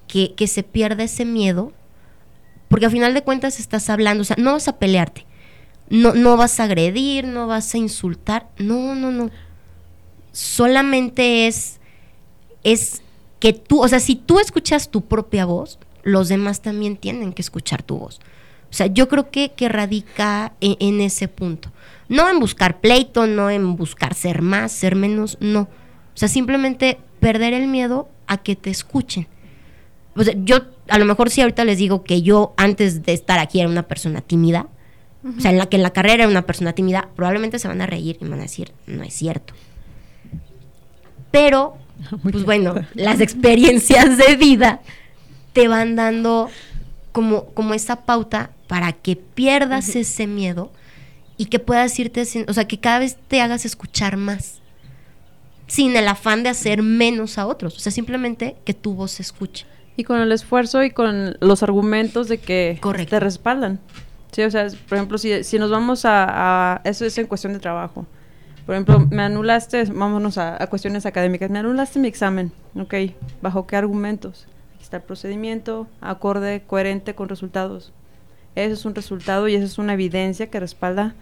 que, 0.08 0.34
se 0.48 0.64
pierda 0.64 1.04
ese 1.04 1.26
miedo, 1.26 1.72
porque 2.68 2.86
al 2.86 2.92
final 2.92 3.14
de 3.14 3.24
cuentas 3.24 3.60
estás 3.60 3.90
hablando, 3.90 4.22
o 4.22 4.26
sea, 4.26 4.36
no 4.40 4.54
vas 4.54 4.68
a 4.68 4.80
pelearte, 4.80 5.26
no, 5.90 6.14
no 6.14 6.38
vas 6.38 6.60
a 6.60 6.64
agredir, 6.64 7.26
no 7.26 7.48
vas 7.48 7.74
a 7.74 7.78
insultar, 7.78 8.50
no, 8.58 8.96
no, 8.96 9.12
no. 9.12 9.30
Solamente 10.32 11.48
es, 11.48 11.80
es 12.64 13.02
que 13.40 13.54
tú, 13.54 13.82
o 13.82 13.88
sea, 13.88 14.00
si 14.00 14.16
tú 14.16 14.40
escuchas 14.40 14.90
tu 14.90 15.02
propia 15.02 15.46
voz, 15.46 15.80
los 16.04 16.30
demás 16.30 16.62
también 16.62 16.98
tienen 16.98 17.34
que 17.34 17.42
escuchar 17.42 17.84
tu 17.84 17.98
voz. 17.98 18.20
O 18.70 18.74
sea, 18.74 18.88
yo 18.88 19.08
creo 19.08 19.32
que, 19.32 19.52
que 19.54 19.70
radica 19.70 20.54
en, 20.62 20.78
en 20.80 21.02
ese 21.02 21.28
punto. 21.28 21.72
No 22.08 22.30
en 22.30 22.40
buscar 22.40 22.80
pleito, 22.82 23.28
no 23.28 23.50
en 23.50 23.76
buscar 23.76 24.14
ser 24.14 24.42
más, 24.42 24.72
ser 24.72 24.96
menos, 24.96 25.38
no. 25.40 25.62
O 25.62 26.18
sea, 26.20 26.28
simplemente 26.28 27.00
perder 27.20 27.54
el 27.54 27.68
miedo 27.68 28.10
a 28.28 28.38
que 28.38 28.56
te 28.56 28.70
escuchen. 28.70 29.28
O 30.16 30.24
sea, 30.24 30.34
yo 30.38 30.58
a 30.88 30.98
lo 30.98 31.06
mejor 31.06 31.30
sí 31.30 31.42
ahorita 31.42 31.64
les 31.66 31.78
digo 31.78 32.04
que 32.04 32.22
yo 32.22 32.54
antes 32.58 33.04
de 33.04 33.14
estar 33.14 33.40
aquí 33.40 33.60
era 33.60 33.70
una 33.70 33.88
persona 33.88 34.22
tímida. 34.22 34.68
O 35.38 35.42
sea, 35.42 35.52
en 35.52 35.58
la 35.58 35.68
que 35.68 35.76
en 35.76 35.84
la 35.84 35.92
carrera 35.92 36.24
era 36.24 36.28
una 36.28 36.44
persona 36.44 36.74
tímida, 36.74 37.10
probablemente 37.16 37.60
se 37.60 37.68
van 37.68 37.82
a 37.82 37.86
reír 37.86 38.18
y 38.22 38.26
van 38.26 38.40
a 38.40 38.44
decir, 38.44 38.72
no 38.88 39.04
es 39.04 39.14
cierto. 39.14 39.54
Pero, 41.30 41.76
pues 42.24 42.44
bueno, 42.46 42.76
las 42.94 43.20
experiencias 43.20 44.18
de 44.18 44.36
vida 44.38 44.82
te 45.54 45.68
van 45.68 45.96
dando 45.96 46.50
como, 47.20 47.46
como 47.48 47.74
esa 47.74 48.06
pauta 48.06 48.52
para 48.70 48.94
que 48.94 49.18
pierdas 49.18 49.94
ese 49.98 50.26
miedo 50.26 50.72
y 51.36 51.48
que 51.48 51.60
puedas 51.60 52.00
irte, 52.00 52.24
sin- 52.24 52.46
o 52.48 52.54
sea, 52.54 52.66
que 52.66 52.80
cada 52.80 53.00
vez 53.00 53.18
te 53.28 53.42
hagas 53.42 53.66
escuchar 53.66 54.16
más, 54.16 54.62
sin 55.68 55.98
el 55.98 56.08
afán 56.08 56.44
de 56.44 56.50
hacer 56.50 56.82
menos 56.82 57.38
a 57.38 57.46
otros, 57.46 57.76
o 57.76 57.80
sea, 57.82 57.92
simplemente 57.92 58.56
que 58.64 58.74
tu 58.74 58.94
voz 58.94 59.12
se 59.12 59.22
escuche. 59.22 59.66
Y 59.98 60.06
con 60.06 60.22
el 60.22 60.32
esfuerzo 60.32 60.82
y 60.82 60.92
con 60.92 61.36
los 61.42 61.62
argumentos 61.62 62.30
de 62.30 62.38
que 62.38 62.78
Correcto. 62.80 63.10
te 63.10 63.20
respaldan. 63.20 63.82
Sí, 64.32 64.44
o 64.44 64.50
sea, 64.52 64.68
por 64.88 64.98
ejemplo, 64.98 65.18
si, 65.18 65.44
si 65.44 65.60
nos 65.60 65.70
vamos 65.72 66.06
a, 66.06 66.26
a- 66.76 66.82
Eso 66.86 67.04
es 67.06 67.18
en 67.18 67.28
cuestión 67.28 67.52
de 67.52 67.60
trabajo. 67.60 68.06
Por 68.66 68.76
ejemplo, 68.76 69.06
me 69.12 69.24
anulaste, 69.24 69.84
vámonos 69.86 70.38
a, 70.38 70.62
a 70.64 70.68
cuestiones 70.68 71.06
académicas, 71.06 71.50
me 71.50 71.60
anulaste 71.60 72.00
mi 72.00 72.08
examen, 72.08 72.54
ok, 72.80 72.94
¿bajo 73.42 73.68
qué 73.68 73.76
argumentos? 73.76 74.48
Está 74.90 74.98
el 74.98 75.04
procedimiento, 75.04 75.86
acorde, 76.02 76.64
coherente 76.66 77.14
con 77.14 77.30
resultados. 77.30 77.94
Ese 78.56 78.74
es 78.74 78.86
un 78.86 78.96
resultado 78.96 79.48
y 79.48 79.54
esa 79.54 79.66
es 79.66 79.78
una 79.78 79.94
evidencia 79.94 80.50
que 80.50 80.60
respalda, 80.60 81.14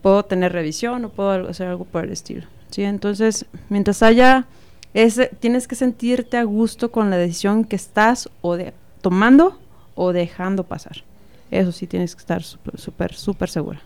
puedo 0.00 0.24
tener 0.24 0.54
revisión 0.54 1.04
o 1.04 1.10
puedo 1.10 1.50
hacer 1.50 1.68
algo 1.68 1.84
por 1.84 2.04
el 2.04 2.12
estilo. 2.12 2.46
¿sí? 2.70 2.84
Entonces, 2.84 3.44
mientras 3.68 4.02
haya, 4.02 4.46
ese, 4.94 5.26
tienes 5.38 5.68
que 5.68 5.74
sentirte 5.74 6.38
a 6.38 6.44
gusto 6.44 6.90
con 6.90 7.10
la 7.10 7.18
decisión 7.18 7.66
que 7.66 7.76
estás 7.76 8.30
o 8.40 8.56
de, 8.56 8.72
tomando 9.02 9.58
o 9.94 10.14
dejando 10.14 10.64
pasar. 10.64 11.04
Eso 11.50 11.72
sí 11.72 11.86
tienes 11.86 12.14
que 12.14 12.20
estar 12.20 12.42
súper, 12.42 12.80
súper, 12.80 13.12
súper 13.12 13.50
segura. 13.50 13.82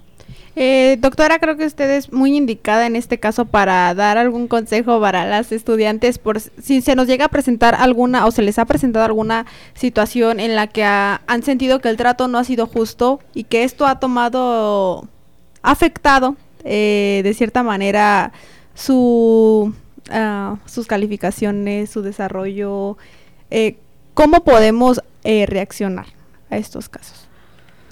Eh, 0.54 0.98
doctora, 1.00 1.38
creo 1.38 1.56
que 1.56 1.64
usted 1.64 1.90
es 1.90 2.12
muy 2.12 2.36
indicada 2.36 2.84
en 2.86 2.94
este 2.94 3.18
caso 3.18 3.46
para 3.46 3.94
dar 3.94 4.18
algún 4.18 4.48
consejo 4.48 5.00
para 5.00 5.24
las 5.24 5.50
estudiantes 5.50 6.18
por 6.18 6.40
si 6.40 6.82
se 6.82 6.94
nos 6.94 7.06
llega 7.06 7.24
a 7.24 7.28
presentar 7.30 7.74
alguna 7.74 8.26
o 8.26 8.30
se 8.32 8.42
les 8.42 8.58
ha 8.58 8.66
presentado 8.66 9.06
alguna 9.06 9.46
situación 9.72 10.40
en 10.40 10.54
la 10.54 10.66
que 10.66 10.84
ha- 10.84 11.22
han 11.26 11.42
sentido 11.42 11.80
que 11.80 11.88
el 11.88 11.96
trato 11.96 12.28
no 12.28 12.36
ha 12.38 12.44
sido 12.44 12.66
justo 12.66 13.18
y 13.32 13.44
que 13.44 13.64
esto 13.64 13.86
ha 13.86 13.98
tomado, 13.98 15.08
afectado 15.62 16.36
eh, 16.64 17.22
de 17.24 17.32
cierta 17.32 17.62
manera 17.62 18.32
su, 18.74 19.72
ah, 20.10 20.56
sus 20.66 20.86
calificaciones, 20.86 21.88
su 21.88 22.02
desarrollo. 22.02 22.98
eh, 23.50 23.76
¿Cómo 24.12 24.44
podemos 24.44 25.00
eh, 25.24 25.46
reaccionar 25.46 26.06
a 26.50 26.58
estos 26.58 26.90
casos? 26.90 27.21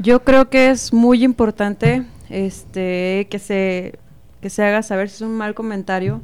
Yo 0.02 0.24
creo 0.24 0.48
que 0.48 0.70
es 0.70 0.92
muy 0.92 1.22
importante 1.24 2.04
este, 2.30 3.26
que, 3.30 3.38
se, 3.38 3.98
que 4.40 4.48
se 4.50 4.64
haga 4.64 4.82
saber 4.82 5.08
si 5.10 5.16
es 5.16 5.20
un 5.22 5.36
mal 5.36 5.54
comentario, 5.54 6.22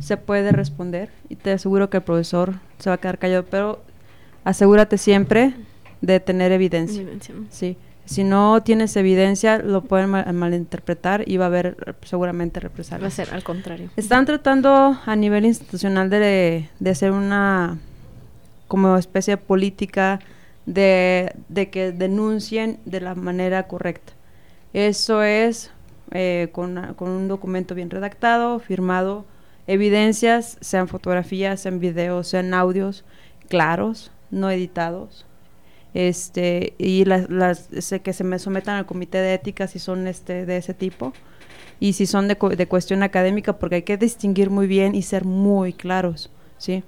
se 0.00 0.16
puede 0.16 0.52
responder 0.52 1.10
y 1.28 1.36
te 1.36 1.52
aseguro 1.52 1.90
que 1.90 1.98
el 1.98 2.02
profesor 2.02 2.54
se 2.78 2.88
va 2.90 2.94
a 2.94 2.98
quedar 2.98 3.18
callado, 3.18 3.44
pero 3.44 3.82
asegúrate 4.44 4.96
siempre 4.98 5.54
de 6.00 6.18
tener 6.20 6.50
evidencia. 6.52 7.04
Sí. 7.50 7.76
Si 8.06 8.24
no 8.24 8.62
tienes 8.62 8.96
evidencia, 8.96 9.58
lo 9.58 9.82
pueden 9.82 10.10
mal- 10.10 10.32
malinterpretar 10.32 11.28
y 11.28 11.36
va 11.36 11.44
a 11.44 11.48
haber 11.48 11.76
seguramente 12.02 12.58
Va 12.58 12.64
a 12.66 12.68
represalias. 12.68 13.14
ser 13.14 13.32
al 13.34 13.44
contrario. 13.44 13.90
Están 13.96 14.24
tratando 14.26 14.98
a 15.04 15.14
nivel 15.16 15.44
institucional 15.44 16.08
de, 16.10 16.68
de 16.80 16.90
hacer 16.90 17.12
una 17.12 17.78
como 18.66 18.96
especie 18.96 19.34
de 19.34 19.36
política 19.36 20.20
de, 20.66 21.34
que 21.70 21.92
denuncien 21.92 22.78
de 22.84 23.00
la 23.00 23.14
manera 23.14 23.66
correcta. 23.66 24.12
Eso 24.72 25.22
es 25.22 25.70
eh, 26.12 26.48
con, 26.52 26.78
un 26.98 27.28
documento 27.28 27.74
bien 27.74 27.90
redactado, 27.90 28.58
firmado, 28.58 29.24
evidencias, 29.66 30.58
sean 30.60 30.88
fotografías, 30.88 31.60
sean 31.60 31.80
videos, 31.80 32.28
sean 32.28 32.54
audios 32.54 33.04
claros, 33.48 34.12
no 34.30 34.50
editados. 34.50 35.26
Este, 35.92 36.74
y 36.78 37.04
las, 37.04 37.28
las 37.30 37.68
que 38.02 38.12
se 38.12 38.22
me 38.22 38.38
sometan 38.38 38.76
al 38.76 38.86
comité 38.86 39.18
de 39.18 39.34
ética 39.34 39.66
si 39.66 39.80
son 39.80 40.06
este 40.06 40.46
de 40.46 40.56
ese 40.56 40.72
tipo 40.72 41.12
y 41.80 41.94
si 41.94 42.06
son 42.06 42.28
de, 42.28 42.36
de 42.56 42.66
cuestión 42.68 43.02
académica, 43.02 43.58
porque 43.58 43.76
hay 43.76 43.82
que 43.82 43.96
distinguir 43.96 44.50
muy 44.50 44.68
bien 44.68 44.94
y 44.94 45.02
ser 45.02 45.24
muy 45.24 45.72
claros, 45.72 46.30
¿sí? 46.58 46.84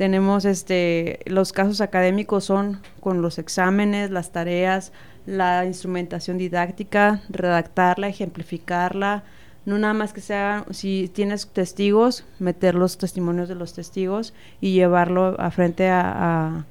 Tenemos 0.00 0.46
este, 0.46 1.20
los 1.26 1.52
casos 1.52 1.82
académicos 1.82 2.44
son 2.44 2.80
con 3.00 3.20
los 3.20 3.38
exámenes, 3.38 4.10
las 4.10 4.32
tareas, 4.32 4.92
la 5.26 5.66
instrumentación 5.66 6.38
didáctica, 6.38 7.20
redactarla, 7.28 8.08
ejemplificarla, 8.08 9.24
no 9.66 9.76
nada 9.76 9.92
más 9.92 10.14
que 10.14 10.22
sea, 10.22 10.64
si 10.70 11.10
tienes 11.12 11.46
testigos, 11.48 12.24
meter 12.38 12.76
los 12.76 12.96
testimonios 12.96 13.50
de 13.50 13.56
los 13.56 13.74
testigos 13.74 14.32
y 14.62 14.72
llevarlo 14.72 15.38
a 15.38 15.50
frente 15.50 15.90
a, 15.90 16.64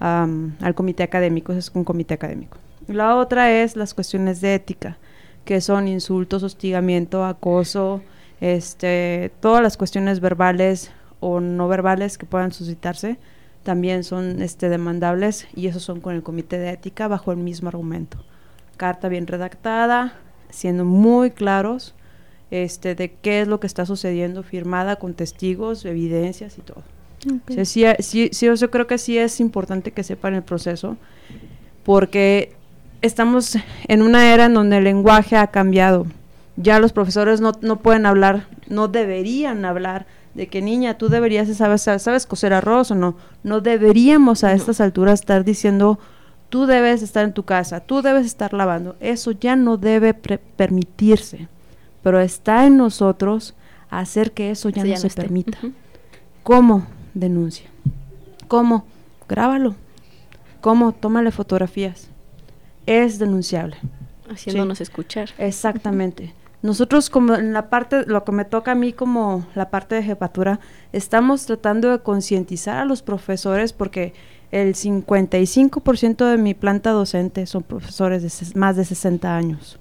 um, 0.00 0.52
al 0.60 0.76
comité 0.76 1.02
académico, 1.02 1.52
es 1.52 1.72
un 1.74 1.82
comité 1.82 2.14
académico. 2.14 2.58
La 2.86 3.16
otra 3.16 3.50
es 3.50 3.74
las 3.74 3.94
cuestiones 3.94 4.40
de 4.40 4.54
ética, 4.54 4.96
que 5.44 5.60
son 5.60 5.88
insultos, 5.88 6.44
hostigamiento, 6.44 7.24
acoso, 7.24 8.00
este, 8.40 9.32
todas 9.40 9.60
las 9.60 9.76
cuestiones 9.76 10.20
verbales 10.20 10.92
o 11.20 11.40
no 11.40 11.68
verbales 11.68 12.18
que 12.18 12.26
puedan 12.26 12.52
suscitarse 12.52 13.18
también 13.66 14.04
son 14.04 14.40
este, 14.42 14.68
demandables 14.68 15.48
y 15.56 15.66
esos 15.66 15.82
son 15.82 16.00
con 16.00 16.14
el 16.14 16.22
comité 16.22 16.56
de 16.56 16.70
ética 16.70 17.08
bajo 17.08 17.32
el 17.32 17.38
mismo 17.38 17.68
argumento. 17.68 18.18
Carta 18.76 19.08
bien 19.08 19.26
redactada, 19.26 20.14
siendo 20.50 20.84
muy 20.84 21.32
claros 21.32 21.92
este, 22.52 22.94
de 22.94 23.12
qué 23.14 23.40
es 23.40 23.48
lo 23.48 23.58
que 23.58 23.66
está 23.66 23.84
sucediendo, 23.84 24.44
firmada 24.44 24.96
con 24.96 25.14
testigos, 25.14 25.84
evidencias 25.84 26.58
y 26.58 26.60
todo. 26.60 26.84
O 27.48 27.52
sea, 27.52 27.64
sí, 27.64 27.84
sí, 27.98 28.30
sí, 28.32 28.46
yo 28.54 28.70
creo 28.70 28.86
que 28.86 28.98
sí 28.98 29.18
es 29.18 29.40
importante 29.40 29.90
que 29.90 30.04
sepan 30.04 30.34
el 30.34 30.44
proceso, 30.44 30.96
porque 31.82 32.54
estamos 33.02 33.56
en 33.88 34.00
una 34.00 34.32
era 34.32 34.44
en 34.44 34.54
donde 34.54 34.78
el 34.78 34.84
lenguaje 34.84 35.36
ha 35.36 35.48
cambiado. 35.48 36.06
Ya 36.56 36.78
los 36.78 36.92
profesores 36.92 37.40
no, 37.40 37.50
no 37.62 37.80
pueden 37.80 38.06
hablar, 38.06 38.46
no 38.68 38.86
deberían 38.86 39.64
hablar 39.64 40.06
de 40.36 40.48
que 40.48 40.60
niña, 40.62 40.98
tú 40.98 41.08
deberías, 41.08 41.48
sabes, 41.56 41.82
sabes 41.82 42.26
coser 42.26 42.52
arroz 42.52 42.90
o 42.90 42.94
no. 42.94 43.16
No 43.42 43.60
deberíamos 43.60 44.44
a 44.44 44.52
estas 44.52 44.80
alturas 44.80 45.20
estar 45.20 45.44
diciendo, 45.44 45.98
tú 46.50 46.66
debes 46.66 47.02
estar 47.02 47.24
en 47.24 47.32
tu 47.32 47.44
casa, 47.44 47.80
tú 47.80 48.02
debes 48.02 48.26
estar 48.26 48.52
lavando. 48.52 48.96
Eso 49.00 49.32
ya 49.32 49.56
no 49.56 49.76
debe 49.78 50.12
pre- 50.14 50.38
permitirse, 50.38 51.48
pero 52.02 52.20
está 52.20 52.66
en 52.66 52.76
nosotros 52.76 53.54
hacer 53.90 54.32
que 54.32 54.50
eso 54.50 54.68
ya 54.68 54.82
Sí, 54.82 54.88
no 54.88 54.94
ya 54.94 55.00
se 55.00 55.06
esté. 55.06 55.22
permita. 55.22 55.58
¿Cómo? 56.42 56.86
Denuncia. 57.14 57.68
¿Cómo? 58.46 58.84
Grábalo. 59.28 59.74
¿Cómo? 60.60 60.92
Tómale 60.92 61.30
fotografías. 61.32 62.08
Es 62.84 63.18
denunciable. 63.18 63.76
Haciéndonos 64.30 64.80
escuchar. 64.80 65.30
Exactamente. 65.38 66.34
Nosotros 66.62 67.10
como 67.10 67.34
en 67.34 67.52
la 67.52 67.68
parte, 67.70 68.04
lo 68.06 68.24
que 68.24 68.32
me 68.32 68.44
toca 68.44 68.72
a 68.72 68.74
mí 68.74 68.92
como 68.92 69.46
la 69.54 69.70
parte 69.70 69.94
de 69.94 70.02
jefatura, 70.02 70.58
estamos 70.92 71.46
tratando 71.46 71.90
de 71.90 71.98
concientizar 72.00 72.78
a 72.78 72.84
los 72.84 73.02
profesores 73.02 73.72
porque 73.72 74.14
el 74.50 74.74
55% 74.74 76.24
de 76.30 76.38
mi 76.38 76.54
planta 76.54 76.90
docente 76.90 77.46
son 77.46 77.62
profesores 77.62 78.22
de 78.22 78.58
más 78.58 78.76
de 78.76 78.84
60 78.84 79.36
años. 79.36 79.78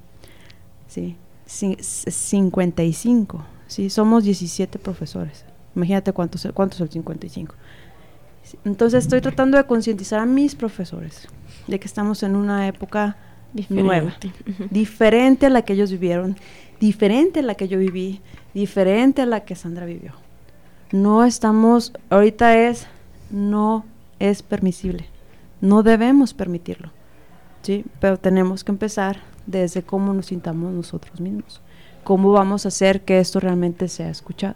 Sí, 0.87 1.15
c- 1.45 1.77
55. 1.81 3.43
Sí, 3.67 3.89
somos 3.89 4.23
17 4.23 4.77
profesores. 4.79 5.45
Imagínate 5.75 6.13
cuántos, 6.13 6.47
cuántos 6.53 6.77
son 6.77 6.89
55. 6.89 7.55
Sí, 8.43 8.57
Entonces 8.65 9.03
estoy 9.05 9.21
tratando 9.21 9.57
de 9.57 9.63
concientizar 9.65 10.19
a 10.19 10.25
mis 10.25 10.55
profesores 10.55 11.27
de 11.67 11.79
que 11.79 11.87
estamos 11.87 12.21
en 12.23 12.35
una 12.35 12.67
época 12.67 13.17
nueva, 13.69 14.11
Diferente. 14.19 14.51
Ujú. 14.51 14.67
diferente 14.71 15.45
a 15.45 15.49
la 15.49 15.61
que 15.63 15.73
ellos 15.73 15.91
vivieron, 15.91 16.35
diferente 16.79 17.39
a 17.39 17.43
la 17.43 17.55
que 17.55 17.67
yo 17.67 17.77
viví, 17.79 18.21
diferente 18.53 19.21
a 19.21 19.25
la 19.25 19.41
que 19.45 19.55
Sandra 19.55 19.85
vivió. 19.85 20.13
No 20.91 21.23
estamos, 21.23 21.93
ahorita 22.09 22.57
es 22.57 22.87
no 23.29 23.85
es 24.19 24.43
permisible. 24.43 25.05
No 25.61 25.83
debemos 25.83 26.33
permitirlo. 26.33 26.91
¿sí? 27.63 27.85
Pero 27.99 28.17
tenemos 28.17 28.63
que 28.63 28.71
empezar 28.71 29.21
desde 29.47 29.81
cómo 29.83 30.13
nos 30.13 30.27
sintamos 30.27 30.71
nosotros 30.73 31.19
mismos. 31.19 31.61
Cómo 32.03 32.31
vamos 32.31 32.65
a 32.65 32.67
hacer 32.67 33.01
que 33.01 33.19
esto 33.19 33.39
realmente 33.39 33.87
sea 33.87 34.09
escuchado. 34.09 34.55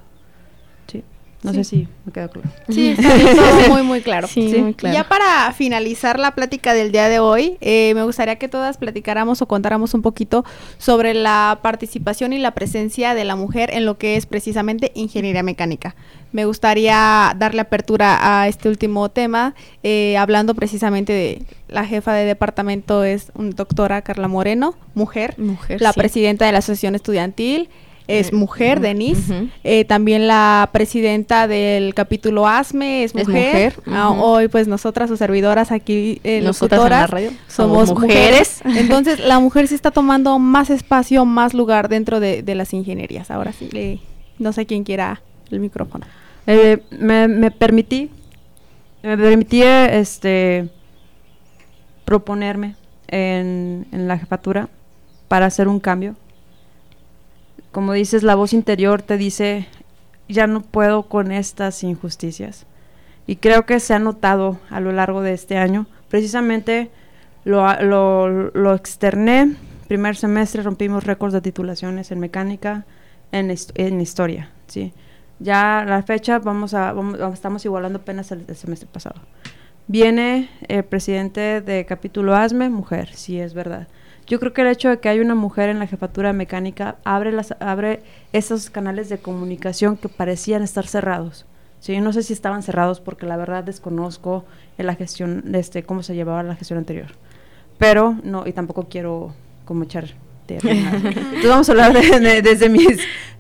¿Sí? 1.42 1.48
No 1.48 1.54
sé 1.54 1.64
si 1.64 1.88
me 2.06 2.12
queda 2.12 2.28
claro. 2.28 2.50
Sí, 2.70 2.90
está 2.98 3.16
bien, 3.16 3.36
todo 3.36 3.70
muy, 3.70 3.84
muy 3.84 4.02
claro. 4.10 4.28
Sí, 4.28 4.54
muy 4.58 4.74
claro. 4.74 4.94
Y 4.94 4.98
ya 4.98 5.08
para 5.08 5.52
finalizar 5.54 6.20
la 6.20 6.36
plática 6.36 6.74
del 6.74 6.92
día 6.92 7.10
de 7.10 7.20
hoy, 7.20 7.58
eh, 7.62 7.94
me 7.96 8.04
gustaría 8.04 8.38
que 8.38 8.48
todas 8.48 8.78
platicáramos 8.78 9.42
o 9.42 9.48
contáramos 9.48 9.94
un 9.94 10.02
poquito 10.02 10.46
sobre 10.78 11.14
la 11.14 11.60
participación 11.62 12.34
y 12.34 12.40
la 12.40 12.52
presencia 12.52 13.14
de 13.14 13.24
la 13.24 13.36
mujer 13.36 13.72
en 13.74 13.86
lo 13.86 13.98
que 13.98 14.16
es 14.16 14.26
precisamente 14.26 14.92
ingeniería 14.96 15.44
mecánica. 15.44 15.96
Me 16.32 16.46
gustaría 16.46 17.34
darle 17.38 17.62
apertura 17.62 18.20
a 18.22 18.48
este 18.48 18.70
último 18.70 19.10
tema, 19.10 19.56
eh, 19.82 20.16
hablando 20.18 20.54
precisamente 20.54 21.12
de 21.12 21.42
la 21.68 21.86
jefa 21.86 22.14
de 22.14 22.26
departamento 22.26 23.04
es 23.04 23.32
una 23.34 23.52
doctora 23.52 24.02
Carla 24.02 24.28
Moreno, 24.28 24.76
mujer, 24.94 25.36
Mujer, 25.38 25.82
la 25.82 25.94
sí. 25.94 26.00
presidenta 26.00 26.46
de 26.46 26.52
la 26.52 26.60
asociación 26.60 26.96
estudiantil. 26.96 27.70
Es 28.10 28.34
mujer, 28.34 28.80
Denise. 28.80 29.50
Eh, 29.64 29.86
también 29.86 30.28
la 30.28 30.70
presidenta 30.74 31.48
del 31.48 31.94
capítulo 31.94 32.48
ASME 32.48 33.04
es 33.04 33.14
Es 33.16 33.28
mujer. 33.28 33.74
mujer, 33.76 33.94
Ah. 33.96 34.10
Hoy, 34.12 34.48
pues 34.48 34.68
nosotras, 34.68 35.10
sus 35.10 35.20
servidoras 35.20 35.72
aquí, 35.72 36.20
eh, 36.24 36.42
Nosotras 36.42 36.82
en 36.84 36.90
la 36.90 37.08
radio 37.08 37.30
somos 37.48 37.88
somos 37.88 38.02
mujeres. 38.02 38.62
mujeres. 38.66 38.80
Entonces, 38.90 39.20
la 39.20 39.40
mujer 39.40 39.68
sí 39.68 39.76
está 39.76 39.92
tomando 39.92 40.38
más 40.40 40.70
espacio, 40.70 41.24
más 41.26 41.54
lugar 41.54 41.88
dentro 41.90 42.20
de, 42.20 42.42
de 42.44 42.56
las 42.56 42.74
ingenierías. 42.74 43.30
Ahora 43.32 43.52
sí, 43.54 43.70
le- 43.72 44.00
no 44.40 44.54
sé 44.54 44.66
quién 44.66 44.84
quiera 44.84 45.22
el 45.52 45.60
micrófono. 45.60 46.06
Eh, 46.48 46.82
me, 46.92 47.28
me 47.28 47.52
permití, 47.52 48.10
me 49.04 49.18
permití 49.18 49.62
este, 49.62 50.70
proponerme 52.06 52.76
en, 53.08 53.86
en 53.92 54.08
la 54.08 54.18
jefatura 54.18 54.70
para 55.28 55.46
hacer 55.46 55.68
un 55.68 55.80
cambio. 55.80 56.16
Como 57.72 57.94
dices, 57.94 58.24
la 58.24 58.36
voz 58.36 58.54
interior 58.54 59.02
te 59.02 59.18
dice, 59.18 59.68
ya 60.28 60.48
no 60.48 60.62
puedo 60.62 61.04
con 61.04 61.32
estas 61.32 61.84
injusticias. 61.84 62.66
Y 63.28 63.36
creo 63.36 63.66
que 63.66 63.80
se 63.80 63.94
ha 63.94 64.00
notado 64.00 64.60
a 64.70 64.80
lo 64.80 64.92
largo 64.92 65.22
de 65.22 65.34
este 65.34 65.58
año. 65.58 65.86
Precisamente 66.10 66.90
lo, 67.46 67.72
lo, 67.80 68.74
externé. 68.76 69.56
Primer 69.88 70.16
semestre 70.16 70.64
rompimos 70.64 71.04
récords 71.04 71.34
de 71.34 71.42
titulaciones 71.42 72.12
en 72.12 72.20
mecánica, 72.20 72.86
en, 73.32 73.54
en 73.76 74.02
historia. 74.02 74.50
¿sí? 74.68 74.94
Ya 75.40 75.86
la 75.88 76.02
fecha 76.02 76.40
vamos 76.40 76.74
a, 76.74 76.92
vamos- 76.94 77.20
estamos 77.34 77.64
igualando 77.66 78.00
apenas 78.00 78.32
el, 78.32 78.46
el 78.48 78.56
semestre 78.56 78.90
pasado. 78.92 79.22
Viene 79.88 80.50
el 80.68 80.84
presidente 80.84 81.62
de 81.62 81.86
capítulo 81.86 82.36
ASME, 82.36 82.70
mujer, 82.70 83.10
sí 83.16 83.40
es 83.40 83.54
verdad. 83.54 83.88
Yo 84.30 84.40
creo 84.40 84.54
que 84.54 84.62
el 84.62 84.68
hecho 84.68 84.88
de 84.90 85.00
que 85.00 85.10
hay 85.10 85.20
una 85.20 85.36
mujer 85.36 85.68
en 85.70 85.80
la 85.80 85.88
jefatura 85.88 86.32
mecánica 86.32 86.96
abre, 87.04 87.32
las, 87.34 87.54
abre 87.60 88.02
esos 88.32 88.70
canales 88.70 89.10
de 89.10 89.18
comunicación 89.18 89.98
que 89.98 90.08
parecían 90.08 90.62
estar 90.64 90.88
cerrados. 90.88 91.46
Sí, 91.82 92.00
no 92.00 92.14
sé 92.14 92.24
si 92.24 92.34
estaban 92.34 92.62
cerrados 92.64 93.00
porque 93.02 93.26
la 93.26 93.36
verdad 93.38 93.64
desconozco 93.64 94.46
en 94.78 94.86
la 94.86 94.96
gestión, 94.96 95.56
este, 95.56 95.84
cómo 95.84 96.04
se 96.04 96.14
llevaba 96.16 96.44
la 96.44 96.56
gestión 96.56 96.78
anterior. 96.80 97.08
Pero 97.78 98.18
no, 98.24 98.46
y 98.46 98.54
tampoco 98.54 98.88
quiero 98.90 99.34
como 99.66 99.84
echar 99.84 100.06
tierra. 100.46 100.70
Entonces 100.72 101.50
vamos 101.50 101.70
a 101.70 101.72
hablar 101.72 101.94
de- 101.94 102.20
de- 102.20 102.42
desde 102.42 102.70
mis... 102.70 103.00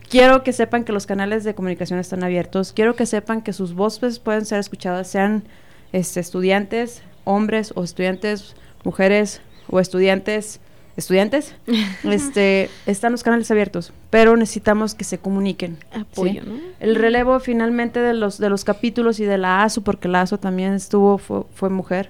Quiero 0.10 0.42
que 0.44 0.54
sepan 0.54 0.86
que 0.86 0.92
los 0.92 1.06
canales 1.06 1.44
de 1.44 1.54
comunicación 1.54 2.00
están 2.00 2.24
abiertos. 2.24 2.74
Quiero 2.74 2.96
que 2.96 3.06
sepan 3.06 3.44
que 3.44 3.54
sus 3.54 3.76
voces 3.76 4.18
pueden 4.18 4.44
ser 4.46 4.60
escuchadas, 4.60 5.08
sean 5.08 5.44
este, 5.92 6.20
estudiantes, 6.20 7.04
hombres 7.26 7.74
o 7.76 7.84
estudiantes, 7.84 8.56
mujeres 8.84 9.42
o 9.70 9.80
estudiantes, 9.80 10.62
estudiantes. 10.98 11.56
este, 12.04 12.70
están 12.86 13.12
los 13.12 13.24
canales 13.24 13.50
abiertos, 13.52 13.94
pero 14.10 14.36
necesitamos 14.36 14.96
que 14.96 15.04
se 15.04 15.18
comuniquen. 15.18 15.78
Apoyo, 15.94 16.44
¿sí? 16.44 16.50
¿no? 16.50 16.56
El 16.80 16.96
relevo 16.96 17.40
finalmente 17.40 18.00
de 18.00 18.14
los, 18.14 18.38
de 18.38 18.50
los 18.50 18.64
capítulos 18.64 19.20
y 19.20 19.26
de 19.26 19.38
la 19.38 19.64
ASU, 19.64 19.84
porque 19.84 20.08
la 20.08 20.22
ASU 20.22 20.38
también 20.38 20.74
estuvo, 20.74 21.18
fue, 21.18 21.44
fue 21.54 21.70
mujer, 21.70 22.10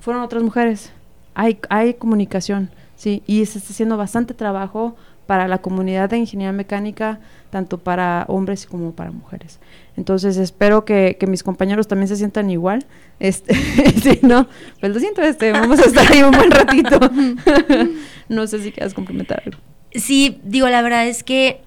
fueron 0.00 0.22
otras 0.22 0.42
mujeres. 0.42 0.92
Hay, 1.34 1.58
hay 1.68 1.94
comunicación, 1.94 2.70
sí, 2.96 3.22
y 3.26 3.44
se 3.46 3.58
está 3.58 3.72
haciendo 3.72 3.96
bastante 3.96 4.34
trabajo 4.34 4.96
para 5.28 5.46
la 5.46 5.58
comunidad 5.58 6.08
de 6.08 6.16
ingeniería 6.16 6.52
mecánica, 6.52 7.20
tanto 7.50 7.76
para 7.76 8.24
hombres 8.28 8.66
como 8.66 8.92
para 8.92 9.10
mujeres. 9.10 9.60
Entonces 9.98 10.36
espero 10.36 10.84
que, 10.84 11.16
que 11.18 11.26
mis 11.26 11.42
compañeros 11.42 11.88
también 11.88 12.06
se 12.06 12.14
sientan 12.14 12.50
igual. 12.50 12.86
Este, 13.18 14.20
no, 14.22 14.46
pues 14.78 14.94
lo 14.94 15.00
siento, 15.00 15.22
este, 15.22 15.50
vamos 15.50 15.80
a 15.80 15.86
estar 15.86 16.10
ahí 16.12 16.22
un 16.22 16.30
buen 16.30 16.52
ratito. 16.52 17.00
no 18.28 18.46
sé 18.46 18.62
si 18.62 18.70
quieras 18.70 18.94
complementar 18.94 19.42
algo. 19.44 19.58
Sí, 19.92 20.40
digo, 20.44 20.68
la 20.68 20.82
verdad 20.82 21.08
es 21.08 21.24
que 21.24 21.62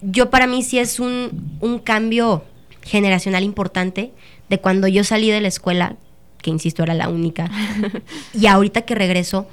yo 0.00 0.30
para 0.30 0.46
mí 0.46 0.62
sí 0.62 0.78
es 0.78 1.00
un, 1.00 1.58
un 1.60 1.80
cambio 1.80 2.44
generacional 2.82 3.42
importante 3.42 4.12
de 4.48 4.60
cuando 4.60 4.86
yo 4.86 5.02
salí 5.02 5.28
de 5.32 5.40
la 5.40 5.48
escuela, 5.48 5.96
que 6.42 6.50
insisto 6.50 6.84
era 6.84 6.94
la 6.94 7.08
única, 7.08 7.50
y 8.32 8.46
ahorita 8.46 8.82
que 8.82 8.94
regreso, 8.94 9.48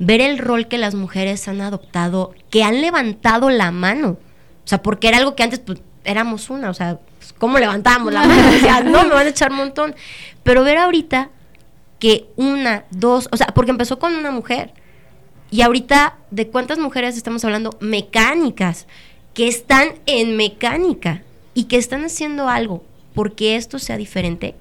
ver 0.00 0.20
el 0.20 0.38
rol 0.38 0.66
que 0.66 0.78
las 0.78 0.96
mujeres 0.96 1.46
han 1.46 1.60
adoptado, 1.60 2.34
que 2.50 2.64
han 2.64 2.80
levantado 2.80 3.50
la 3.50 3.70
mano. 3.70 4.18
O 4.64 4.68
sea, 4.68 4.82
porque 4.82 5.06
era 5.06 5.18
algo 5.18 5.36
que 5.36 5.44
antes 5.44 5.60
pues, 5.60 5.80
éramos 6.04 6.50
una, 6.50 6.68
o 6.68 6.74
sea, 6.74 6.98
¿cómo 7.38 7.58
levantábamos 7.58 8.12
la 8.12 8.24
mano? 8.24 8.50
Decía, 8.50 8.80
no, 8.80 9.04
me 9.04 9.14
van 9.14 9.26
a 9.26 9.30
echar 9.30 9.50
un 9.50 9.58
montón. 9.58 9.94
Pero 10.42 10.64
ver 10.64 10.78
ahorita 10.78 11.30
que 11.98 12.26
una, 12.36 12.84
dos, 12.90 13.28
o 13.30 13.36
sea, 13.36 13.48
porque 13.48 13.70
empezó 13.70 13.98
con 13.98 14.14
una 14.14 14.30
mujer. 14.30 14.74
Y 15.50 15.62
ahorita, 15.62 16.16
¿de 16.30 16.48
cuántas 16.48 16.78
mujeres 16.78 17.16
estamos 17.16 17.44
hablando? 17.44 17.76
Mecánicas, 17.80 18.86
que 19.34 19.48
están 19.48 19.94
en 20.06 20.36
mecánica 20.36 21.22
y 21.54 21.64
que 21.64 21.76
están 21.76 22.04
haciendo 22.04 22.48
algo 22.48 22.82
porque 23.14 23.56
esto 23.56 23.78
sea 23.78 23.96
diferente. 23.96 24.54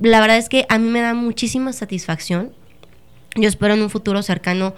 La 0.00 0.20
verdad 0.20 0.38
es 0.38 0.48
que 0.48 0.66
a 0.68 0.78
mí 0.78 0.88
me 0.88 1.00
da 1.00 1.14
muchísima 1.14 1.72
satisfacción. 1.72 2.52
Yo 3.36 3.48
espero 3.48 3.74
en 3.74 3.82
un 3.82 3.90
futuro 3.90 4.22
cercano 4.22 4.74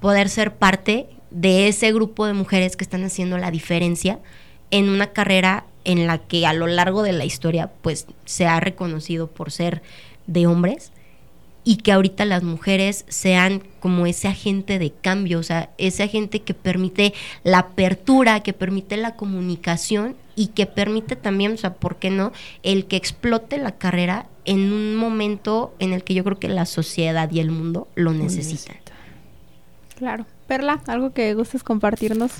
poder 0.00 0.28
ser 0.28 0.56
parte 0.56 1.06
de 1.30 1.68
ese 1.68 1.92
grupo 1.92 2.26
de 2.26 2.32
mujeres 2.32 2.76
que 2.76 2.84
están 2.84 3.04
haciendo 3.04 3.38
la 3.38 3.50
diferencia 3.50 4.20
en 4.70 4.88
una 4.88 5.08
carrera 5.08 5.66
en 5.84 6.06
la 6.06 6.18
que 6.18 6.46
a 6.46 6.52
lo 6.52 6.66
largo 6.66 7.02
de 7.02 7.12
la 7.12 7.24
historia 7.24 7.70
pues 7.82 8.06
se 8.24 8.46
ha 8.46 8.60
reconocido 8.60 9.28
por 9.28 9.50
ser 9.50 9.82
de 10.26 10.46
hombres 10.46 10.92
y 11.64 11.76
que 11.76 11.92
ahorita 11.92 12.26
las 12.26 12.42
mujeres 12.42 13.06
sean 13.08 13.62
como 13.80 14.06
ese 14.06 14.28
agente 14.28 14.78
de 14.78 14.92
cambio, 14.92 15.38
o 15.38 15.42
sea, 15.42 15.70
ese 15.78 16.02
agente 16.02 16.42
que 16.42 16.52
permite 16.52 17.14
la 17.42 17.58
apertura, 17.60 18.40
que 18.40 18.52
permite 18.52 18.98
la 18.98 19.16
comunicación 19.16 20.16
y 20.36 20.48
que 20.48 20.66
permite 20.66 21.16
también, 21.16 21.54
o 21.54 21.56
sea, 21.56 21.74
¿por 21.74 21.96
qué 21.96 22.10
no? 22.10 22.32
El 22.62 22.86
que 22.86 22.96
explote 22.96 23.56
la 23.56 23.72
carrera 23.72 24.26
en 24.44 24.72
un 24.72 24.94
momento 24.96 25.74
en 25.78 25.94
el 25.94 26.04
que 26.04 26.12
yo 26.12 26.22
creo 26.22 26.38
que 26.38 26.48
la 26.48 26.66
sociedad 26.66 27.30
y 27.32 27.40
el 27.40 27.50
mundo 27.50 27.88
lo 27.94 28.12
necesitan. 28.12 28.76
Claro. 29.96 30.26
Perla, 30.46 30.82
algo 30.86 31.14
que 31.14 31.32
gustes 31.32 31.62
compartirnos. 31.62 32.32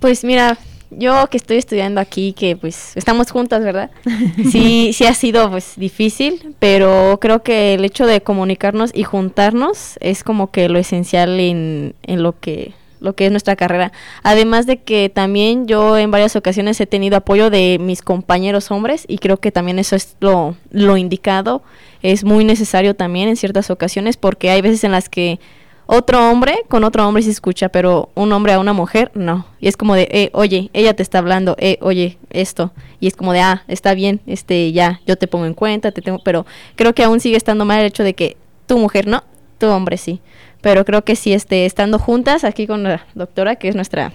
Pues 0.00 0.24
mira, 0.24 0.58
yo 0.90 1.26
que 1.28 1.36
estoy 1.36 1.56
estudiando 1.56 2.00
aquí, 2.00 2.32
que 2.32 2.56
pues 2.56 2.96
estamos 2.96 3.30
juntas, 3.30 3.62
¿verdad? 3.62 3.90
Sí, 4.50 4.92
sí 4.92 5.04
ha 5.04 5.14
sido 5.14 5.50
pues 5.50 5.74
difícil, 5.76 6.54
pero 6.58 7.18
creo 7.20 7.42
que 7.42 7.74
el 7.74 7.84
hecho 7.84 8.06
de 8.06 8.20
comunicarnos 8.20 8.90
y 8.94 9.02
juntarnos 9.02 9.96
es 10.00 10.22
como 10.24 10.50
que 10.50 10.68
lo 10.68 10.78
esencial 10.78 11.40
en, 11.40 11.94
en 12.02 12.22
lo 12.22 12.38
que 12.38 12.72
lo 13.00 13.14
que 13.14 13.26
es 13.26 13.30
nuestra 13.30 13.56
carrera. 13.56 13.92
Además 14.22 14.66
de 14.66 14.78
que 14.78 15.08
también 15.08 15.66
yo 15.66 15.98
en 15.98 16.10
varias 16.10 16.36
ocasiones 16.36 16.80
he 16.80 16.86
tenido 16.86 17.16
apoyo 17.16 17.50
de 17.50 17.78
mis 17.80 18.02
compañeros 18.02 18.70
hombres 18.70 19.04
y 19.06 19.18
creo 19.18 19.36
que 19.38 19.52
también 19.52 19.78
eso 19.78 19.96
es 19.96 20.16
lo, 20.20 20.56
lo 20.70 20.96
indicado. 20.96 21.62
Es 22.02 22.24
muy 22.24 22.44
necesario 22.44 22.94
también 22.94 23.28
en 23.28 23.36
ciertas 23.36 23.70
ocasiones 23.70 24.16
porque 24.16 24.50
hay 24.50 24.62
veces 24.62 24.82
en 24.84 24.92
las 24.92 25.08
que 25.08 25.38
otro 25.86 26.30
hombre 26.30 26.64
con 26.68 26.82
otro 26.82 27.06
hombre 27.06 27.22
se 27.22 27.30
escucha, 27.30 27.68
pero 27.68 28.10
un 28.14 28.32
hombre 28.32 28.52
a 28.52 28.58
una 28.58 28.72
mujer 28.72 29.12
no. 29.14 29.46
Y 29.60 29.68
es 29.68 29.76
como 29.76 29.94
de, 29.94 30.08
eh, 30.10 30.30
oye, 30.32 30.70
ella 30.72 30.94
te 30.94 31.02
está 31.02 31.18
hablando, 31.18 31.54
eh, 31.58 31.78
oye, 31.80 32.18
esto. 32.30 32.72
Y 32.98 33.06
es 33.06 33.14
como 33.14 33.32
de, 33.32 33.40
ah, 33.40 33.62
está 33.68 33.94
bien, 33.94 34.20
este, 34.26 34.72
ya, 34.72 35.00
yo 35.06 35.16
te 35.16 35.28
pongo 35.28 35.46
en 35.46 35.54
cuenta, 35.54 35.92
te 35.92 36.02
tengo, 36.02 36.18
pero 36.18 36.44
creo 36.74 36.94
que 36.94 37.04
aún 37.04 37.20
sigue 37.20 37.36
estando 37.36 37.64
mal 37.64 37.80
el 37.80 37.86
hecho 37.86 38.02
de 38.02 38.14
que 38.14 38.36
tu 38.66 38.78
mujer 38.78 39.06
no, 39.06 39.22
tu 39.58 39.68
hombre 39.68 39.96
sí. 39.96 40.20
Pero 40.60 40.84
creo 40.84 41.04
que 41.04 41.14
sí, 41.14 41.32
este, 41.32 41.66
estando 41.66 42.00
juntas 42.00 42.42
aquí 42.42 42.66
con 42.66 42.82
la 42.82 43.06
doctora, 43.14 43.54
que 43.54 43.68
es 43.68 43.76
nuestra 43.76 44.12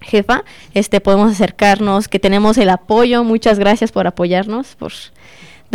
jefa, 0.00 0.44
este, 0.74 1.00
podemos 1.00 1.30
acercarnos, 1.30 2.08
que 2.08 2.18
tenemos 2.18 2.58
el 2.58 2.70
apoyo. 2.70 3.22
Muchas 3.22 3.58
gracias 3.60 3.92
por 3.92 4.06
apoyarnos, 4.08 4.74
por 4.74 4.92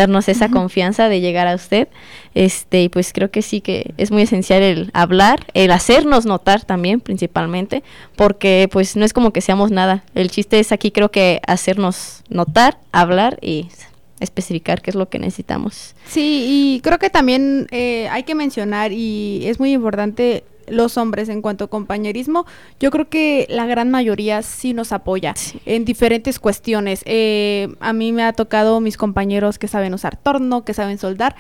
darnos 0.02 0.28
esa 0.28 0.50
confianza 0.50 1.10
de 1.10 1.22
llegar 1.22 1.48
a 1.48 1.56
usted. 1.56 1.88
Este, 2.34 2.84
y 2.84 2.90
pues 2.90 3.12
creo 3.14 3.30
que 3.30 3.42
sí 3.42 3.62
que 3.62 3.94
es 3.98 4.12
muy 4.12 4.24
esencial 4.24 4.64
el 4.64 4.90
hablar, 4.94 5.46
el 5.54 5.72
hacernos 5.72 6.26
notar 6.26 6.64
también 6.64 7.00
principalmente, 7.00 7.84
porque 8.16 8.70
pues 8.72 8.96
no 8.96 9.06
es 9.06 9.14
como 9.14 9.32
que 9.32 9.42
seamos 9.42 9.72
nada. 9.72 10.04
El 10.16 10.32
chiste 10.32 10.60
es 10.60 10.72
aquí 10.72 10.92
creo 10.92 11.12
que 11.12 11.42
hacernos 11.46 12.24
notar, 12.30 12.78
hablar 12.92 13.38
y 13.42 13.68
especificar 14.20 14.82
qué 14.82 14.92
es 14.92 14.96
lo 14.96 15.10
que 15.10 15.20
necesitamos. 15.20 15.96
Sí, 16.08 16.46
y 16.48 16.82
creo 16.82 17.00
que 17.00 17.10
también 17.10 17.68
eh, 17.72 18.08
hay 18.10 18.24
que 18.24 18.36
mencionar, 18.36 18.92
y 18.92 19.44
es 19.46 19.60
muy 19.60 19.74
importante 19.74 20.44
los 20.72 20.98
hombres 20.98 21.30
en 21.30 21.42
cuanto 21.42 21.66
a 21.66 21.70
compañerismo, 21.70 22.46
yo 22.80 22.92
creo 22.92 23.10
que 23.10 23.46
la 23.50 23.66
gran 23.66 23.90
mayoría 23.92 24.42
sí 24.42 24.74
nos 24.74 24.92
apoya 24.92 25.34
en 25.66 25.86
diferentes 25.86 26.40
cuestiones. 26.40 27.04
Eh, 27.06 27.74
a 27.80 27.94
mí 27.94 28.12
me 28.12 28.24
ha 28.24 28.34
tocado 28.34 28.80
mis 28.80 28.98
compañeros 28.98 29.60
que 29.60 29.68
saben 29.68 29.94
usar 29.94 30.18
torno, 30.18 30.66
que 30.66 30.74
saben 30.74 30.98
soldar, 30.98 31.36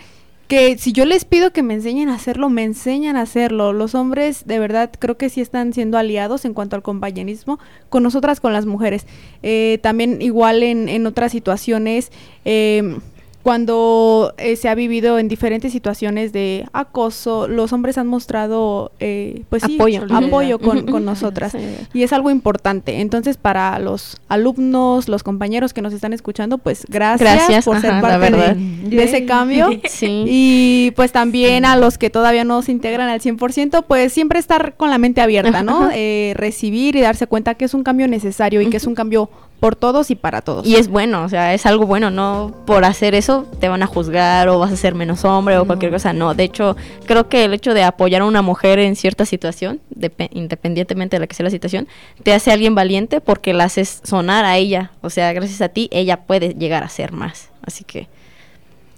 que 0.51 0.77
si 0.77 0.91
yo 0.91 1.05
les 1.05 1.23
pido 1.23 1.53
que 1.53 1.63
me 1.63 1.73
enseñen 1.75 2.09
a 2.09 2.15
hacerlo, 2.15 2.49
me 2.49 2.65
enseñan 2.65 3.15
a 3.15 3.21
hacerlo. 3.21 3.71
Los 3.71 3.95
hombres 3.95 4.45
de 4.45 4.59
verdad 4.59 4.91
creo 4.99 5.15
que 5.15 5.29
sí 5.29 5.39
están 5.39 5.71
siendo 5.71 5.97
aliados 5.97 6.43
en 6.43 6.53
cuanto 6.53 6.75
al 6.75 6.81
compañerismo 6.81 7.57
con 7.87 8.03
nosotras, 8.03 8.41
con 8.41 8.51
las 8.51 8.65
mujeres. 8.65 9.07
Eh, 9.43 9.79
también 9.81 10.21
igual 10.21 10.61
en, 10.61 10.89
en 10.89 11.07
otras 11.07 11.31
situaciones. 11.31 12.11
Eh, 12.43 12.97
cuando 13.43 14.33
eh, 14.37 14.55
se 14.55 14.69
ha 14.69 14.75
vivido 14.75 15.19
en 15.19 15.27
diferentes 15.27 15.71
situaciones 15.71 16.31
de 16.31 16.65
acoso, 16.73 17.47
los 17.47 17.73
hombres 17.73 17.97
han 17.97 18.07
mostrado 18.07 18.91
eh, 18.99 19.43
pues 19.49 19.63
sí, 19.63 19.75
Apoyo. 19.75 20.05
apoyo 20.09 20.59
con, 20.59 20.85
con 20.85 21.05
nosotras. 21.05 21.55
Y 21.93 22.03
es 22.03 22.13
algo 22.13 22.29
importante. 22.29 23.01
Entonces, 23.01 23.37
para 23.37 23.79
los 23.79 24.17
alumnos, 24.27 25.07
los 25.09 25.23
compañeros 25.23 25.73
que 25.73 25.81
nos 25.81 25.93
están 25.93 26.13
escuchando, 26.13 26.57
pues 26.57 26.85
gracias, 26.87 27.35
Gracias, 27.35 27.65
por 27.65 27.77
ajá, 27.77 27.89
ser 27.89 28.01
parte 28.01 28.31
de, 28.31 28.95
de 28.95 29.03
ese 29.03 29.25
cambio. 29.25 29.69
Sí. 29.91 30.23
Y 30.27 30.91
pues 30.95 31.11
también 31.11 31.65
a 31.65 31.75
los 31.75 31.97
que 31.97 32.09
todavía 32.09 32.43
no 32.43 32.61
se 32.61 32.71
integran 32.71 33.09
al 33.09 33.19
100%, 33.19 33.83
pues 33.87 34.13
siempre 34.13 34.39
estar 34.39 34.75
con 34.75 34.89
la 34.89 34.97
mente 34.97 35.21
abierta, 35.21 35.63
¿no? 35.63 35.89
Eh, 35.93 36.33
recibir 36.35 36.95
y 36.95 37.01
darse 37.01 37.27
cuenta 37.27 37.55
que 37.55 37.65
es 37.65 37.73
un 37.73 37.83
cambio 37.83 38.07
necesario 38.07 38.61
y 38.61 38.69
que 38.69 38.77
es 38.77 38.87
un 38.87 38.95
cambio 38.95 39.29
por 39.61 39.77
todos 39.77 40.11
y 40.11 40.15
para 40.15 40.41
todos. 40.41 40.65
Y 40.67 40.75
es 40.75 40.89
bueno, 40.89 41.23
o 41.23 41.29
sea, 41.29 41.53
es 41.53 41.65
algo 41.65 41.85
bueno, 41.85 42.09
no 42.11 42.53
por 42.65 42.83
hacer 42.83 43.15
eso 43.15 43.45
te 43.61 43.69
van 43.69 43.83
a 43.83 43.85
juzgar 43.85 44.49
o 44.49 44.57
vas 44.59 44.71
a 44.73 44.75
ser 44.75 44.95
menos 44.95 45.23
hombre 45.23 45.57
o 45.57 45.65
cualquier 45.65 45.91
cosa, 45.91 46.11
no. 46.13 46.33
De 46.33 46.43
hecho, 46.43 46.75
creo 47.05 47.29
que 47.29 47.45
el 47.45 47.53
hecho 47.53 47.73
de 47.73 47.83
apoyar 47.83 48.23
a 48.23 48.25
una 48.25 48.41
mujer 48.41 48.79
en 48.79 48.95
cierta 48.95 49.23
situación, 49.23 49.79
depe- 49.95 50.29
independientemente 50.33 51.15
de 51.15 51.19
la 51.21 51.27
que 51.27 51.35
sea 51.35 51.43
la 51.43 51.49
situación, 51.51 51.87
te 52.23 52.33
hace 52.33 52.51
alguien 52.51 52.75
valiente 52.75 53.21
porque 53.21 53.53
la 53.53 53.65
haces 53.65 54.01
sonar 54.03 54.43
a 54.45 54.57
ella. 54.57 54.91
O 55.01 55.09
sea, 55.11 55.31
gracias 55.31 55.61
a 55.61 55.69
ti, 55.69 55.87
ella 55.93 56.21
puede 56.25 56.55
llegar 56.55 56.83
a 56.83 56.89
ser 56.89 57.11
más. 57.13 57.49
Así 57.63 57.83
que, 57.85 58.07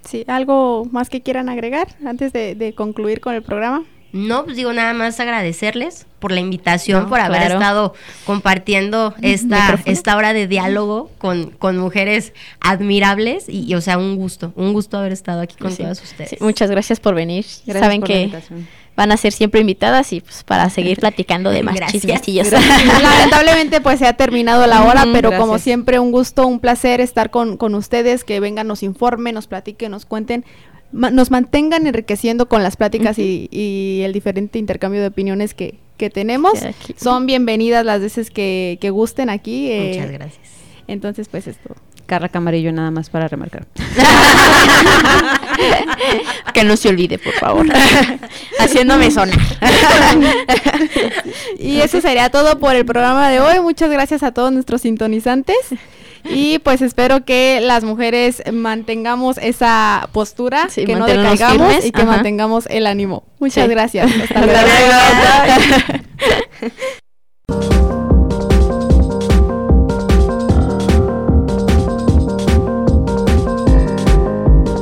Sí, 0.06 0.24
¿algo 0.28 0.86
más 0.92 1.08
que 1.08 1.22
quieran 1.22 1.48
agregar 1.48 1.88
antes 2.06 2.32
de, 2.32 2.54
de 2.54 2.74
concluir 2.74 3.20
con 3.20 3.34
el 3.34 3.42
programa? 3.42 3.84
No, 4.14 4.44
pues 4.44 4.56
digo 4.56 4.72
nada 4.72 4.94
más 4.94 5.18
agradecerles 5.18 6.06
por 6.20 6.30
la 6.30 6.38
invitación, 6.38 7.02
No, 7.02 7.08
por 7.08 7.18
haber 7.18 7.40
claro. 7.40 7.54
estado 7.54 7.94
compartiendo 8.24 9.12
esta, 9.22 9.80
esta 9.86 10.16
hora 10.16 10.32
de 10.32 10.46
diálogo 10.46 11.10
con, 11.18 11.50
con 11.50 11.76
mujeres 11.78 12.32
admirables 12.60 13.48
y, 13.48 13.64
y, 13.64 13.74
o 13.74 13.80
sea, 13.80 13.98
un 13.98 14.14
gusto, 14.16 14.52
un 14.54 14.72
gusto 14.72 14.98
haber 14.98 15.12
estado 15.12 15.40
aquí 15.40 15.56
con 15.56 15.72
sí. 15.72 15.78
todas 15.82 16.00
ustedes. 16.00 16.30
Sí, 16.30 16.36
muchas 16.40 16.70
gracias 16.70 17.00
por 17.00 17.16
venir. 17.16 17.44
Gracias 17.66 17.80
Saben 17.80 18.00
por 18.00 18.08
que 18.08 18.30
van 18.96 19.10
a 19.10 19.16
ser 19.16 19.32
siempre 19.32 19.60
invitadas 19.60 20.12
y 20.12 20.20
pues 20.20 20.44
para 20.44 20.70
seguir 20.70 21.00
platicando 21.00 21.50
de 21.50 21.64
más 21.64 21.74
Gracias. 21.74 22.02
chismecillos. 22.02 22.52
Lamentablemente 23.02 23.80
pues 23.80 23.98
se 23.98 24.06
ha 24.06 24.12
terminado 24.12 24.66
la 24.68 24.84
hora, 24.84 25.04
pero 25.12 25.30
como 25.30 25.46
gracias. 25.54 25.62
siempre 25.62 25.98
un 25.98 26.12
gusto, 26.12 26.46
un 26.46 26.60
placer 26.60 27.00
estar 27.00 27.30
con, 27.30 27.56
con 27.56 27.74
ustedes, 27.74 28.22
que 28.22 28.38
vengan, 28.38 28.68
nos 28.68 28.84
informen, 28.84 29.34
nos 29.34 29.48
platiquen, 29.48 29.90
nos 29.90 30.06
cuenten, 30.06 30.44
ma- 30.94 31.10
nos 31.10 31.30
mantengan 31.30 31.86
enriqueciendo 31.86 32.48
con 32.48 32.62
las 32.62 32.76
pláticas 32.76 33.18
y, 33.18 33.48
y 33.50 34.00
el 34.04 34.14
diferente 34.14 34.58
intercambio 34.58 35.02
de 35.02 35.08
opiniones 35.08 35.52
que, 35.52 35.74
que 35.98 36.08
tenemos. 36.08 36.52
Son 36.96 37.26
bienvenidas 37.26 37.84
las 37.84 38.00
veces 38.00 38.30
que, 38.30 38.78
que 38.80 38.88
gusten 38.90 39.28
aquí. 39.28 39.70
eh, 39.70 39.92
Muchas 39.96 40.10
gracias. 40.12 40.48
Entonces 40.88 41.28
pues 41.28 41.46
esto. 41.46 41.74
Carla 42.06 42.28
Camarillo 42.28 42.70
nada 42.70 42.90
más 42.90 43.08
para 43.08 43.28
remarcar. 43.28 43.66
que 46.52 46.64
no 46.64 46.76
se 46.76 46.88
olvide, 46.90 47.18
por 47.18 47.32
favor. 47.34 47.66
Haciéndome 48.58 49.10
sonar. 49.10 49.38
Y 51.58 51.78
eso 51.80 52.00
sería 52.02 52.28
todo 52.30 52.58
por 52.58 52.76
el 52.76 52.84
programa 52.84 53.30
de 53.30 53.40
hoy. 53.40 53.60
Muchas 53.60 53.90
gracias 53.90 54.22
a 54.22 54.32
todos 54.32 54.52
nuestros 54.52 54.82
sintonizantes. 54.82 55.56
Y 56.24 56.58
pues 56.60 56.80
espero 56.82 57.24
que 57.24 57.60
las 57.60 57.84
mujeres 57.84 58.42
mantengamos 58.52 59.36
esa 59.38 60.08
postura, 60.12 60.68
Sí, 60.70 60.84
que 60.84 60.96
no 60.96 61.06
decaigamos 61.06 61.66
firmes, 61.68 61.84
y 61.86 61.90
que 61.92 62.02
ajá. 62.02 62.10
mantengamos 62.12 62.66
el 62.70 62.86
ánimo. 62.86 63.24
Muchas 63.38 63.64
Sí. 63.66 63.70
gracias. 63.70 64.10
Hasta 64.34 64.46
luego. 64.46 64.64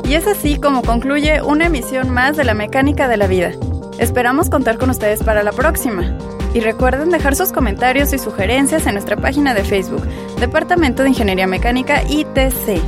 Y 0.04 0.14
es 0.14 0.26
así 0.26 0.58
como 0.60 0.82
concluye 0.82 1.40
una 1.42 1.66
emisión 1.66 2.10
más 2.10 2.36
de 2.36 2.44
la 2.44 2.54
mecánica 2.54 3.08
de 3.08 3.16
la 3.16 3.26
vida. 3.26 3.52
Esperamos 3.98 4.50
contar 4.50 4.76
con 4.78 4.90
ustedes 4.90 5.22
para 5.22 5.42
la 5.42 5.52
próxima. 5.52 6.16
Y 6.54 6.60
recuerden 6.60 7.10
dejar 7.10 7.34
sus 7.34 7.52
comentarios 7.52 8.12
y 8.12 8.18
sugerencias 8.18 8.86
en 8.86 8.94
nuestra 8.94 9.16
página 9.16 9.54
de 9.54 9.64
Facebook, 9.64 10.06
Departamento 10.38 11.02
de 11.02 11.10
Ingeniería 11.10 11.46
Mecánica 11.46 12.02
ITC. 12.02 12.80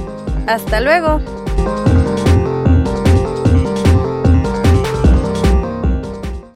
¡Hasta 0.46 0.80
luego! 0.80 1.43